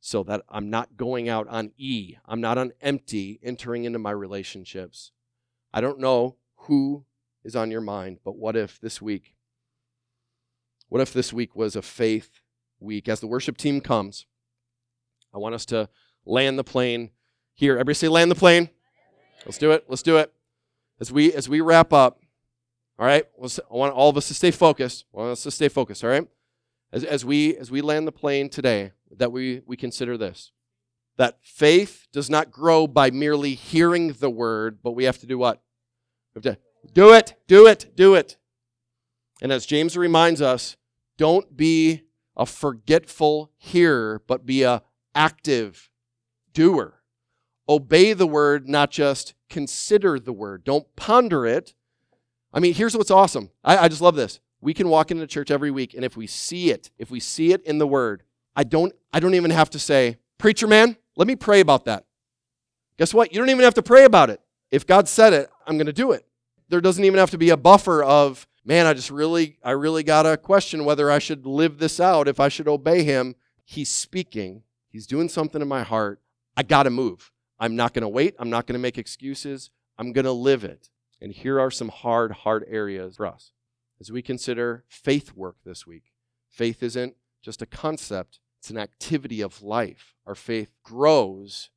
so 0.00 0.22
that 0.24 0.42
I'm 0.48 0.70
not 0.70 0.96
going 0.96 1.28
out 1.28 1.46
on 1.48 1.72
E. 1.76 2.16
I'm 2.26 2.40
not 2.40 2.58
on 2.58 2.72
empty 2.80 3.38
entering 3.42 3.84
into 3.84 3.98
my 3.98 4.10
relationships. 4.10 5.12
I 5.72 5.80
don't 5.80 6.00
know 6.00 6.36
who 6.56 7.04
is 7.44 7.54
on 7.54 7.70
your 7.70 7.80
mind, 7.80 8.18
but 8.24 8.36
what 8.36 8.56
if 8.56 8.80
this 8.80 9.00
week, 9.00 9.34
what 10.88 11.00
if 11.00 11.12
this 11.12 11.32
week 11.32 11.54
was 11.54 11.76
a 11.76 11.82
faith 11.82 12.40
week? 12.80 13.08
As 13.08 13.20
the 13.20 13.26
worship 13.26 13.56
team 13.56 13.80
comes, 13.80 14.26
I 15.34 15.38
want 15.38 15.54
us 15.54 15.66
to 15.66 15.88
land 16.24 16.58
the 16.58 16.64
plane 16.64 17.10
here. 17.54 17.74
Everybody 17.74 17.94
say 17.94 18.08
land 18.08 18.30
the 18.30 18.36
plane. 18.36 18.70
Let's 19.44 19.58
do 19.58 19.70
it. 19.72 19.84
Let's 19.88 20.02
do 20.02 20.16
it. 20.16 20.32
As 20.98 21.12
we 21.12 21.32
as 21.32 21.48
we 21.48 21.60
wrap 21.60 21.92
up, 21.92 22.20
all 22.98 23.06
right. 23.06 23.26
I 23.38 23.74
want 23.74 23.94
all 23.94 24.10
of 24.10 24.16
us 24.16 24.28
to 24.28 24.34
stay 24.34 24.50
focused. 24.50 25.06
I 25.14 25.18
want 25.18 25.32
us 25.32 25.42
to 25.44 25.50
stay 25.50 25.68
focused. 25.68 26.04
All 26.04 26.10
right. 26.10 26.26
As, 26.92 27.04
as 27.04 27.24
we 27.24 27.56
as 27.56 27.70
we 27.70 27.80
land 27.80 28.06
the 28.06 28.12
plane 28.12 28.48
today, 28.48 28.92
that 29.16 29.32
we, 29.32 29.62
we 29.66 29.76
consider 29.76 30.16
this 30.16 30.52
that 31.16 31.38
faith 31.42 32.06
does 32.12 32.30
not 32.30 32.50
grow 32.50 32.86
by 32.86 33.10
merely 33.10 33.54
hearing 33.54 34.14
the 34.14 34.30
word, 34.30 34.78
but 34.82 34.92
we 34.92 35.04
have 35.04 35.18
to 35.18 35.26
do 35.26 35.36
what? 35.36 35.60
We 36.34 36.38
have 36.38 36.54
to 36.54 36.60
do 36.94 37.12
it, 37.12 37.34
do 37.46 37.66
it, 37.66 37.94
do 37.94 38.14
it. 38.14 38.38
And 39.42 39.52
as 39.52 39.66
James 39.66 39.98
reminds 39.98 40.40
us, 40.40 40.78
don't 41.18 41.54
be 41.56 42.04
a 42.38 42.46
forgetful 42.46 43.50
hearer, 43.58 44.22
but 44.26 44.46
be 44.46 44.62
a 44.62 44.82
active 45.14 45.90
doer. 46.54 47.02
Obey 47.68 48.14
the 48.14 48.26
word, 48.26 48.66
not 48.66 48.90
just 48.90 49.34
consider 49.50 50.18
the 50.18 50.32
word. 50.32 50.64
Don't 50.64 50.86
ponder 50.96 51.44
it. 51.46 51.74
I 52.52 52.60
mean, 52.60 52.72
here's 52.72 52.96
what's 52.96 53.10
awesome. 53.10 53.50
I, 53.62 53.76
I 53.76 53.88
just 53.88 54.00
love 54.00 54.16
this. 54.16 54.40
We 54.60 54.74
can 54.74 54.88
walk 54.88 55.10
into 55.10 55.26
church 55.26 55.50
every 55.50 55.70
week, 55.70 55.94
and 55.94 56.04
if 56.04 56.16
we 56.16 56.26
see 56.26 56.70
it, 56.70 56.90
if 56.98 57.10
we 57.10 57.20
see 57.20 57.52
it 57.52 57.62
in 57.64 57.78
the 57.78 57.86
word, 57.86 58.22
I 58.54 58.64
don't, 58.64 58.92
I 59.12 59.20
don't 59.20 59.34
even 59.34 59.50
have 59.50 59.70
to 59.70 59.78
say, 59.78 60.18
Preacher 60.38 60.66
man, 60.66 60.96
let 61.16 61.26
me 61.26 61.36
pray 61.36 61.60
about 61.60 61.84
that. 61.84 62.04
Guess 62.98 63.14
what? 63.14 63.32
You 63.32 63.38
don't 63.38 63.50
even 63.50 63.64
have 63.64 63.74
to 63.74 63.82
pray 63.82 64.04
about 64.04 64.30
it. 64.30 64.40
If 64.70 64.86
God 64.86 65.08
said 65.08 65.32
it, 65.32 65.50
I'm 65.66 65.76
going 65.76 65.86
to 65.86 65.92
do 65.92 66.12
it. 66.12 66.26
There 66.68 66.80
doesn't 66.80 67.04
even 67.04 67.18
have 67.18 67.30
to 67.30 67.38
be 67.38 67.50
a 67.50 67.56
buffer 67.56 68.02
of, 68.02 68.46
man, 68.64 68.86
I 68.86 68.94
just 68.94 69.10
really, 69.10 69.58
I 69.64 69.72
really 69.72 70.02
got 70.02 70.22
to 70.22 70.36
question 70.36 70.84
whether 70.84 71.10
I 71.10 71.18
should 71.18 71.46
live 71.46 71.78
this 71.78 72.00
out, 72.00 72.28
if 72.28 72.38
I 72.38 72.48
should 72.48 72.68
obey 72.68 73.02
him. 73.02 73.34
He's 73.64 73.88
speaking, 73.88 74.62
he's 74.88 75.06
doing 75.06 75.28
something 75.28 75.60
in 75.60 75.68
my 75.68 75.82
heart. 75.82 76.20
I 76.56 76.62
got 76.62 76.84
to 76.84 76.90
move. 76.90 77.32
I'm 77.58 77.76
not 77.76 77.94
going 77.94 78.02
to 78.02 78.08
wait. 78.08 78.34
I'm 78.38 78.50
not 78.50 78.66
going 78.66 78.74
to 78.74 78.82
make 78.82 78.98
excuses. 78.98 79.70
I'm 79.98 80.12
going 80.12 80.24
to 80.24 80.32
live 80.32 80.64
it. 80.64 80.90
And 81.20 81.32
here 81.32 81.60
are 81.60 81.70
some 81.70 81.88
hard, 81.88 82.32
hard 82.32 82.64
areas 82.68 83.16
for 83.16 83.26
us 83.26 83.52
as 84.00 84.10
we 84.10 84.22
consider 84.22 84.84
faith 84.88 85.34
work 85.36 85.56
this 85.64 85.86
week. 85.86 86.12
Faith 86.48 86.82
isn't 86.82 87.16
just 87.42 87.62
a 87.62 87.66
concept, 87.66 88.40
it's 88.58 88.70
an 88.70 88.78
activity 88.78 89.40
of 89.40 89.62
life. 89.62 90.14
Our 90.26 90.34
faith 90.34 90.70
grows 90.82 91.70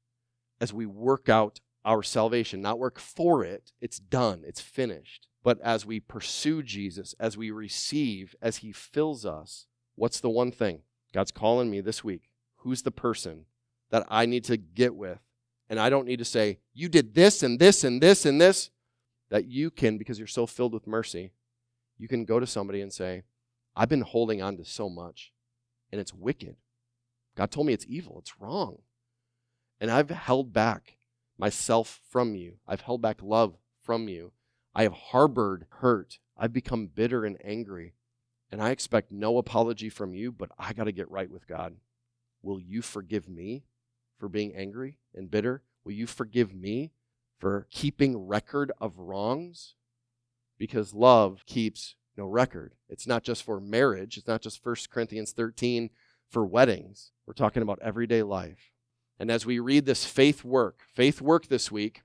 as 0.59 0.73
we 0.73 0.85
work 0.85 1.29
out 1.29 1.59
our 1.85 2.03
salvation, 2.03 2.61
not 2.61 2.79
work 2.79 2.99
for 2.99 3.43
it. 3.43 3.71
It's 3.81 3.99
done, 3.99 4.43
it's 4.45 4.61
finished. 4.61 5.27
But 5.43 5.59
as 5.61 5.85
we 5.85 5.99
pursue 5.99 6.63
Jesus, 6.63 7.13
as 7.19 7.37
we 7.37 7.51
receive, 7.51 8.35
as 8.41 8.57
He 8.57 8.71
fills 8.71 9.25
us, 9.25 9.67
what's 9.95 10.19
the 10.19 10.29
one 10.29 10.51
thing? 10.51 10.81
God's 11.13 11.31
calling 11.31 11.69
me 11.69 11.81
this 11.81 12.03
week. 12.03 12.29
Who's 12.57 12.83
the 12.83 12.91
person 12.91 13.45
that 13.91 14.05
I 14.09 14.25
need 14.25 14.45
to 14.45 14.57
get 14.57 14.95
with? 14.95 15.19
And 15.69 15.79
I 15.79 15.89
don't 15.89 16.07
need 16.07 16.19
to 16.19 16.25
say, 16.25 16.59
You 16.73 16.87
did 16.87 17.13
this 17.13 17.43
and 17.43 17.59
this 17.59 17.83
and 17.83 18.01
this 18.01 18.25
and 18.25 18.39
this. 18.39 18.69
That 19.29 19.45
you 19.45 19.71
can, 19.71 19.97
because 19.97 20.19
you're 20.19 20.27
so 20.27 20.45
filled 20.45 20.73
with 20.73 20.85
mercy, 20.85 21.31
you 22.03 22.09
can 22.09 22.25
go 22.25 22.37
to 22.37 22.45
somebody 22.45 22.81
and 22.81 22.91
say, 22.91 23.23
I've 23.77 23.87
been 23.87 24.01
holding 24.01 24.41
on 24.41 24.57
to 24.57 24.65
so 24.65 24.89
much, 24.89 25.31
and 25.89 26.01
it's 26.01 26.13
wicked. 26.13 26.57
God 27.37 27.49
told 27.49 27.65
me 27.65 27.71
it's 27.71 27.85
evil, 27.87 28.19
it's 28.19 28.41
wrong. 28.41 28.79
And 29.79 29.89
I've 29.89 30.09
held 30.09 30.51
back 30.51 30.97
myself 31.37 32.01
from 32.09 32.35
you. 32.35 32.55
I've 32.67 32.81
held 32.81 33.01
back 33.01 33.23
love 33.23 33.55
from 33.81 34.09
you. 34.09 34.33
I 34.75 34.83
have 34.83 34.91
harbored 34.91 35.65
hurt. 35.79 36.19
I've 36.37 36.51
become 36.51 36.87
bitter 36.87 37.23
and 37.23 37.37
angry. 37.41 37.93
And 38.51 38.61
I 38.61 38.71
expect 38.71 39.09
no 39.09 39.37
apology 39.37 39.87
from 39.87 40.13
you, 40.13 40.33
but 40.33 40.49
I 40.59 40.73
got 40.73 40.83
to 40.83 40.91
get 40.91 41.09
right 41.09 41.31
with 41.31 41.47
God. 41.47 41.77
Will 42.41 42.59
you 42.59 42.81
forgive 42.81 43.29
me 43.29 43.63
for 44.19 44.27
being 44.27 44.53
angry 44.53 44.97
and 45.15 45.31
bitter? 45.31 45.63
Will 45.85 45.93
you 45.93 46.07
forgive 46.07 46.53
me 46.53 46.91
for 47.39 47.65
keeping 47.71 48.27
record 48.27 48.73
of 48.81 48.99
wrongs? 48.99 49.75
Because 50.63 50.93
love 50.93 51.43
keeps 51.45 51.95
no 52.15 52.25
record. 52.25 52.71
It's 52.87 53.05
not 53.05 53.25
just 53.25 53.43
for 53.43 53.59
marriage, 53.59 54.15
it's 54.15 54.29
not 54.29 54.41
just 54.41 54.65
1 54.65 54.75
Corinthians 54.89 55.33
13 55.33 55.89
for 56.29 56.45
weddings. 56.45 57.11
We're 57.27 57.33
talking 57.33 57.61
about 57.61 57.79
everyday 57.81 58.23
life. 58.23 58.71
And 59.19 59.29
as 59.29 59.45
we 59.45 59.59
read 59.59 59.85
this 59.85 60.05
faith 60.05 60.45
work, 60.45 60.79
faith 60.95 61.19
work 61.19 61.47
this 61.47 61.69
week, 61.69 62.03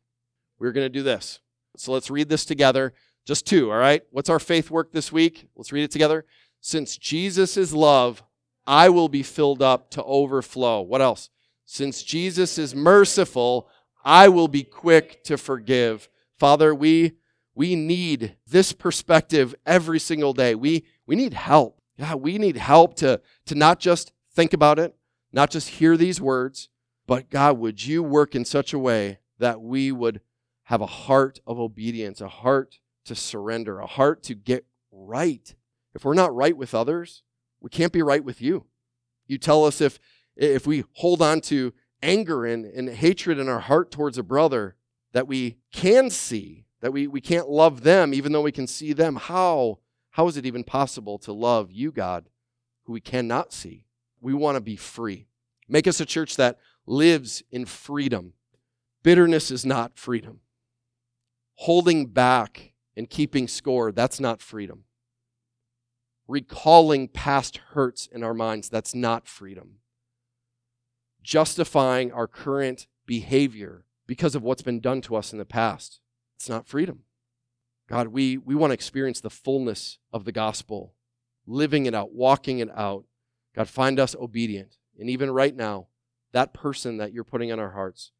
we're 0.58 0.72
going 0.72 0.86
to 0.86 0.88
do 0.88 1.04
this. 1.04 1.38
So 1.76 1.92
let's 1.92 2.10
read 2.10 2.30
this 2.30 2.44
together. 2.44 2.94
Just 3.24 3.46
two, 3.46 3.70
all 3.70 3.78
right? 3.78 4.02
What's 4.10 4.28
our 4.28 4.40
faith 4.40 4.72
work 4.72 4.90
this 4.90 5.12
week? 5.12 5.48
Let's 5.54 5.70
read 5.70 5.84
it 5.84 5.92
together. 5.92 6.24
Since 6.60 6.96
Jesus 6.96 7.56
is 7.56 7.72
love, 7.72 8.24
I 8.66 8.88
will 8.88 9.08
be 9.08 9.22
filled 9.22 9.62
up 9.62 9.88
to 9.92 10.02
overflow. 10.02 10.80
What 10.80 11.00
else? 11.00 11.30
Since 11.64 12.02
Jesus 12.02 12.58
is 12.58 12.74
merciful, 12.74 13.68
I 14.04 14.26
will 14.26 14.48
be 14.48 14.64
quick 14.64 15.22
to 15.26 15.38
forgive. 15.38 16.08
Father, 16.40 16.74
we 16.74 17.12
we 17.58 17.74
need 17.74 18.36
this 18.46 18.72
perspective 18.72 19.52
every 19.66 19.98
single 19.98 20.32
day. 20.32 20.54
We 20.54 20.84
we 21.06 21.16
need 21.16 21.34
help. 21.34 21.80
Yeah, 21.96 22.14
we 22.14 22.38
need 22.38 22.56
help 22.56 22.94
to 22.98 23.20
to 23.46 23.54
not 23.56 23.80
just 23.80 24.12
think 24.32 24.52
about 24.52 24.78
it, 24.78 24.94
not 25.32 25.50
just 25.50 25.70
hear 25.70 25.96
these 25.96 26.20
words, 26.20 26.68
but 27.08 27.30
God, 27.30 27.58
would 27.58 27.84
you 27.84 28.00
work 28.00 28.36
in 28.36 28.44
such 28.44 28.72
a 28.72 28.78
way 28.78 29.18
that 29.40 29.60
we 29.60 29.90
would 29.90 30.20
have 30.64 30.80
a 30.80 30.86
heart 30.86 31.40
of 31.48 31.58
obedience, 31.58 32.20
a 32.20 32.28
heart 32.28 32.78
to 33.06 33.16
surrender, 33.16 33.80
a 33.80 33.86
heart 33.86 34.22
to 34.22 34.36
get 34.36 34.64
right. 34.92 35.56
If 35.96 36.04
we're 36.04 36.14
not 36.14 36.32
right 36.32 36.56
with 36.56 36.76
others, 36.76 37.24
we 37.60 37.70
can't 37.70 37.92
be 37.92 38.02
right 38.02 38.22
with 38.22 38.40
you. 38.40 38.66
You 39.26 39.36
tell 39.36 39.64
us 39.64 39.80
if 39.80 39.98
if 40.36 40.64
we 40.64 40.84
hold 40.92 41.20
on 41.20 41.40
to 41.40 41.74
anger 42.02 42.46
and, 42.46 42.64
and 42.64 42.88
hatred 42.88 43.40
in 43.40 43.48
our 43.48 43.58
heart 43.58 43.90
towards 43.90 44.16
a 44.16 44.22
brother 44.22 44.76
that 45.10 45.26
we 45.26 45.56
can 45.72 46.08
see, 46.08 46.66
that 46.80 46.92
we, 46.92 47.06
we 47.06 47.20
can't 47.20 47.48
love 47.48 47.82
them 47.82 48.14
even 48.14 48.32
though 48.32 48.42
we 48.42 48.52
can 48.52 48.66
see 48.66 48.92
them, 48.92 49.16
how, 49.16 49.78
how 50.10 50.28
is 50.28 50.36
it 50.36 50.46
even 50.46 50.64
possible 50.64 51.18
to 51.18 51.32
love 51.32 51.70
you, 51.72 51.90
God, 51.90 52.28
who 52.84 52.92
we 52.92 53.00
cannot 53.00 53.52
see? 53.52 53.84
We 54.20 54.34
want 54.34 54.56
to 54.56 54.60
be 54.60 54.76
free. 54.76 55.26
Make 55.68 55.86
us 55.86 56.00
a 56.00 56.06
church 56.06 56.36
that 56.36 56.58
lives 56.86 57.42
in 57.50 57.66
freedom. 57.66 58.32
Bitterness 59.02 59.50
is 59.50 59.64
not 59.64 59.96
freedom. 59.98 60.40
Holding 61.56 62.06
back 62.06 62.72
and 62.96 63.10
keeping 63.10 63.46
score, 63.48 63.92
that's 63.92 64.18
not 64.18 64.40
freedom. 64.40 64.84
Recalling 66.26 67.08
past 67.08 67.58
hurts 67.72 68.06
in 68.06 68.22
our 68.22 68.34
minds, 68.34 68.68
that's 68.68 68.94
not 68.94 69.26
freedom. 69.26 69.76
Justifying 71.22 72.12
our 72.12 72.26
current 72.26 72.86
behavior 73.06 73.84
because 74.06 74.34
of 74.34 74.42
what's 74.42 74.62
been 74.62 74.80
done 74.80 75.00
to 75.02 75.16
us 75.16 75.32
in 75.32 75.38
the 75.38 75.44
past, 75.44 76.00
it's 76.38 76.48
not 76.48 76.68
freedom. 76.68 77.00
God, 77.88 78.08
we, 78.08 78.36
we 78.36 78.54
want 78.54 78.70
to 78.70 78.74
experience 78.74 79.20
the 79.20 79.28
fullness 79.28 79.98
of 80.12 80.24
the 80.24 80.30
gospel, 80.30 80.94
living 81.48 81.86
it 81.86 81.94
out, 81.94 82.12
walking 82.12 82.60
it 82.60 82.70
out. 82.76 83.04
God, 83.56 83.68
find 83.68 83.98
us 83.98 84.14
obedient. 84.14 84.76
And 85.00 85.10
even 85.10 85.32
right 85.32 85.56
now, 85.56 85.88
that 86.30 86.54
person 86.54 86.98
that 86.98 87.12
you're 87.12 87.24
putting 87.24 87.50
on 87.50 87.58
our 87.58 87.72
hearts, 87.72 88.12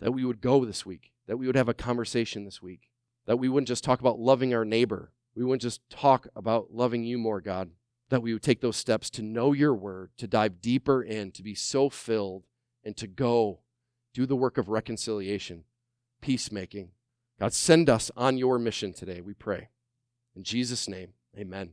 that 0.00 0.12
we 0.12 0.22
would 0.22 0.42
go 0.42 0.66
this 0.66 0.84
week, 0.84 1.12
that 1.26 1.38
we 1.38 1.46
would 1.46 1.56
have 1.56 1.68
a 1.68 1.74
conversation 1.74 2.44
this 2.44 2.60
week, 2.60 2.90
that 3.24 3.38
we 3.38 3.48
wouldn't 3.48 3.68
just 3.68 3.84
talk 3.84 4.00
about 4.00 4.18
loving 4.18 4.52
our 4.52 4.66
neighbor, 4.66 5.12
we 5.34 5.42
wouldn't 5.42 5.62
just 5.62 5.88
talk 5.88 6.26
about 6.36 6.74
loving 6.74 7.04
you 7.04 7.16
more, 7.16 7.40
God, 7.40 7.70
that 8.10 8.22
we 8.22 8.34
would 8.34 8.42
take 8.42 8.60
those 8.60 8.76
steps 8.76 9.08
to 9.10 9.22
know 9.22 9.54
your 9.54 9.74
word, 9.74 10.10
to 10.18 10.26
dive 10.26 10.60
deeper 10.60 11.02
in, 11.02 11.32
to 11.32 11.42
be 11.42 11.54
so 11.54 11.88
filled, 11.88 12.44
and 12.84 12.98
to 12.98 13.06
go 13.06 13.60
do 14.12 14.26
the 14.26 14.36
work 14.36 14.58
of 14.58 14.68
reconciliation, 14.68 15.64
peacemaking. 16.20 16.90
God, 17.42 17.52
send 17.52 17.90
us 17.90 18.08
on 18.16 18.38
your 18.38 18.56
mission 18.56 18.92
today, 18.92 19.20
we 19.20 19.34
pray. 19.34 19.70
In 20.36 20.44
Jesus' 20.44 20.88
name, 20.88 21.14
amen. 21.36 21.70